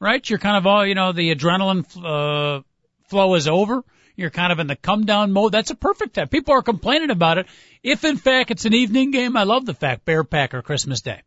right? 0.00 0.28
You're 0.28 0.40
kind 0.40 0.56
of 0.56 0.66
all, 0.66 0.84
you 0.84 0.96
know, 0.96 1.12
the 1.12 1.32
adrenaline 1.34 1.84
uh, 1.96 2.62
flow 3.08 3.34
is 3.36 3.46
over. 3.46 3.84
You're 4.16 4.30
kind 4.30 4.52
of 4.52 4.58
in 4.58 4.66
the 4.66 4.74
come 4.76 5.04
down 5.06 5.32
mode. 5.32 5.52
That's 5.52 5.70
a 5.70 5.76
perfect 5.76 6.14
time. 6.16 6.28
People 6.28 6.54
are 6.54 6.62
complaining 6.62 7.10
about 7.10 7.38
it. 7.38 7.46
If 7.84 8.04
in 8.04 8.16
fact 8.16 8.50
it's 8.50 8.64
an 8.64 8.74
evening 8.74 9.12
game, 9.12 9.36
I 9.36 9.44
love 9.44 9.64
the 9.64 9.74
fact 9.74 10.04
Bear 10.04 10.24
Packer 10.24 10.60
Christmas 10.62 11.02
Day 11.02 11.22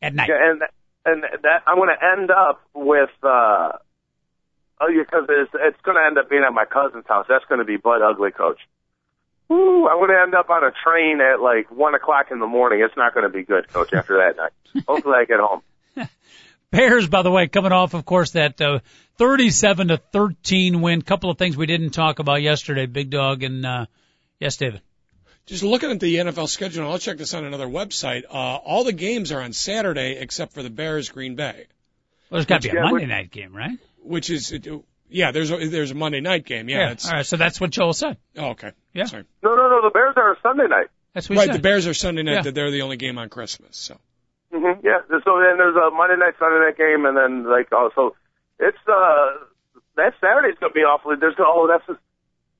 at 0.00 0.14
night. 0.14 0.28
Yeah, 0.28 0.50
and 0.52 0.62
and 1.04 1.22
that 1.42 1.62
I'm 1.66 1.76
going 1.76 1.90
to 1.90 2.04
end 2.20 2.30
up 2.30 2.60
with. 2.74 3.10
uh 3.22 3.72
Oh, 4.80 4.88
because 4.88 5.26
it's 5.28 5.52
it's 5.54 5.80
going 5.82 5.96
to 5.96 6.04
end 6.04 6.18
up 6.18 6.28
being 6.28 6.42
at 6.44 6.52
my 6.52 6.64
cousin's 6.64 7.04
house. 7.06 7.26
That's 7.28 7.44
going 7.48 7.60
to 7.60 7.64
be 7.64 7.76
Bud 7.76 8.02
Ugly, 8.02 8.32
Coach. 8.32 8.58
Ooh, 9.52 9.86
I'm 9.88 9.98
going 9.98 10.10
to 10.10 10.20
end 10.22 10.34
up 10.34 10.48
on 10.50 10.64
a 10.64 10.72
train 10.84 11.20
at 11.20 11.40
like 11.40 11.70
one 11.70 11.94
o'clock 11.94 12.30
in 12.30 12.38
the 12.38 12.46
morning. 12.46 12.80
It's 12.82 12.96
not 12.96 13.12
going 13.14 13.24
to 13.24 13.28
be 13.28 13.42
good, 13.42 13.68
Coach. 13.72 13.92
After 13.92 14.16
that 14.18 14.36
night, 14.36 14.84
hopefully 14.88 15.14
I 15.18 15.24
get 15.26 15.40
home. 15.40 15.62
Bears, 16.70 17.06
by 17.06 17.20
the 17.20 17.30
way, 17.30 17.48
coming 17.48 17.70
off, 17.72 17.92
of 17.92 18.06
course, 18.06 18.30
that 18.30 18.58
uh, 18.60 18.78
37 19.18 19.88
to 19.88 19.98
13 19.98 20.80
win. 20.80 21.02
Couple 21.02 21.28
of 21.28 21.36
things 21.36 21.54
we 21.54 21.66
didn't 21.66 21.90
talk 21.90 22.18
about 22.18 22.40
yesterday, 22.40 22.86
Big 22.86 23.10
Dog, 23.10 23.42
and 23.42 23.66
uh, 23.66 23.86
yes, 24.40 24.56
David. 24.56 24.80
Just 25.44 25.62
looking 25.64 25.90
at 25.90 26.00
the 26.00 26.14
NFL 26.16 26.48
schedule, 26.48 26.90
I'll 26.90 26.98
check 26.98 27.18
this 27.18 27.34
on 27.34 27.44
another 27.44 27.66
website. 27.66 28.22
Uh, 28.24 28.32
all 28.56 28.84
the 28.84 28.92
games 28.92 29.32
are 29.32 29.42
on 29.42 29.52
Saturday 29.52 30.16
except 30.18 30.54
for 30.54 30.62
the 30.62 30.70
Bears 30.70 31.10
Green 31.10 31.34
Bay, 31.34 31.66
Well, 32.30 32.38
there's 32.38 32.46
got 32.46 32.62
to 32.62 32.68
be 32.70 32.74
a 32.74 32.80
Yeah, 32.82 32.90
Monday 32.90 33.06
night 33.06 33.30
game, 33.30 33.54
right? 33.54 33.78
which 34.02 34.30
is 34.30 34.50
yeah. 35.12 35.30
There's 35.32 35.50
a, 35.50 35.56
there's 35.68 35.90
a 35.90 35.94
Monday 35.94 36.20
night 36.20 36.44
game. 36.44 36.68
Yeah. 36.68 36.90
it's, 36.92 37.06
All 37.06 37.12
right. 37.14 37.26
So 37.26 37.36
that's 37.36 37.60
what 37.60 37.70
Joel 37.70 37.92
said. 37.92 38.16
oh, 38.36 38.50
okay. 38.50 38.72
Yeah. 38.92 39.04
Sorry. 39.04 39.24
No, 39.42 39.54
no, 39.54 39.68
no. 39.68 39.82
The 39.82 39.90
Bears 39.92 40.14
are 40.16 40.32
a 40.32 40.36
Sunday 40.42 40.66
night. 40.68 40.88
That's 41.14 41.28
what 41.28 41.34
he 41.34 41.38
Right. 41.40 41.46
said. 41.46 41.56
The 41.56 41.62
Bears 41.62 41.86
are 41.86 41.94
Sunday 41.94 42.22
night. 42.22 42.32
Yeah. 42.32 42.42
that 42.42 42.54
They're 42.54 42.70
the 42.70 42.82
only 42.82 42.96
game 42.96 43.18
on 43.18 43.28
Christmas. 43.28 43.76
So 43.76 43.98
hmm 44.52 44.80
Yeah. 44.82 45.00
So 45.08 45.38
then 45.40 45.56
there's 45.58 45.76
a 45.76 45.90
Monday 45.90 46.16
night, 46.16 46.34
Sunday 46.38 46.58
night 46.64 46.76
game, 46.76 47.04
and 47.06 47.16
then 47.16 47.48
like 47.50 47.68
oh, 47.72 47.90
so 47.94 48.16
it's 48.58 48.78
uh 48.88 49.44
that 49.96 50.14
Saturday's 50.20 50.56
going 50.58 50.72
to 50.72 50.74
be 50.74 50.80
awfully. 50.80 51.16
There's 51.20 51.34
oh 51.38 51.68
that's 51.70 51.86
just, 51.86 52.00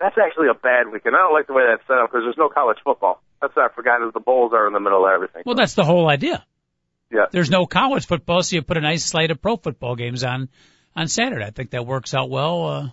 that's 0.01 0.17
actually 0.19 0.49
a 0.49 0.55
bad 0.55 0.89
weekend. 0.93 1.15
I 1.17 1.21
don't 1.21 1.33
like 1.33 1.47
the 1.47 1.55
way 1.55 1.65
that's 1.69 1.87
set 1.87 1.97
up 1.99 2.11
because 2.11 2.25
there's 2.25 2.37
no 2.39 2.49
college 2.49 2.79
football. 2.85 3.23
That's 3.41 3.57
what 3.57 3.71
I 3.71 3.75
forgot 3.75 4.07
is 4.07 4.13
the 4.13 4.21
bowls 4.21 4.53
are 4.53 4.67
in 4.67 4.73
the 4.73 4.81
middle 4.81 5.05
of 5.07 5.11
everything. 5.13 5.43
Well, 5.47 5.55
that's 5.55 5.75
the 5.75 5.85
whole 5.85 6.09
idea. 6.09 6.45
Yeah. 7.11 7.27
There's 7.31 7.51
no 7.51 7.67
college 7.67 8.07
football, 8.07 8.43
so 8.43 8.57
you 8.57 8.63
put 8.63 8.77
a 8.79 8.81
nice 8.81 9.05
slate 9.05 9.31
of 9.31 9.41
pro 9.43 9.57
football 9.57 9.97
games 9.97 10.25
on 10.25 10.49
on 10.95 11.09
Saturday. 11.09 11.45
I 11.45 11.51
think 11.51 11.71
that 11.71 11.87
works 11.87 12.15
out 12.15 12.31
well. 12.31 12.67
Uh, 12.67 12.89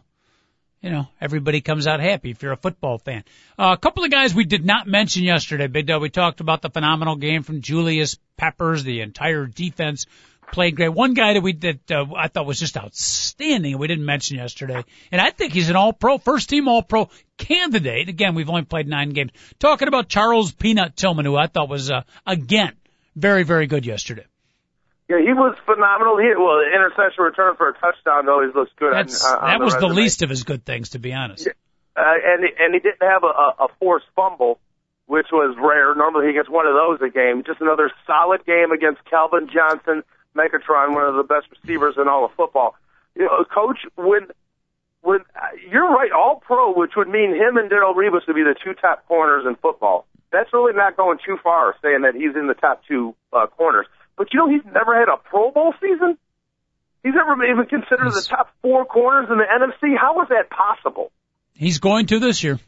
you 0.81 0.89
know, 0.89 1.07
everybody 1.19 1.61
comes 1.61 1.87
out 1.87 1.99
happy 1.99 2.31
if 2.31 2.41
you're 2.41 2.53
a 2.53 2.57
football 2.57 2.97
fan. 2.97 3.23
Uh, 3.57 3.75
a 3.77 3.81
couple 3.81 4.03
of 4.03 4.11
guys 4.11 4.33
we 4.33 4.45
did 4.45 4.65
not 4.65 4.87
mention 4.87 5.23
yesterday, 5.23 5.67
Big 5.67 5.87
Dog. 5.87 6.01
We 6.01 6.09
talked 6.09 6.39
about 6.39 6.61
the 6.61 6.69
phenomenal 6.69 7.17
game 7.17 7.43
from 7.43 7.61
Julius 7.61 8.17
Peppers, 8.37 8.83
the 8.83 9.01
entire 9.01 9.45
defense 9.45 10.05
played 10.51 10.75
great. 10.75 10.89
One 10.89 11.13
guy 11.13 11.33
that 11.33 11.41
we 11.41 11.53
that 11.53 11.91
uh, 11.91 12.05
I 12.15 12.27
thought 12.27 12.45
was 12.45 12.59
just 12.59 12.77
outstanding, 12.77 13.77
we 13.77 13.87
didn't 13.87 14.05
mention 14.05 14.37
yesterday, 14.37 14.83
and 15.11 15.21
I 15.21 15.31
think 15.31 15.53
he's 15.53 15.69
an 15.69 15.75
All-Pro, 15.75 16.17
first 16.17 16.49
team 16.49 16.67
All-Pro 16.67 17.09
candidate. 17.37 18.09
Again, 18.09 18.35
we've 18.35 18.49
only 18.49 18.63
played 18.63 18.87
nine 18.87 19.09
games. 19.09 19.31
Talking 19.59 19.87
about 19.87 20.09
Charles 20.09 20.51
Peanut 20.51 20.95
Tillman, 20.95 21.25
who 21.25 21.35
I 21.35 21.47
thought 21.47 21.69
was 21.69 21.91
uh, 21.91 22.01
again 22.25 22.73
very 23.15 23.43
very 23.43 23.67
good 23.67 23.85
yesterday. 23.85 24.25
Yeah, 25.10 25.18
he 25.26 25.34
was 25.34 25.57
phenomenal. 25.66 26.18
He 26.22 26.30
well, 26.38 26.62
interception 26.62 27.24
return 27.24 27.55
for 27.57 27.70
a 27.70 27.74
touchdown 27.74 28.30
always 28.30 28.53
looks 28.53 28.72
good. 28.78 28.93
That's, 28.93 29.26
on, 29.26 29.39
on 29.39 29.49
that 29.49 29.57
the 29.57 29.66
was 29.66 29.76
the 29.78 29.88
least 29.88 30.22
of 30.22 30.30
his 30.30 30.43
good 30.43 30.64
things, 30.64 30.89
to 30.89 30.99
be 30.99 31.14
honest. 31.14 31.47
Uh, 31.97 32.01
and 32.24 32.45
and 32.45 32.74
he 32.76 32.80
didn't 32.80 33.01
have 33.01 33.24
a, 33.24 33.34
a, 33.34 33.66
a 33.66 33.68
forced 33.80 34.05
fumble, 34.16 34.60
which 35.07 35.26
was 35.32 35.57
rare. 35.60 35.95
Normally 35.95 36.28
he 36.28 36.34
gets 36.34 36.47
one 36.47 36.68
of 36.68 36.76
those 36.76 37.01
a 37.01 37.12
game. 37.12 37.41
Just 37.43 37.60
another 37.60 37.89
solid 38.05 38.45
game 38.45 38.72
against 38.72 39.03
Calvin 39.10 39.49
Johnson, 39.51 40.03
Megatron, 40.38 40.93
one 40.93 41.10
of 41.10 41.16
the 41.16 41.24
best 41.24 41.47
receivers 41.57 41.95
in 41.97 42.07
all 42.07 42.26
of 42.26 42.32
football. 42.38 42.76
You 43.16 43.26
know, 43.26 43.43
coach, 43.43 43.80
when 43.95 44.28
when 45.01 45.22
uh, 45.36 45.57
you're 45.72 45.89
right, 45.89 46.12
all 46.12 46.36
pro, 46.36 46.72
which 46.72 46.91
would 46.95 47.10
mean 47.10 47.34
him 47.34 47.57
and 47.57 47.72
Darrelle 47.72 47.95
Revis 47.95 48.28
would 48.28 48.36
be 48.36 48.43
the 48.43 48.55
two 48.64 48.76
top 48.76 49.07
corners 49.07 49.45
in 49.47 49.55
football. 49.55 50.05
That's 50.32 50.53
really 50.53 50.74
not 50.74 50.95
going 50.95 51.18
too 51.26 51.38
far, 51.41 51.74
saying 51.82 52.03
that 52.03 52.14
he's 52.14 52.36
in 52.36 52.45
the 52.45 52.53
top 52.53 52.84
two 52.88 53.16
uh, 53.34 53.47
corners. 53.47 53.88
But 54.20 54.34
you 54.34 54.38
know, 54.38 54.49
he's 54.49 54.65
never 54.65 54.99
had 54.99 55.07
a 55.07 55.15
Pro 55.15 55.49
Bowl 55.49 55.74
season. 55.80 56.17
He's 57.03 57.13
never 57.13 57.41
even 57.45 57.65
considered 57.67 58.11
the 58.11 58.28
top 58.28 58.53
four 58.61 58.84
corners 58.84 59.30
in 59.32 59.38
the 59.38 59.45
NFC. 59.45 59.97
How 59.97 60.22
is 60.22 60.28
that 60.28 60.49
possible? 60.49 61.13
He's 61.53 61.80
going 61.80 62.07
to 62.07 62.20
this 62.20 62.43
year. 62.43 62.59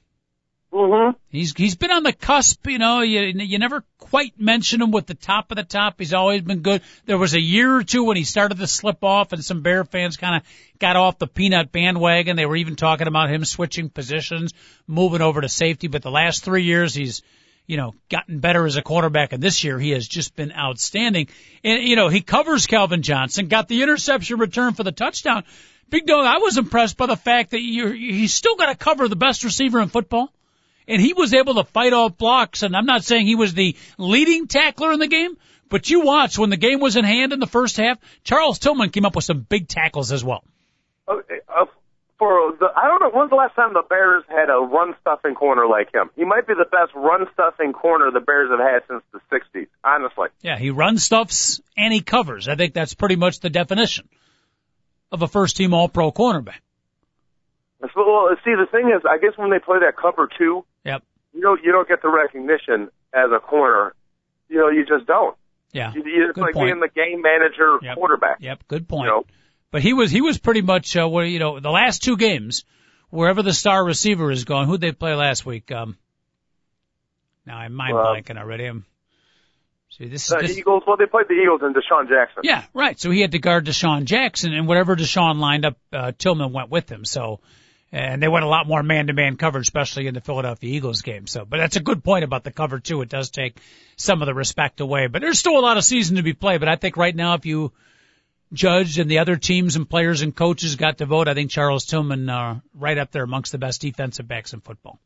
Mm-hmm. 0.72 1.18
He's 1.28 1.54
he's 1.54 1.76
been 1.76 1.92
on 1.92 2.04
the 2.04 2.14
cusp, 2.14 2.66
you 2.68 2.78
know. 2.78 3.02
You 3.02 3.34
you 3.36 3.60
never 3.60 3.84
quite 4.00 4.40
mention 4.40 4.82
him 4.82 4.92
with 4.92 5.08
the 5.08 5.14
top 5.14 5.52
of 5.52 5.58
the 5.58 5.66
top. 5.66 5.96
He's 5.98 6.14
always 6.14 6.42
been 6.42 6.62
good. 6.62 6.84
There 7.06 7.18
was 7.18 7.34
a 7.34 7.42
year 7.42 7.76
or 7.76 7.84
two 7.84 8.06
when 8.06 8.16
he 8.16 8.24
started 8.24 8.60
to 8.60 8.68
slip 8.68 9.04
off, 9.04 9.34
and 9.34 9.44
some 9.44 9.62
Bear 9.62 9.84
fans 9.84 10.16
kind 10.16 10.38
of 10.38 10.44
got 10.80 10.96
off 10.96 11.20
the 11.20 11.28
peanut 11.28 11.74
bandwagon. 11.74 12.38
They 12.38 12.46
were 12.46 12.56
even 12.56 12.78
talking 12.78 13.08
about 13.08 13.30
him 13.30 13.44
switching 13.44 13.90
positions, 13.90 14.54
moving 14.88 15.22
over 15.22 15.42
to 15.42 15.50
safety. 15.50 15.90
But 15.90 16.04
the 16.04 16.12
last 16.12 16.46
three 16.46 16.64
years, 16.64 16.96
he's 16.96 17.22
you 17.68 17.78
know 17.78 17.94
gotten 18.10 18.40
better 18.40 18.66
as 18.66 18.76
a 18.76 18.82
quarterback, 18.82 19.34
and 19.34 19.42
this 19.42 19.64
year 19.64 19.80
he 19.80 19.92
has 19.92 20.08
just 20.08 20.36
been 20.36 20.52
outstanding. 20.52 21.28
And 21.64 21.84
you 21.84 21.96
know 21.96 22.08
he 22.08 22.22
covers 22.22 22.68
Calvin 22.68 23.02
Johnson, 23.02 23.48
got 23.48 23.68
the 23.68 23.84
interception 23.84 24.40
return 24.40 24.74
for 24.74 24.84
the 24.84 24.92
touchdown. 24.92 25.44
Big 25.90 26.06
dog, 26.06 26.26
I 26.26 26.38
was 26.38 26.58
impressed 26.58 26.98
by 26.98 27.08
the 27.08 27.18
fact 27.18 27.52
that 27.52 27.62
you 27.62 27.90
he's 27.90 28.34
still 28.34 28.56
got 28.56 28.68
to 28.68 28.76
cover 28.76 29.08
the 29.08 29.16
best 29.16 29.44
receiver 29.44 29.82
in 29.82 29.90
football 29.90 30.32
and 30.88 31.02
he 31.02 31.14
was 31.14 31.34
able 31.34 31.56
to 31.56 31.64
fight 31.64 31.94
off 31.94 32.18
blocks. 32.18 32.64
And 32.64 32.76
I'm 32.76 32.86
not 32.86 33.04
saying 33.04 33.26
he 33.26 33.36
was 33.36 33.54
the 33.54 33.76
leading 33.98 34.48
tackler 34.48 34.92
in 34.92 35.00
the 35.00 35.08
game, 35.08 35.38
but 35.70 35.90
you 35.90 36.02
watch 36.02 36.38
when 36.38 36.50
the 36.50 36.58
game 36.58 36.80
was 36.80 36.96
in 36.98 37.06
hand 37.06 37.34
in 37.34 37.40
the 37.40 37.48
first 37.48 37.78
half, 37.78 37.98
Charles 38.24 38.60
Tillman 38.60 38.90
came 38.90 39.06
up 39.06 39.16
with 39.16 39.26
some 39.26 39.40
big 39.40 39.68
tackles 39.68 40.12
as 40.12 40.24
well. 40.24 40.44
Okay, 41.08 41.40
uh, 41.48 41.66
for 42.22 42.54
the, 42.60 42.68
I 42.78 42.86
don't 42.88 43.02
know 43.02 43.10
when's 43.10 43.32
the 43.32 43.36
last 43.36 43.56
time 43.56 43.74
the 43.74 43.82
Bears 43.90 44.24
had 44.30 44.52
a 44.52 44.60
run 44.62 44.94
stuffing 45.02 45.34
corner 45.34 45.66
like 45.66 45.92
him. 45.92 46.12
He 46.16 46.24
might 46.24 46.46
be 46.46 46.54
the 46.54 46.70
best 46.70 46.94
run 46.94 47.26
stuffing 47.34 47.74
corner 47.74 48.12
the 48.12 48.20
Bears 48.20 48.52
have 48.52 48.60
had 48.60 48.84
since 48.88 49.02
the 49.12 49.20
'60s. 49.36 49.68
Honestly, 49.84 50.28
Yeah, 50.44 50.60
he 50.60 50.70
runs 50.70 51.04
stuffs 51.04 51.60
and 51.76 51.92
he 51.92 52.02
covers. 52.02 52.48
I 52.48 52.56
think 52.56 52.76
that's 52.76 52.94
pretty 52.94 53.16
much 53.16 53.40
the 53.40 53.50
definition 53.50 54.08
of 55.12 55.24
a 55.24 55.28
first 55.28 55.58
team 55.58 55.74
all 55.74 55.90
pro 55.90 56.12
cornerback. 56.12 56.60
Well, 57.96 58.30
see, 58.46 58.52
the 58.54 58.68
thing 58.72 58.94
is, 58.96 59.02
I 59.10 59.18
guess 59.18 59.36
when 59.38 59.50
they 59.50 59.58
play 59.60 59.80
that 59.80 59.98
cover 60.00 60.30
two, 60.38 60.64
Yep. 60.86 61.02
you 61.34 61.42
don't 61.42 61.64
you 61.64 61.72
don't 61.72 61.88
get 61.88 62.04
the 62.04 62.10
recognition 62.10 62.90
as 63.14 63.32
a 63.36 63.40
corner. 63.40 63.94
You 64.48 64.58
know, 64.60 64.70
you 64.70 64.86
just 64.86 65.08
don't. 65.08 65.36
Yeah. 65.74 65.92
You, 65.94 66.04
you, 66.06 66.26
it's 66.28 66.36
Good 66.36 66.42
like 66.42 66.54
point. 66.54 66.68
being 66.68 66.80
the 66.82 66.90
game 66.90 67.22
manager 67.24 67.80
Yep. 67.82 67.96
quarterback. 67.96 68.38
Yep. 68.42 68.68
Good 68.68 68.88
point. 68.88 69.06
You 69.06 69.10
know, 69.10 69.24
But 69.72 69.82
he 69.82 69.94
was 69.94 70.12
he 70.12 70.22
was 70.22 70.38
pretty 70.38 70.62
much 70.62 70.96
uh, 70.98 71.08
where 71.08 71.26
you 71.26 71.40
know 71.40 71.60
the 71.60 71.72
last 71.72 72.04
two 72.04 72.18
games, 72.18 72.66
wherever 73.10 73.42
the 73.42 73.54
star 73.54 73.84
receiver 73.84 74.30
is 74.30 74.44
going. 74.44 74.68
Who'd 74.68 74.82
they 74.82 74.92
play 74.92 75.16
last 75.16 75.46
week? 75.46 75.72
Um, 75.72 75.98
now 77.46 77.58
I'm 77.58 77.74
mind 77.74 77.96
Well, 77.96 78.06
blanking 78.06 78.38
already. 78.38 78.66
I'm, 78.66 78.86
see 79.90 80.08
this 80.08 80.28
the 80.28 80.40
this 80.42 80.58
Eagles. 80.58 80.84
Well, 80.86 80.98
they 80.98 81.06
played 81.06 81.28
the 81.30 81.36
Eagles 81.36 81.62
and 81.64 81.74
DeSean 81.74 82.10
Jackson. 82.10 82.42
Yeah, 82.44 82.66
right. 82.74 83.00
So 83.00 83.12
he 83.12 83.22
had 83.22 83.32
to 83.32 83.40
guard 83.40 83.66
DeSean 83.66 84.04
Jackson, 84.04 84.54
and 84.54 84.68
whatever 84.68 84.98
DeSean 84.98 85.40
lined 85.40 85.66
up, 85.66 85.78
uh, 85.94 86.12
Tillman 86.18 86.52
went 86.52 86.70
with 86.70 86.92
him. 86.92 87.06
So, 87.06 87.40
and 87.94 88.22
they 88.22 88.28
went 88.28 88.44
a 88.44 88.50
lot 88.50 88.68
more 88.68 88.84
man-to-man 88.84 89.38
coverage, 89.38 89.68
especially 89.68 90.08
in 90.08 90.14
the 90.14 90.22
Philadelphia 90.22 90.70
Eagles 90.70 91.02
game. 91.02 91.28
So, 91.28 91.46
but 91.46 91.58
that's 91.58 91.78
a 91.78 91.82
good 91.82 92.04
point 92.04 92.26
about 92.26 92.44
the 92.44 92.52
cover 92.52 92.80
too. 92.80 93.02
It 93.04 93.10
does 93.10 93.30
take 93.30 93.58
some 93.96 94.22
of 94.22 94.26
the 94.26 94.34
respect 94.34 94.82
away, 94.82 95.08
but 95.08 95.22
there's 95.22 95.40
still 95.40 95.58
a 95.58 95.62
lot 95.62 95.78
of 95.78 95.86
season 95.86 96.18
to 96.18 96.24
be 96.24 96.34
played. 96.34 96.60
But 96.60 96.68
I 96.68 96.76
think 96.76 96.98
right 96.98 97.16
now, 97.16 97.36
if 97.36 97.46
you 97.46 97.72
judged 98.54 99.00
and 99.00 99.10
the 99.10 99.20
other 99.20 99.36
teams 99.38 99.76
and 99.76 99.90
players 99.90 100.22
and 100.22 100.36
coaches 100.36 100.76
got 100.76 100.98
to 101.00 101.06
vote, 101.06 101.28
I 101.28 101.34
think 101.34 101.52
Charles 101.52 101.86
Tillman 101.86 102.30
uh, 102.30 102.60
right 102.74 102.98
up 102.98 103.12
there 103.12 103.24
amongst 103.24 103.52
the 103.52 103.58
best 103.58 103.82
defensive 103.82 104.28
backs 104.28 104.54
in 104.54 104.62
football. 104.62 105.00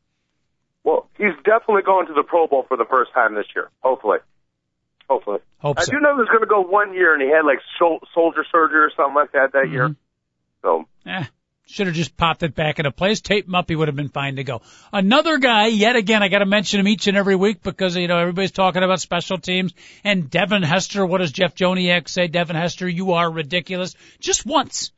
Well, 0.84 1.08
he's 1.18 1.34
definitely 1.44 1.82
going 1.82 2.06
to 2.06 2.14
the 2.14 2.22
Pro 2.22 2.46
Bowl 2.46 2.64
for 2.68 2.76
the 2.76 2.84
first 2.84 3.12
time 3.12 3.34
this 3.34 3.46
year. 3.54 3.70
Hopefully. 3.80 4.18
Hopefully. 5.08 5.38
Hope 5.58 5.78
I 5.78 5.84
do 5.84 5.98
know 6.00 6.14
he 6.14 6.20
was 6.20 6.28
going 6.28 6.40
to 6.40 6.46
go 6.46 6.62
one 6.62 6.94
year, 6.94 7.12
and 7.14 7.22
he 7.22 7.28
had 7.28 7.44
like 7.44 7.58
shol- 7.80 8.00
soldier 8.12 8.44
surgery 8.50 8.80
or 8.80 8.90
something 8.96 9.14
like 9.14 9.32
that 9.32 9.52
that 9.52 9.70
year. 9.70 9.94
So 10.62 10.86
Eh, 11.06 11.24
should 11.66 11.88
have 11.88 11.96
just 11.96 12.16
popped 12.16 12.42
it 12.44 12.54
back 12.54 12.78
into 12.78 12.92
place, 12.92 13.20
taped 13.20 13.48
him 13.48 13.54
up, 13.54 13.68
he 13.68 13.76
would 13.76 13.88
have 13.88 13.96
been 13.96 14.08
fine 14.08 14.36
to 14.36 14.44
go. 14.44 14.62
Another 14.92 15.38
guy, 15.38 15.66
yet 15.66 15.96
again, 15.96 16.22
I 16.22 16.28
got 16.28 16.38
to 16.38 16.46
mention 16.46 16.80
him 16.80 16.88
each 16.88 17.08
and 17.08 17.16
every 17.16 17.34
week 17.34 17.62
because 17.62 17.96
you 17.96 18.06
know 18.06 18.18
everybody's 18.18 18.52
talking 18.52 18.82
about 18.82 19.00
special 19.00 19.38
teams. 19.38 19.74
And 20.04 20.30
Devin 20.30 20.62
Hester, 20.62 21.04
what 21.04 21.18
does 21.18 21.32
Jeff 21.32 21.54
Joniak 21.54 22.08
say? 22.08 22.28
Devin 22.28 22.56
Hester, 22.56 22.88
you 22.88 23.12
are 23.12 23.30
ridiculous. 23.30 23.96
Just 24.20 24.46
once, 24.46 24.92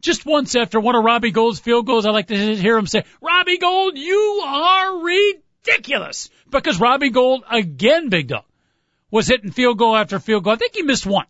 just 0.00 0.26
once 0.26 0.56
after 0.56 0.80
one 0.80 0.96
of 0.96 1.04
Robbie 1.04 1.30
Gould's 1.30 1.60
field 1.60 1.86
goals, 1.86 2.06
I 2.06 2.10
like 2.10 2.26
to 2.26 2.56
hear 2.56 2.76
him 2.76 2.86
say, 2.86 3.04
"Robbie 3.20 3.58
Gould, 3.58 3.96
you 3.96 4.42
are 4.44 4.98
ridiculous," 4.98 6.28
because 6.50 6.80
Robbie 6.80 7.10
Gould 7.10 7.44
again, 7.48 8.08
big 8.08 8.26
dog, 8.26 8.44
was 9.12 9.28
hitting 9.28 9.52
field 9.52 9.78
goal 9.78 9.96
after 9.96 10.18
field 10.18 10.42
goal. 10.42 10.54
I 10.54 10.56
think 10.56 10.74
he 10.74 10.82
missed 10.82 11.06
one. 11.06 11.26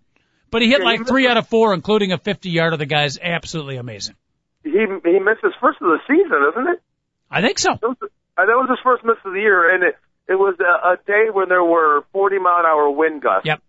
But 0.51 0.63
he 0.63 0.69
hit 0.69 0.83
like 0.83 1.07
three 1.07 1.29
out 1.29 1.37
of 1.37 1.47
four, 1.47 1.75
including 1.75 2.11
a 2.11 2.19
50 2.19 2.51
yarder. 2.51 2.77
The 2.77 2.87
guy's 2.87 3.19
absolutely 3.19 3.77
amazing. 3.77 4.17
He 4.63 4.71
he 4.71 5.19
missed 5.19 5.43
his 5.43 5.55
first 5.61 5.81
of 5.81 5.89
the 5.89 5.99
season, 6.07 6.41
isn't 6.53 6.69
it? 6.75 6.83
I 7.31 7.41
think 7.41 7.59
so. 7.59 7.79
That 7.81 7.89
was, 7.89 7.97
uh, 8.03 8.45
that 8.45 8.59
was 8.59 8.69
his 8.69 8.79
first 8.83 9.05
miss 9.05 9.17
of 9.25 9.33
the 9.33 9.41
year, 9.41 9.75
and 9.75 9.85
it 9.85 9.97
it 10.29 10.39
was 10.39 10.55
a, 10.61 10.95
a 10.95 10.97
day 11.07 11.31
when 11.33 11.49
there 11.49 11.65
were 11.65 12.05
40 12.13 12.39
mile 12.39 12.61
an 12.61 12.67
hour 12.67 12.91
wind 12.91 13.23
gusts. 13.23 13.47
Yep. 13.47 13.63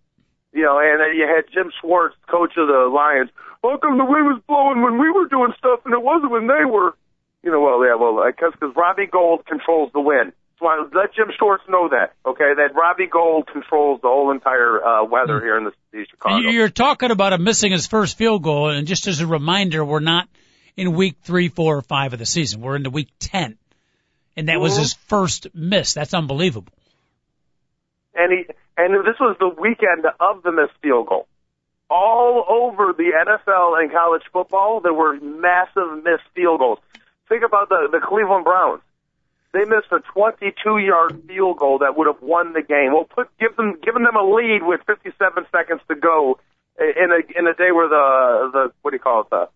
You 0.53 0.63
know, 0.63 0.79
and 0.79 1.17
you 1.17 1.25
had 1.25 1.45
Jim 1.53 1.71
Schwartz, 1.79 2.15
coach 2.29 2.53
of 2.57 2.67
the 2.67 2.91
Lions. 2.93 3.29
How 3.63 3.77
come 3.77 3.97
the 3.97 4.05
wind 4.05 4.25
was 4.27 4.41
blowing 4.47 4.81
when 4.81 4.99
we 4.99 5.09
were 5.09 5.27
doing 5.27 5.53
stuff 5.57 5.81
and 5.85 5.93
it 5.93 6.01
wasn't 6.01 6.31
when 6.31 6.47
they 6.47 6.65
were? 6.65 6.93
You 7.41 7.51
know, 7.51 7.61
well, 7.61 7.83
yeah, 7.85 7.95
well, 7.95 8.21
because 8.27 8.53
because 8.53 8.75
Robbie 8.75 9.07
Gould 9.07 9.45
controls 9.45 9.91
the 9.93 10.01
wind. 10.01 10.33
So 10.59 10.67
I 10.67 10.85
let 10.93 11.15
Jim 11.15 11.31
Schwartz 11.39 11.63
know 11.67 11.89
that, 11.89 12.13
okay? 12.23 12.53
That 12.55 12.75
Robbie 12.75 13.07
Gould 13.07 13.47
controls 13.47 14.01
the 14.01 14.09
whole 14.09 14.29
entire 14.29 14.83
uh, 14.83 15.05
weather 15.05 15.39
here 15.39 15.57
in 15.57 15.63
the 15.63 15.71
city 15.89 16.03
of 16.03 16.07
Chicago. 16.09 16.49
You're 16.49 16.69
talking 16.69 17.09
about 17.09 17.33
him 17.33 17.43
missing 17.43 17.71
his 17.71 17.87
first 17.87 18.15
field 18.15 18.43
goal, 18.43 18.69
and 18.69 18.85
just 18.85 19.07
as 19.07 19.21
a 19.21 19.27
reminder, 19.27 19.83
we're 19.83 20.01
not 20.01 20.29
in 20.77 20.93
week 20.93 21.17
three, 21.23 21.49
four, 21.49 21.77
or 21.77 21.81
five 21.81 22.13
of 22.13 22.19
the 22.19 22.25
season. 22.25 22.61
We're 22.61 22.75
into 22.75 22.89
week 22.89 23.09
ten, 23.19 23.57
and 24.35 24.49
that 24.49 24.59
was 24.59 24.75
Mhm. 24.75 24.79
his 24.79 24.93
first 24.93 25.47
miss. 25.53 25.93
That's 25.93 26.13
unbelievable. 26.13 26.73
and 28.13 28.31
he 28.31 28.45
and 28.77 28.93
this 29.05 29.19
was 29.19 29.37
the 29.39 29.47
weekend 29.47 30.05
of 30.19 30.43
the 30.43 30.51
missed 30.51 30.73
field 30.81 31.07
goal. 31.07 31.27
All 31.89 32.45
over 32.47 32.93
the 32.93 33.11
NFL 33.13 33.75
and 33.81 33.91
college 33.91 34.23
football, 34.31 34.79
there 34.79 34.93
were 34.93 35.13
massive 35.19 36.03
missed 36.03 36.27
field 36.33 36.59
goals. 36.59 36.79
Think 37.29 37.43
about 37.43 37.69
the 37.69 37.87
the 37.91 37.99
Cleveland 37.99 38.45
Browns. 38.45 38.81
They 39.53 39.65
missed 39.65 39.91
a 39.91 39.99
22-yard 39.99 41.23
field 41.27 41.57
goal 41.57 41.79
that 41.79 41.97
would 41.97 42.07
have 42.07 42.21
won 42.21 42.53
the 42.53 42.61
game. 42.61 42.93
Well, 42.93 43.03
put 43.03 43.29
give 43.37 43.55
them 43.57 43.77
giving 43.83 44.03
them 44.03 44.15
a 44.15 44.23
lead 44.23 44.63
with 44.63 44.81
57 44.87 45.45
seconds 45.51 45.81
to 45.89 45.95
go 45.95 46.39
in 46.79 47.11
a 47.11 47.37
in 47.39 47.47
a 47.47 47.53
day 47.53 47.71
where 47.71 47.89
the 47.89 48.49
the 48.53 48.71
what 48.81 48.91
do 48.91 48.95
you 48.95 48.99
call 48.99 49.21
it 49.21 49.29
the 49.29 49.49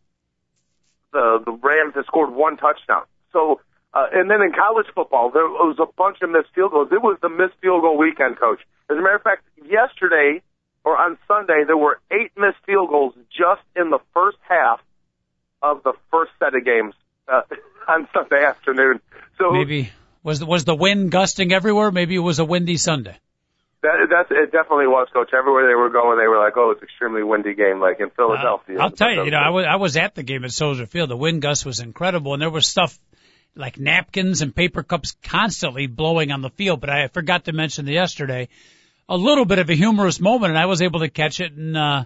the 1.46 1.52
Rams 1.52 1.94
had 1.96 2.06
scored 2.06 2.32
one 2.34 2.58
touchdown. 2.58 3.04
So 3.32 3.62
uh, 3.96 4.08
and 4.12 4.30
then 4.30 4.42
in 4.42 4.52
college 4.52 4.88
football, 4.94 5.32
there 5.32 5.48
was 5.48 5.78
a 5.80 5.88
bunch 5.98 6.18
of 6.22 6.30
missed 6.30 6.54
field 6.54 6.72
goals. 6.72 6.90
It 6.92 7.02
was 7.02 7.18
the 7.22 7.30
missed 7.30 7.56
field 7.62 7.82
goal 7.82 7.98
weekend, 7.98 8.38
coach. 8.38 8.60
As 8.90 8.98
a 8.98 9.02
matter 9.02 9.16
of 9.16 9.24
fact, 9.24 9.44
yesterday 9.64 10.42
or 10.84 10.98
on 10.98 11.18
Sunday, 11.28 11.64
there 11.66 11.78
were 11.78 12.00
eight 12.12 12.32
missed 12.38 12.60
field 12.66 12.90
goals 12.90 13.14
just 13.32 13.62
in 13.74 13.90
the 13.90 14.00
first 14.14 14.38
half 14.48 14.82
of 15.62 15.82
the 15.84 15.94
first 16.12 16.32
set 16.40 16.54
of 16.54 16.66
games 16.66 16.94
uh, 17.30 17.42
on 17.88 18.08
Sunday 18.14 18.44
afternoon. 18.44 19.00
So 19.38 19.52
Maybe 19.52 19.92
was 20.24 20.40
the, 20.40 20.46
was 20.46 20.66
the 20.66 20.76
wind 20.76 21.10
gusting 21.10 21.54
everywhere? 21.54 21.90
Maybe 21.90 22.16
it 22.16 22.20
was 22.20 22.40
a 22.40 22.46
windy 22.46 22.76
Sunday. 22.76 23.18
That 23.86 24.08
that's 24.10 24.32
it. 24.32 24.52
Definitely 24.52 24.88
was, 24.88 25.08
Coach. 25.14 25.30
Everywhere 25.34 25.68
they 25.68 25.76
were 25.76 25.90
going, 25.90 26.18
they 26.18 26.28
were 26.28 26.40
like, 26.40 26.58
"Oh, 26.58 26.72
it's 26.72 26.84
extremely 26.84 27.24
windy 27.24 27.54
game." 27.54 27.80
Like 27.80 28.00
in 28.00 28.10
Philadelphia. 28.10 28.80
Uh, 28.80 28.84
I'll 28.84 28.92
tell 28.92 29.12
you, 29.12 29.26
you 29.26 29.32
know, 29.32 29.38
I 29.38 29.50
was 29.50 29.66
I 29.66 29.76
was 29.76 29.98
at 29.98 30.16
the 30.16 30.24
game 30.24 30.44
at 30.44 30.52
Soldier 30.52 30.86
Field. 30.86 31.10
The 31.10 31.18
wind 31.18 31.42
gust 31.42 31.66
was 31.66 31.80
incredible, 31.80 32.34
and 32.34 32.42
there 32.42 32.50
was 32.50 32.68
stuff 32.68 32.98
like 33.56 33.80
napkins 33.80 34.42
and 34.42 34.54
paper 34.54 34.84
cups 34.84 35.16
constantly 35.24 35.88
blowing 35.88 36.32
on 36.32 36.42
the 36.42 36.50
field. 36.50 36.82
But 36.82 36.90
I 36.90 37.08
forgot 37.08 37.46
to 37.46 37.54
mention 37.54 37.86
the 37.86 37.94
yesterday 37.94 38.50
a 39.08 39.18
little 39.18 39.46
bit 39.46 39.60
of 39.60 39.70
a 39.70 39.76
humorous 39.76 40.20
moment, 40.20 40.52
and 40.52 40.60
I 40.60 40.66
was 40.66 40.82
able 40.82 41.02
to 41.02 41.10
catch 41.10 41.40
it. 41.40 41.54
And 41.54 41.78
uh, 41.78 42.06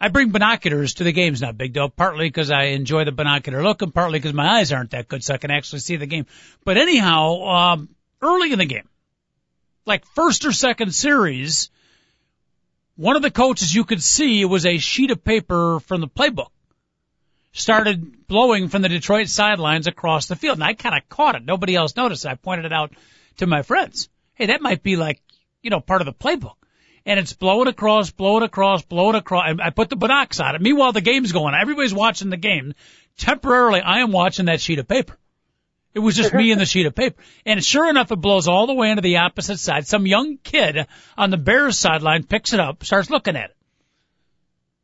I 0.00 0.08
bring 0.08 0.30
binoculars 0.30 0.94
to 0.94 1.04
the 1.04 1.12
games 1.12 1.40
now, 1.40 1.52
Big 1.52 1.72
Dog, 1.72 1.96
partly 1.96 2.26
because 2.26 2.50
I 2.50 2.64
enjoy 2.64 3.04
the 3.04 3.12
binocular 3.12 3.62
look, 3.62 3.82
and 3.82 3.94
partly 3.94 4.18
because 4.18 4.34
my 4.34 4.58
eyes 4.58 4.72
aren't 4.72 4.90
that 4.90 5.08
good, 5.08 5.22
so 5.22 5.34
I 5.34 5.38
can 5.38 5.50
actually 5.50 5.80
see 5.80 5.96
the 5.96 6.06
game. 6.06 6.26
But 6.64 6.76
anyhow, 6.76 7.42
um, 7.44 7.88
early 8.20 8.52
in 8.52 8.58
the 8.58 8.66
game, 8.66 8.88
like 9.86 10.06
first 10.06 10.44
or 10.44 10.52
second 10.52 10.94
series, 10.94 11.70
one 12.96 13.16
of 13.16 13.22
the 13.22 13.30
coaches 13.30 13.74
you 13.74 13.84
could 13.84 14.02
see 14.02 14.44
was 14.44 14.66
a 14.66 14.78
sheet 14.78 15.10
of 15.10 15.24
paper 15.24 15.80
from 15.80 16.00
the 16.00 16.08
playbook 16.08 16.50
started 17.52 18.26
blowing 18.26 18.68
from 18.68 18.82
the 18.82 18.88
Detroit 18.88 19.28
sidelines 19.28 19.86
across 19.86 20.26
the 20.26 20.36
field. 20.36 20.56
And 20.56 20.64
I 20.64 20.74
kind 20.74 20.96
of 20.96 21.08
caught 21.08 21.36
it. 21.36 21.44
Nobody 21.44 21.74
else 21.74 21.96
noticed. 21.96 22.26
I 22.26 22.34
pointed 22.34 22.66
it 22.66 22.72
out 22.72 22.92
to 23.38 23.46
my 23.46 23.62
friends. 23.62 24.08
Hey, 24.34 24.46
that 24.46 24.60
might 24.60 24.82
be 24.82 24.96
like, 24.96 25.22
you 25.62 25.70
know, 25.70 25.80
part 25.80 26.02
of 26.02 26.06
the 26.06 26.12
playbook. 26.12 26.56
And 27.06 27.20
it's 27.20 27.32
blowing 27.32 27.68
across, 27.68 28.10
blowing 28.10 28.42
across, 28.42 28.82
blowing 28.82 29.14
across. 29.14 29.44
And 29.48 29.60
I 29.60 29.70
put 29.70 29.88
the 29.88 29.96
binocs 29.96 30.44
on 30.44 30.54
it. 30.54 30.60
Meanwhile, 30.62 30.92
the 30.92 31.00
game's 31.00 31.32
going. 31.32 31.54
Everybody's 31.54 31.94
watching 31.94 32.30
the 32.30 32.36
game. 32.36 32.74
Temporarily, 33.18 33.80
I 33.80 34.00
am 34.00 34.10
watching 34.10 34.46
that 34.46 34.60
sheet 34.60 34.78
of 34.78 34.88
paper. 34.88 35.16
It 35.94 36.00
was 36.00 36.16
just 36.16 36.34
me 36.34 36.50
and 36.50 36.60
the 36.60 36.66
sheet 36.72 36.86
of 36.86 36.94
paper. 36.94 37.22
And 37.46 37.64
sure 37.64 37.88
enough, 37.88 38.10
it 38.10 38.16
blows 38.16 38.48
all 38.48 38.66
the 38.66 38.74
way 38.74 38.90
into 38.90 39.02
the 39.02 39.18
opposite 39.18 39.58
side. 39.58 39.86
Some 39.86 40.06
young 40.06 40.38
kid 40.38 40.86
on 41.16 41.30
the 41.30 41.36
Bears 41.36 41.78
sideline 41.78 42.24
picks 42.24 42.52
it 42.52 42.60
up, 42.60 42.84
starts 42.84 43.10
looking 43.10 43.36
at 43.36 43.50
it. 43.50 43.56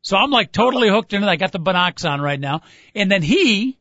So 0.03 0.17
I'm 0.17 0.31
like 0.31 0.53
totally 0.53 0.89
hooked 0.89 1.13
in 1.13 1.23
it. 1.23 1.29
I 1.29 1.37
got 1.37 1.53
the 1.53 1.59
binocs 1.59 2.09
on 2.09 2.21
right 2.21 2.41
now. 2.41 2.63
And 2.95 3.11
then 3.11 3.23
he 3.23 3.77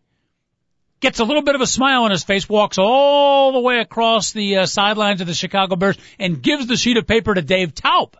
gets 0.99 1.19
a 1.19 1.23
little 1.23 1.43
bit 1.43 1.55
of 1.55 1.61
a 1.61 1.67
smile 1.67 2.03
on 2.03 2.11
his 2.11 2.23
face, 2.23 2.49
walks 2.49 2.77
all 2.77 3.53
the 3.53 3.59
way 3.59 3.79
across 3.79 4.33
the 4.33 4.57
uh, 4.57 4.65
sidelines 4.65 5.21
of 5.21 5.27
the 5.27 5.33
Chicago 5.33 5.75
Bears 5.75 5.97
and 6.17 6.41
gives 6.41 6.67
the 6.67 6.75
sheet 6.75 6.97
of 6.97 7.07
paper 7.07 7.33
to 7.33 7.41
Dave 7.41 7.73
Toub. 7.73 8.17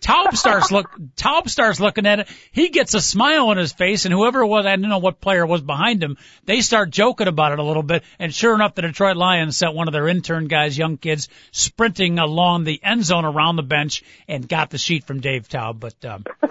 Toub 0.00 0.36
starts 0.36 0.70
look, 0.70 0.90
Toub 1.16 1.48
starts 1.48 1.80
looking 1.80 2.06
at 2.06 2.20
it. 2.20 2.28
He 2.52 2.70
gets 2.70 2.94
a 2.94 3.00
smile 3.00 3.48
on 3.48 3.56
his 3.56 3.72
face 3.72 4.04
and 4.04 4.14
whoever 4.14 4.40
it 4.40 4.46
was, 4.46 4.66
I 4.66 4.76
don't 4.76 4.88
know 4.88 4.98
what 4.98 5.20
player 5.20 5.44
was 5.46 5.60
behind 5.60 6.02
him, 6.02 6.16
they 6.44 6.60
start 6.60 6.90
joking 6.90 7.28
about 7.28 7.52
it 7.52 7.58
a 7.58 7.62
little 7.62 7.82
bit. 7.82 8.04
And 8.18 8.34
sure 8.34 8.54
enough, 8.54 8.74
the 8.74 8.82
Detroit 8.82 9.16
Lions 9.16 9.56
sent 9.56 9.74
one 9.74 9.88
of 9.88 9.92
their 9.92 10.08
intern 10.08 10.48
guys, 10.48 10.76
young 10.76 10.96
kids, 10.96 11.28
sprinting 11.52 12.18
along 12.18 12.64
the 12.64 12.80
end 12.82 13.04
zone 13.04 13.24
around 13.24 13.56
the 13.56 13.62
bench 13.62 14.02
and 14.26 14.48
got 14.48 14.70
the 14.70 14.78
sheet 14.78 15.04
from 15.04 15.20
Dave 15.20 15.48
Toub. 15.48 15.78
But, 15.78 16.04
um, 16.04 16.24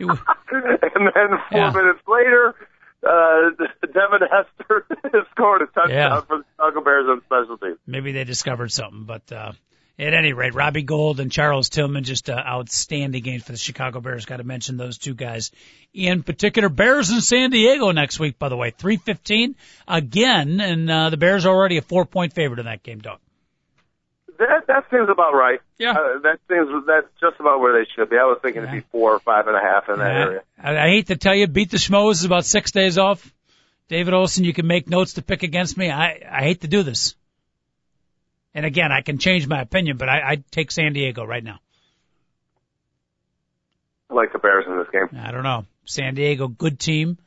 and 0.00 0.18
then 0.94 1.38
four 1.50 1.58
yeah. 1.58 1.72
minutes 1.72 2.00
later, 2.06 2.54
uh, 3.06 3.50
Devin 3.82 4.28
Hester 4.30 4.86
scored 5.32 5.62
a 5.62 5.66
touchdown 5.66 5.90
yeah. 5.90 6.20
for 6.22 6.38
the 6.38 6.44
Chicago 6.56 6.80
Bears 6.82 7.06
on 7.08 7.22
special 7.24 7.58
teams. 7.58 7.78
Maybe 7.86 8.12
they 8.12 8.24
discovered 8.24 8.72
something, 8.72 9.04
but, 9.04 9.30
uh, 9.32 9.52
at 9.98 10.14
any 10.14 10.32
rate, 10.32 10.54
Robbie 10.54 10.82
Gould 10.82 11.18
and 11.18 11.30
Charles 11.30 11.68
Tillman, 11.68 12.04
just 12.04 12.30
uh, 12.30 12.34
outstanding 12.34 13.22
games 13.22 13.42
for 13.42 13.52
the 13.52 13.58
Chicago 13.58 14.00
Bears. 14.00 14.26
Got 14.26 14.36
to 14.36 14.44
mention 14.44 14.76
those 14.76 14.98
two 14.98 15.14
guys 15.14 15.50
in 15.92 16.22
particular. 16.22 16.68
Bears 16.68 17.10
in 17.10 17.20
San 17.20 17.50
Diego 17.50 17.90
next 17.90 18.20
week, 18.20 18.38
by 18.38 18.48
the 18.48 18.56
way, 18.56 18.70
three 18.70 18.96
fifteen 18.96 19.56
again, 19.88 20.60
and 20.60 20.90
uh, 20.90 21.10
the 21.10 21.16
Bears 21.16 21.46
are 21.46 21.54
already 21.54 21.78
a 21.78 21.82
four 21.82 22.04
point 22.04 22.32
favorite 22.32 22.60
in 22.60 22.66
that 22.66 22.82
game, 22.82 23.00
Doug. 23.00 23.18
That 24.38 24.68
that 24.68 24.84
seems 24.90 25.08
about 25.08 25.34
right. 25.34 25.60
Yeah, 25.78 25.92
uh, 25.92 26.20
that 26.22 26.38
seems 26.48 26.68
that's 26.86 27.08
just 27.20 27.40
about 27.40 27.58
where 27.58 27.72
they 27.72 27.88
should 27.96 28.08
be. 28.08 28.16
I 28.16 28.24
was 28.24 28.38
thinking 28.40 28.62
yeah. 28.62 28.68
it'd 28.68 28.84
be 28.84 28.88
four 28.92 29.14
or 29.14 29.20
five 29.20 29.48
and 29.48 29.56
a 29.56 29.60
half 29.60 29.88
in 29.88 29.98
that 29.98 30.12
area. 30.12 30.42
I, 30.62 30.76
I 30.76 30.88
hate 30.90 31.08
to 31.08 31.16
tell 31.16 31.34
you, 31.34 31.48
beat 31.48 31.72
the 31.72 31.76
Schmoes 31.76 32.12
is 32.12 32.24
about 32.24 32.44
six 32.44 32.70
days 32.70 32.98
off. 32.98 33.34
David 33.88 34.14
Olson, 34.14 34.44
you 34.44 34.52
can 34.52 34.66
make 34.66 34.88
notes 34.88 35.14
to 35.14 35.22
pick 35.22 35.42
against 35.42 35.76
me. 35.76 35.90
I 35.90 36.20
I 36.30 36.42
hate 36.44 36.60
to 36.60 36.68
do 36.68 36.84
this. 36.84 37.16
And 38.58 38.66
again, 38.66 38.90
I 38.90 39.02
can 39.02 39.18
change 39.18 39.46
my 39.46 39.60
opinion, 39.60 39.98
but 39.98 40.08
I, 40.08 40.20
I'd 40.30 40.50
take 40.50 40.72
San 40.72 40.92
Diego 40.92 41.24
right 41.24 41.44
now. 41.44 41.60
I 44.10 44.14
like 44.14 44.32
the 44.32 44.40
Bears 44.40 44.64
in 44.66 44.76
this 44.78 44.88
game. 44.90 45.16
I 45.16 45.30
don't 45.30 45.44
know. 45.44 45.64
San 45.84 46.16
Diego, 46.16 46.48
good 46.48 46.80
team. 46.80 47.18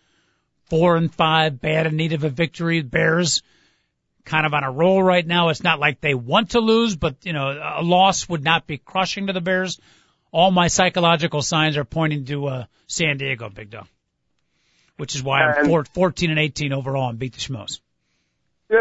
Four 0.66 0.98
and 0.98 1.10
five, 1.10 1.62
bad 1.62 1.88
in 1.88 1.96
need 1.96 2.12
of 2.12 2.26
a 2.26 2.30
victory. 2.30 2.82
Bears 2.82 3.44
kind 4.26 4.46
of 4.46 4.54
on 4.54 4.66
a 4.66 4.72
roll 4.74 5.02
right 5.02 5.26
now. 5.26 5.48
It's 5.48 5.64
not 5.64 5.80
like 5.80 6.02
they 6.02 6.16
want 6.16 6.50
to 6.50 6.60
lose, 6.60 6.98
but 6.98 7.26
you 7.26 7.32
know, 7.32 7.48
a 7.48 7.82
loss 7.82 8.28
would 8.28 8.44
not 8.44 8.68
be 8.68 8.78
crushing 8.78 9.28
to 9.28 9.34
the 9.34 9.40
Bears. 9.40 9.80
All 10.34 10.52
my 10.52 10.68
psychological 10.68 11.42
signs 11.42 11.78
are 11.78 11.86
pointing 11.86 12.26
to 12.26 12.46
uh, 12.48 12.66
San 12.88 13.16
Diego, 13.16 13.48
Big 13.48 13.70
Dog, 13.70 13.88
which 14.98 15.16
is 15.16 15.24
why 15.24 15.44
I'm 15.44 15.66
four, 15.66 15.86
14 15.86 16.30
and 16.30 16.40
18 16.40 16.74
overall 16.74 17.10
and 17.10 17.18
beat 17.18 17.32
the 17.32 17.40
Schmoes. 17.40 17.80
Yeah, 18.70 18.80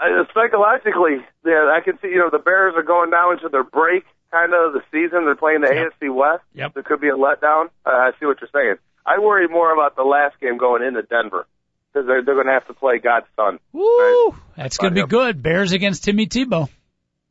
uh, 0.00 0.24
psychologically, 0.34 1.24
yeah, 1.44 1.70
I 1.72 1.80
can 1.84 1.98
see. 2.00 2.08
You 2.08 2.18
know, 2.18 2.30
the 2.30 2.38
Bears 2.38 2.74
are 2.76 2.82
going 2.82 3.10
now 3.10 3.32
into 3.32 3.48
their 3.48 3.64
break 3.64 4.04
kind 4.30 4.52
of 4.52 4.72
the 4.72 4.82
season. 4.90 5.24
They're 5.24 5.36
playing 5.36 5.60
the 5.60 5.72
yep. 5.72 5.92
AFC 5.92 6.14
West. 6.14 6.42
Yep. 6.54 6.74
There 6.74 6.82
could 6.82 7.00
be 7.00 7.08
a 7.08 7.16
letdown. 7.16 7.66
Uh, 7.86 7.90
I 7.90 8.10
see 8.18 8.26
what 8.26 8.38
you're 8.40 8.50
saying. 8.52 8.76
I 9.06 9.18
worry 9.18 9.46
more 9.48 9.72
about 9.72 9.96
the 9.96 10.02
last 10.02 10.40
game 10.40 10.58
going 10.58 10.82
into 10.82 11.02
Denver 11.02 11.46
because 11.92 12.06
they're 12.06 12.24
they're 12.24 12.34
going 12.34 12.46
to 12.46 12.52
have 12.52 12.66
to 12.66 12.74
play 12.74 12.98
God's 12.98 13.26
son. 13.36 13.58
Woo! 13.72 13.82
Right? 13.82 14.30
That's 14.56 14.78
going 14.78 14.94
to 14.94 15.02
be 15.02 15.08
good. 15.08 15.42
Bears 15.42 15.72
against 15.72 16.04
Timmy 16.04 16.26
Tebow. 16.26 16.68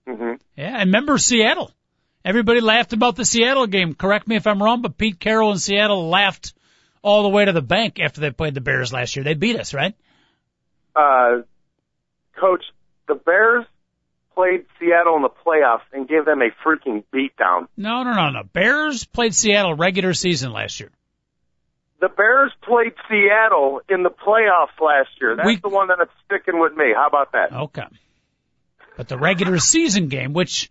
Mm-hmm. 0.07 0.33
Yeah, 0.55 0.77
and 0.79 0.87
remember 0.87 1.17
Seattle. 1.17 1.71
Everybody 2.25 2.61
laughed 2.61 2.93
about 2.93 3.17
the 3.17 3.25
Seattle 3.25 3.67
game. 3.67 3.95
Correct 3.95 4.27
me 4.27 4.37
if 4.37 4.47
I'm 4.47 4.63
wrong, 4.63 4.81
but 4.81 4.97
Pete 4.97 5.19
Carroll 5.19 5.51
in 5.51 5.57
Seattle 5.57 6.07
laughed 6.07 6.53
all 7.01 7.23
the 7.23 7.29
way 7.29 7.43
to 7.43 7.51
the 7.51 7.61
bank 7.61 7.99
after 7.99 8.21
they 8.21 8.31
played 8.31 8.53
the 8.53 8.61
Bears 8.61 8.93
last 8.93 9.15
year. 9.15 9.25
They 9.25 9.33
beat 9.33 9.59
us, 9.59 9.73
right? 9.73 9.93
Uh, 10.95 11.41
Coach, 12.39 12.63
the 13.07 13.15
Bears 13.15 13.65
played 14.35 14.65
Seattle 14.79 15.15
in 15.15 15.21
the 15.21 15.29
playoffs 15.29 15.83
and 15.91 16.07
gave 16.07 16.25
them 16.25 16.41
a 16.41 16.49
freaking 16.65 17.03
beatdown. 17.13 17.67
No, 17.77 18.03
no, 18.03 18.13
no, 18.13 18.29
no. 18.29 18.43
Bears 18.43 19.05
played 19.05 19.35
Seattle 19.35 19.75
regular 19.75 20.13
season 20.13 20.51
last 20.51 20.79
year. 20.79 20.89
The 21.99 22.09
Bears 22.09 22.51
played 22.61 22.93
Seattle 23.07 23.81
in 23.87 24.03
the 24.03 24.09
playoffs 24.09 24.79
last 24.81 25.09
year. 25.21 25.35
That's 25.35 25.45
we, 25.45 25.55
the 25.57 25.69
one 25.69 25.87
that's 25.87 26.11
sticking 26.25 26.59
with 26.59 26.75
me. 26.75 26.91
How 26.93 27.07
about 27.07 27.31
that? 27.31 27.53
Okay. 27.53 27.85
But 28.97 29.07
the 29.07 29.17
regular 29.17 29.57
season 29.59 30.09
game, 30.09 30.33
which 30.33 30.69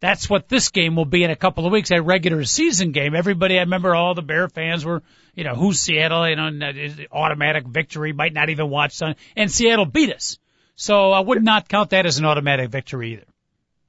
that's 0.00 0.30
what 0.30 0.48
this 0.48 0.70
game 0.70 0.94
will 0.94 1.04
be 1.04 1.24
in 1.24 1.30
a 1.30 1.36
couple 1.36 1.66
of 1.66 1.72
weeks, 1.72 1.90
a 1.90 2.00
regular 2.00 2.44
season 2.44 2.92
game. 2.92 3.16
Everybody, 3.16 3.56
I 3.56 3.62
remember 3.62 3.94
all 3.94 4.14
the 4.14 4.22
Bear 4.22 4.48
fans 4.48 4.84
were, 4.84 5.02
you 5.34 5.44
know, 5.44 5.54
who's 5.54 5.80
Seattle, 5.80 6.28
you 6.28 6.36
know, 6.36 6.46
uh, 6.46 7.04
automatic 7.10 7.66
victory, 7.66 8.12
might 8.12 8.32
not 8.32 8.48
even 8.48 8.70
watch 8.70 8.94
Sun, 8.94 9.16
and 9.36 9.50
Seattle 9.50 9.86
beat 9.86 10.14
us. 10.14 10.38
So 10.80 11.10
I 11.10 11.18
would 11.18 11.42
not 11.42 11.68
count 11.68 11.90
that 11.90 12.06
as 12.06 12.18
an 12.18 12.24
automatic 12.24 12.70
victory 12.70 13.14
either. 13.14 13.24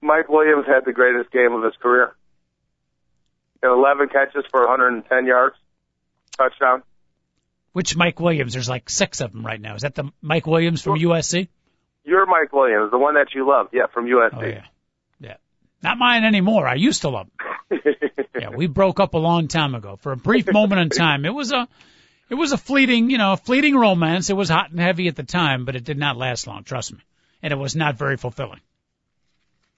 Mike 0.01 0.27
Williams 0.27 0.65
had 0.65 0.85
the 0.85 0.91
greatest 0.91 1.31
game 1.31 1.53
of 1.53 1.63
his 1.63 1.73
career. 1.79 2.15
11 3.61 4.09
catches 4.09 4.43
for 4.49 4.61
110 4.61 5.25
yards, 5.27 5.55
touchdown. 6.35 6.81
Which 7.73 7.95
Mike 7.95 8.19
Williams? 8.19 8.53
There's 8.53 8.67
like 8.67 8.89
six 8.89 9.21
of 9.21 9.31
them 9.31 9.45
right 9.45 9.61
now. 9.61 9.75
Is 9.75 9.83
that 9.83 9.93
the 9.93 10.11
Mike 10.19 10.47
Williams 10.47 10.81
from 10.81 10.97
USC? 10.97 11.47
You're 12.05 12.25
Mike 12.25 12.51
Williams, 12.51 12.89
the 12.89 12.97
one 12.97 13.13
that 13.13 13.35
you 13.35 13.47
love. 13.47 13.67
Yeah, 13.71 13.85
from 13.93 14.07
USC. 14.07 14.33
Oh, 14.33 14.45
yeah. 14.45 14.63
Yeah. 15.19 15.35
Not 15.83 15.99
mine 15.99 16.23
anymore. 16.23 16.67
I 16.67 16.73
used 16.73 17.01
to 17.01 17.09
love 17.09 17.27
him. 17.69 17.81
yeah, 18.39 18.49
we 18.49 18.65
broke 18.65 18.99
up 18.99 19.13
a 19.13 19.19
long 19.19 19.47
time 19.47 19.75
ago. 19.75 19.95
For 19.97 20.11
a 20.11 20.17
brief 20.17 20.51
moment 20.51 20.81
in 20.81 20.89
time, 20.97 21.23
it 21.25 21.33
was 21.35 21.51
a 21.51 21.67
it 22.29 22.35
was 22.35 22.51
a 22.51 22.57
fleeting, 22.57 23.09
you 23.09 23.17
know, 23.17 23.33
a 23.33 23.37
fleeting 23.37 23.75
romance. 23.75 24.29
It 24.29 24.37
was 24.37 24.49
hot 24.49 24.71
and 24.71 24.79
heavy 24.79 25.07
at 25.07 25.15
the 25.15 25.23
time, 25.23 25.65
but 25.65 25.75
it 25.75 25.83
did 25.83 25.97
not 25.97 26.17
last 26.17 26.47
long, 26.47 26.63
trust 26.63 26.93
me. 26.93 26.99
And 27.41 27.51
it 27.51 27.57
was 27.57 27.75
not 27.75 27.97
very 27.97 28.17
fulfilling. 28.17 28.59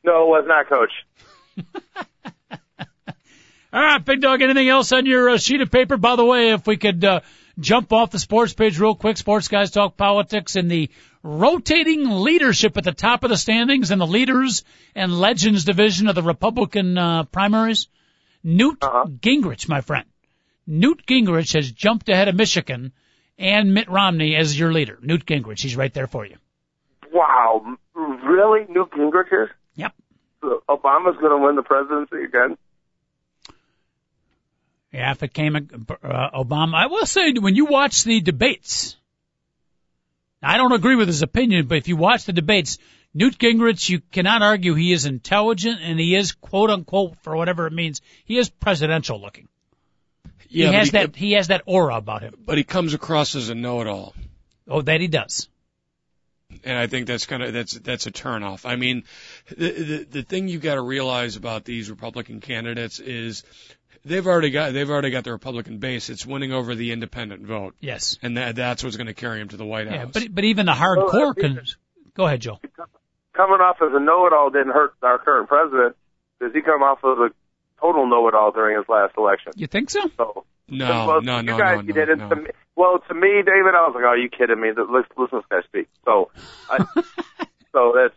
No, 0.04 0.24
it 0.24 0.28
was 0.28 0.46
not, 0.48 0.68
coach. 0.68 0.92
All 3.74 3.82
right, 3.82 4.04
Big 4.04 4.20
Dog, 4.20 4.42
anything 4.42 4.68
else 4.68 4.92
on 4.92 5.06
your 5.06 5.30
uh, 5.30 5.38
sheet 5.38 5.62
of 5.62 5.72
paper? 5.72 5.96
By 5.96 6.18
the 6.18 6.26
way, 6.26 6.52
if 6.52 6.68
we 6.68 6.76
could 6.76 7.06
uh, 7.06 7.22
jump 7.58 7.94
off 7.94 8.12
the 8.12 8.20
sports 8.20 8.54
page 8.54 8.78
real 8.80 8.96
quick, 8.96 9.16
Sports 9.16 9.48
Guys 9.48 9.72
Talk 9.72 9.96
Politics 9.96 10.58
and 10.58 10.70
the 10.70 10.90
rotating 11.24 12.10
leadership 12.10 12.76
at 12.76 12.84
the 12.84 12.92
top 12.92 13.24
of 13.24 13.30
the 13.30 13.38
standings 13.38 13.92
in 13.92 14.00
the 14.00 14.08
leaders 14.08 14.66
and 14.94 15.18
legends 15.18 15.64
division 15.64 16.10
of 16.10 16.16
the 16.16 16.24
Republican 16.24 16.98
uh, 16.98 17.24
primaries. 17.24 17.88
Newt 18.44 18.84
uh-huh. 18.84 19.06
Gingrich, 19.06 19.70
my 19.70 19.80
friend. 19.82 20.06
Newt 20.72 21.06
Gingrich 21.06 21.54
has 21.54 21.70
jumped 21.70 22.08
ahead 22.08 22.30
of 22.30 22.36
Michigan 22.36 22.94
and 23.38 23.74
Mitt 23.74 23.90
Romney 23.90 24.38
as 24.38 24.58
your 24.58 24.72
leader. 24.72 24.98
Newt 25.02 25.26
Gingrich, 25.26 25.60
he's 25.60 25.76
right 25.76 25.94
there 25.94 26.08
for 26.08 26.26
you. 26.26 26.38
Wow, 27.12 27.76
really? 27.94 28.66
Newt 28.70 28.90
Gingrich 28.92 29.34
is? 29.34 29.50
Yep. 29.76 29.94
Obama's 30.42 31.18
going 31.20 31.38
to 31.38 31.46
win 31.46 31.58
the 31.58 31.62
presidency 31.62 32.24
again? 32.24 32.58
Yeah, 34.94 35.12
if 35.12 35.22
it 35.24 35.34
came 35.34 35.58
uh, 35.58 36.30
Obama, 36.42 36.76
I 36.76 36.88
will 36.88 37.06
say 37.06 37.34
when 37.34 37.56
you 37.56 37.66
watch 37.66 38.06
the 38.06 38.22
debates, 38.22 38.96
I 40.42 40.56
don't 40.56 40.72
agree 40.72 40.96
with 40.96 41.10
his 41.10 41.22
opinion, 41.22 41.68
but 41.68 41.80
if 41.80 41.90
you 41.90 41.98
watch 41.98 42.24
the 42.24 42.34
debates, 42.34 42.78
Newt 43.14 43.38
Gingrich, 43.38 43.90
you 43.90 44.00
cannot 44.00 44.42
argue 44.42 44.74
he 44.76 44.94
is 44.94 45.06
intelligent 45.06 45.80
and 45.82 46.00
he 46.00 46.16
is 46.16 46.32
quote 46.32 46.70
unquote 46.70 47.18
for 47.24 47.36
whatever 47.36 47.68
it 47.68 47.74
means. 47.74 48.02
He 48.24 48.38
is 48.38 48.48
presidential 48.48 49.20
looking. 49.20 49.50
Yeah, 50.54 50.68
he 50.68 50.72
but 50.72 50.76
has 50.80 50.92
that 50.92 51.16
he 51.16 51.32
has 51.34 51.48
that 51.48 51.64
aura 51.66 51.96
about 51.96 52.22
him. 52.22 52.36
but 52.46 52.58
he 52.58 52.64
comes 52.64 52.94
across 52.94 53.36
as 53.36 53.50
a 53.50 53.56
know-it-all. 53.56 54.14
Oh, 54.68 54.82
that 54.82 55.02
he 55.02 55.08
does. 55.08 55.48
and 56.64 56.78
I 56.78 56.88
think 56.88 57.08
that's 57.08 57.26
kind 57.26 57.42
of 57.44 57.54
that's 57.54 57.74
that's 57.74 58.06
a 58.08 58.12
turnoff. 58.12 58.66
I 58.66 58.76
mean, 58.76 59.04
the 59.50 59.72
the, 59.72 60.08
the 60.10 60.24
thing 60.24 60.48
you 60.48 60.60
got 60.60 60.76
to 60.76 60.82
realize 60.82 61.36
about 61.38 61.64
these 61.66 61.90
Republican 61.90 62.42
candidates 62.42 63.00
is 63.00 63.44
they've 64.04 64.28
already 64.28 64.50
got 64.52 64.74
they've 64.74 64.90
already 64.90 65.10
got 65.12 65.24
the 65.24 65.32
Republican 65.32 65.78
base. 65.80 66.10
It's 66.10 66.26
winning 66.26 66.52
over 66.52 66.76
the 66.76 66.92
independent 66.92 67.44
vote, 67.46 67.76
Yes. 67.80 68.18
and 68.22 68.36
that 68.38 68.56
that's 68.56 68.84
what's 68.84 68.98
going 68.98 69.08
to 69.08 69.14
carry 69.14 69.40
him 69.40 69.48
to 69.50 69.58
the 69.58 69.66
White 69.66 69.88
Yeah, 69.88 70.00
House. 70.00 70.12
but 70.14 70.36
but 70.36 70.44
even 70.44 70.66
the 70.66 70.74
hardcore 70.74 71.36
can. 71.36 71.62
Go 72.14 72.26
ahead, 72.28 72.42
Joe. 72.42 72.60
Coming 73.34 73.62
off 73.62 73.78
as 73.82 73.90
a 73.94 74.00
know-it-all 74.02 74.50
didn't 74.50 74.74
hurt 74.74 74.94
our 75.02 75.18
current 75.18 75.48
president. 75.48 75.96
Does 76.42 76.52
he 76.54 76.62
come 76.62 76.84
off 76.84 77.00
as 77.06 77.18
a 77.18 77.30
total 77.82 78.08
know-it-all 78.08 78.52
during 78.52 78.78
his 78.78 78.88
last 78.88 79.14
election? 79.18 79.54
You 79.56 79.68
think 79.68 79.90
so? 79.90 80.02
So 80.18 80.46
no, 80.70 81.08
well, 81.08 81.22
no, 81.22 81.38
you 81.38 81.44
no, 81.44 81.58
guys, 81.58 81.76
no, 81.78 81.82
you 81.82 81.94
no, 81.94 81.94
didn't. 82.06 82.20
no. 82.20 82.30
To 82.30 82.36
me, 82.38 82.50
well, 82.76 83.00
to 83.08 83.14
me, 83.14 83.28
David, 83.46 83.76
I 83.76 83.88
was 83.88 83.92
like, 83.96 84.04
"Oh, 84.08 84.14
you 84.14 84.30
kidding 84.30 84.60
me?" 84.62 84.70
That- 84.72 84.90
Listen, 84.90 85.12
listen 85.18 85.40
to 85.40 85.46
this 85.50 85.64
guy 85.64 85.68
speak. 85.68 85.90
So, 86.06 86.32
I, 86.70 86.78
so 87.74 87.94
that's 87.96 88.16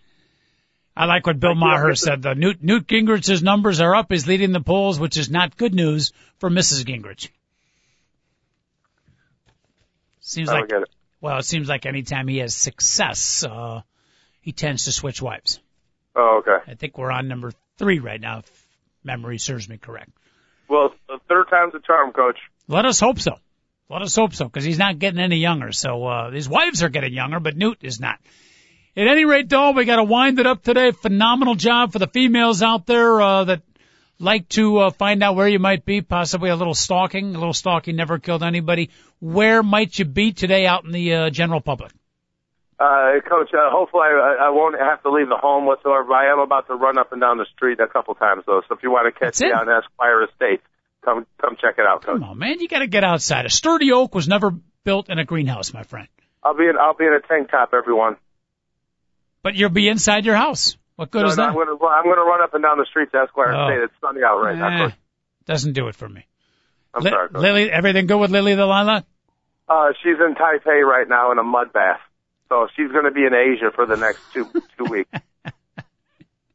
I 0.97 1.07
like 1.07 1.27
what 1.27 1.41
Bill 1.41 1.55
Maher 1.57 1.89
have 1.89 1.99
said. 1.99 2.23
The 2.23 2.35
Newt, 2.35 2.63
Newt 2.63 2.87
Gingrich's 2.87 3.43
numbers 3.43 3.81
are 3.81 3.95
up. 3.97 4.07
He's 4.11 4.29
leading 4.29 4.53
the 4.53 4.61
polls, 4.61 5.01
which 5.01 5.17
is 5.17 5.29
not 5.29 5.57
good 5.57 5.75
news 5.75 6.13
for 6.39 6.49
Mrs. 6.49 6.85
Gingrich. 6.85 7.31
Seems 10.21 10.49
like 10.49 10.71
it. 10.71 10.89
well, 11.21 11.39
it 11.39 11.45
seems 11.45 11.69
like 11.69 11.85
anytime 11.87 12.29
he 12.29 12.39
has 12.39 12.55
success, 12.55 13.45
uh, 13.45 13.83
he 14.41 14.53
tends 14.53 14.85
to 14.85 14.93
switch 14.93 15.21
wives. 15.21 15.61
Oh, 16.17 16.41
okay. 16.47 16.71
I 16.71 16.75
think 16.77 16.97
we're 16.97 17.11
on 17.11 17.29
number 17.29 17.53
three 17.77 17.99
right 17.99 18.21
now, 18.21 18.39
if 18.39 18.64
memory 19.05 19.39
serves 19.39 19.69
me 19.69 19.79
correct. 19.79 20.11
Well, 20.69 20.95
the 21.09 21.19
third 21.29 21.47
time's 21.51 21.75
a 21.75 21.81
charm, 21.81 22.13
Coach. 22.13 22.39
Let 22.69 22.85
us 22.87 23.01
hope 23.01 23.21
so. 23.21 23.37
Let 23.91 24.03
us 24.03 24.17
hope 24.17 24.35
so, 24.35 24.47
because 24.47 24.65
he's 24.65 24.79
not 24.79 24.99
getting 24.99 25.21
any 25.21 25.37
younger. 25.37 25.73
So 25.73 26.07
uh, 26.07 26.31
his 26.31 26.49
wives 26.49 26.83
are 26.83 26.89
getting 26.89 27.13
younger, 27.13 27.39
but 27.39 27.57
Newt 27.57 27.79
is 27.83 28.01
not. 28.01 28.19
At 28.97 29.07
any 29.07 29.25
rate, 29.25 29.49
doll, 29.49 29.75
we 29.75 29.85
got 29.85 29.97
to 29.97 30.05
wind 30.05 30.39
it 30.39 30.47
up 30.47 30.63
today. 30.63 30.93
Phenomenal 30.93 31.55
job 31.55 31.93
for 31.93 31.99
the 31.99 32.07
females 32.07 32.63
out 32.63 32.87
there 32.87 33.21
uh, 33.21 33.45
that 33.45 33.63
like 34.19 34.49
to 34.51 34.79
uh, 34.79 34.91
find 34.91 35.23
out 35.23 35.35
where 35.35 35.49
you 35.49 35.59
might 35.59 35.85
be. 35.85 36.01
Possibly 36.01 36.49
a 36.49 36.57
little 36.57 36.75
stalking. 36.75 37.35
A 37.35 37.39
little 37.39 37.53
stalking 37.53 37.97
never 37.97 38.19
killed 38.19 38.43
anybody. 38.43 38.91
Where 39.21 39.63
might 39.63 39.99
you 39.99 40.05
be 40.05 40.33
today 40.33 40.67
out 40.67 40.85
in 40.85 40.93
the 40.93 41.15
uh, 41.15 41.31
general 41.31 41.61
public? 41.61 41.93
Uh, 42.79 43.21
Coach, 43.29 43.51
uh, 43.55 43.71
hopefully 43.71 44.03
I, 44.03 44.47
I 44.47 44.51
won't 44.51 44.75
have 44.79 45.03
to 45.05 45.11
leave 45.11 45.29
the 45.29 45.37
home 45.37 45.65
whatsoever. 45.65 46.13
I 46.13 46.33
am 46.33 46.41
about 46.41 46.67
to 46.67 46.75
run 46.75 46.99
up 46.99 47.13
and 47.13 47.21
down 47.21 47.39
the 47.39 47.47
street 47.55 47.79
a 47.81 47.87
couple 47.87 48.15
times 48.17 48.43
though. 48.47 48.63
So 48.69 48.75
if 48.75 48.83
you 48.83 48.91
want 48.91 49.07
to 49.07 49.13
catch 49.13 49.39
That's 49.39 49.41
me 49.43 49.49
it? 49.49 49.55
on 49.55 49.69
Esquire 49.69 50.25
Estate, 50.25 50.61
come 51.05 51.25
come 51.41 51.57
check 51.61 51.77
it 51.79 51.87
out, 51.87 52.03
Coach. 52.05 52.19
Come 52.21 52.25
on, 52.25 52.39
man, 52.39 52.59
you 52.61 52.67
got 52.69 52.81
to 52.81 52.89
get 52.89 53.05
outside. 53.05 53.47
A 53.47 53.51
sturdy 53.51 53.93
oak 53.93 54.15
was 54.15 54.27
never 54.27 54.51
built 54.85 55.09
in 55.09 55.19
a 55.21 55.25
greenhouse, 55.25 55.73
my 55.73 55.85
friend. 55.85 56.09
I'll 56.43 56.57
be 56.57 56.65
in 56.65 56.77
I'll 56.77 56.95
be 56.97 57.05
in 57.07 57.13
a 57.15 57.21
tank 57.21 57.51
top, 57.51 57.71
everyone. 57.73 58.17
But 59.43 59.55
you'll 59.55 59.71
be 59.71 59.89
inside 59.89 60.25
your 60.25 60.37
house. 60.37 60.77
What 60.97 61.11
good 61.11 61.23
No, 61.23 61.29
is 61.29 61.37
no, 61.37 61.45
that? 61.45 61.49
I'm 61.51 61.55
gonna 61.55 61.73
I'm 61.87 62.05
gonna 62.05 62.23
run 62.23 62.43
up 62.43 62.55
and 62.55 62.63
down 62.63 62.79
the 62.79 62.87
streets 62.91 63.13
of 63.15 63.23
Esquire 63.29 63.55
Oh. 63.55 63.69
Estate. 63.69 63.85
It's 63.85 63.95
sunny 64.01 64.21
out 64.27 64.41
right 64.43 64.57
now, 64.59 64.69
Eh, 64.85 64.87
Coach. 64.89 64.95
doesn't 65.47 65.73
do 65.75 65.87
it 65.89 65.95
for 65.95 66.09
me. 66.09 66.27
I'm 66.93 67.03
Li- 67.05 67.11
sorry, 67.11 67.29
Coach. 67.29 67.41
Lily, 67.41 67.71
everything 67.71 68.07
good 68.07 68.19
with 68.19 68.31
Lily 68.33 68.55
the 68.57 68.67
lilac? 68.67 69.05
Uh, 69.69 69.93
she's 70.03 70.17
in 70.19 70.35
Taipei 70.35 70.83
right 70.83 71.09
now 71.09 71.31
in 71.33 71.39
a 71.39 71.43
mud 71.43 71.73
bath. 71.73 72.01
So 72.55 72.69
she's 72.77 72.93
going 72.93 73.03
to 73.05 73.11
be 73.11 73.25
in 73.27 73.35
Asia 73.35 73.73
for 73.75 73.85
the 73.85 73.97
next 73.97 74.21
two 74.33 74.49
two 74.79 74.85
weeks. 74.85 75.11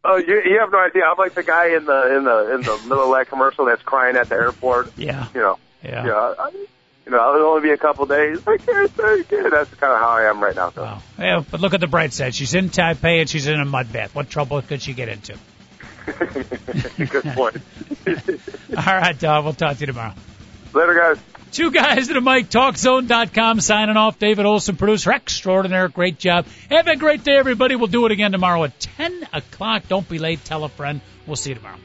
Oh, 0.01 0.15
you 0.15 0.41
you 0.45 0.59
have 0.61 0.71
no 0.71 0.79
idea. 0.79 1.03
I'm 1.03 1.17
like 1.17 1.35
the 1.35 1.43
guy 1.43 1.75
in 1.75 1.83
the 1.83 2.15
in 2.17 2.23
the 2.23 2.55
in 2.55 2.61
the 2.61 2.79
middle 2.87 3.13
of 3.13 3.19
that 3.19 3.27
commercial 3.27 3.65
that's 3.65 3.81
crying 3.81 4.15
at 4.15 4.29
the 4.29 4.35
airport. 4.35 4.97
Yeah. 4.97 5.27
You 5.35 5.41
know, 5.41 5.59
Yeah. 5.83 6.03
know, 6.03 6.35
I, 6.39 6.49
you 6.51 7.11
know, 7.11 7.35
it'll 7.35 7.47
only 7.49 7.63
be 7.63 7.71
a 7.71 7.77
couple 7.77 8.03
of 8.03 8.09
days. 8.09 8.39
I 8.47 8.55
can't 8.57 8.95
take 8.95 9.29
it. 9.33 9.51
That's 9.51 9.69
kind 9.73 9.91
of 9.91 9.99
how 9.99 10.07
I 10.11 10.29
am 10.29 10.41
right 10.41 10.55
now. 10.55 10.71
Wow. 10.75 11.01
Yeah, 11.19 11.43
but 11.51 11.59
look 11.59 11.73
at 11.73 11.81
the 11.81 11.87
bright 11.87 12.13
side. 12.13 12.33
She's 12.33 12.53
in 12.55 12.69
Taipei 12.69 13.19
and 13.19 13.29
she's 13.29 13.47
in 13.47 13.59
a 13.59 13.65
mud 13.65 13.91
bath. 13.91 14.15
What 14.15 14.29
trouble 14.29 14.61
could 14.61 14.81
she 14.81 14.93
get 14.93 15.09
into? 15.09 15.37
Good 16.05 17.25
point. 17.35 17.57
All 18.77 18.95
right, 18.95 19.19
Dog. 19.19 19.43
We'll 19.43 19.53
talk 19.53 19.75
to 19.75 19.79
you 19.81 19.87
tomorrow. 19.87 20.13
Later, 20.73 20.93
guys. 20.93 21.17
Two 21.51 21.71
guys 21.71 22.09
at 22.09 22.17
a 22.17 22.21
mic, 22.21 22.49
talkzone.com, 22.49 23.59
signing 23.59 23.97
off. 23.97 24.19
David 24.19 24.45
Olson, 24.45 24.75
producer 24.75 25.11
extraordinaire. 25.11 25.87
Great 25.87 26.19
job. 26.19 26.45
Have 26.69 26.87
a 26.87 26.95
great 26.95 27.23
day, 27.23 27.37
everybody. 27.37 27.75
We'll 27.75 27.87
do 27.87 28.05
it 28.05 28.11
again 28.11 28.31
tomorrow 28.31 28.63
at 28.65 28.79
10 28.79 29.27
o'clock. 29.33 29.87
Don't 29.87 30.07
be 30.07 30.19
late. 30.19 30.43
Tell 30.45 30.63
a 30.63 30.69
friend. 30.69 31.01
We'll 31.25 31.35
see 31.35 31.49
you 31.49 31.55
tomorrow. 31.55 31.77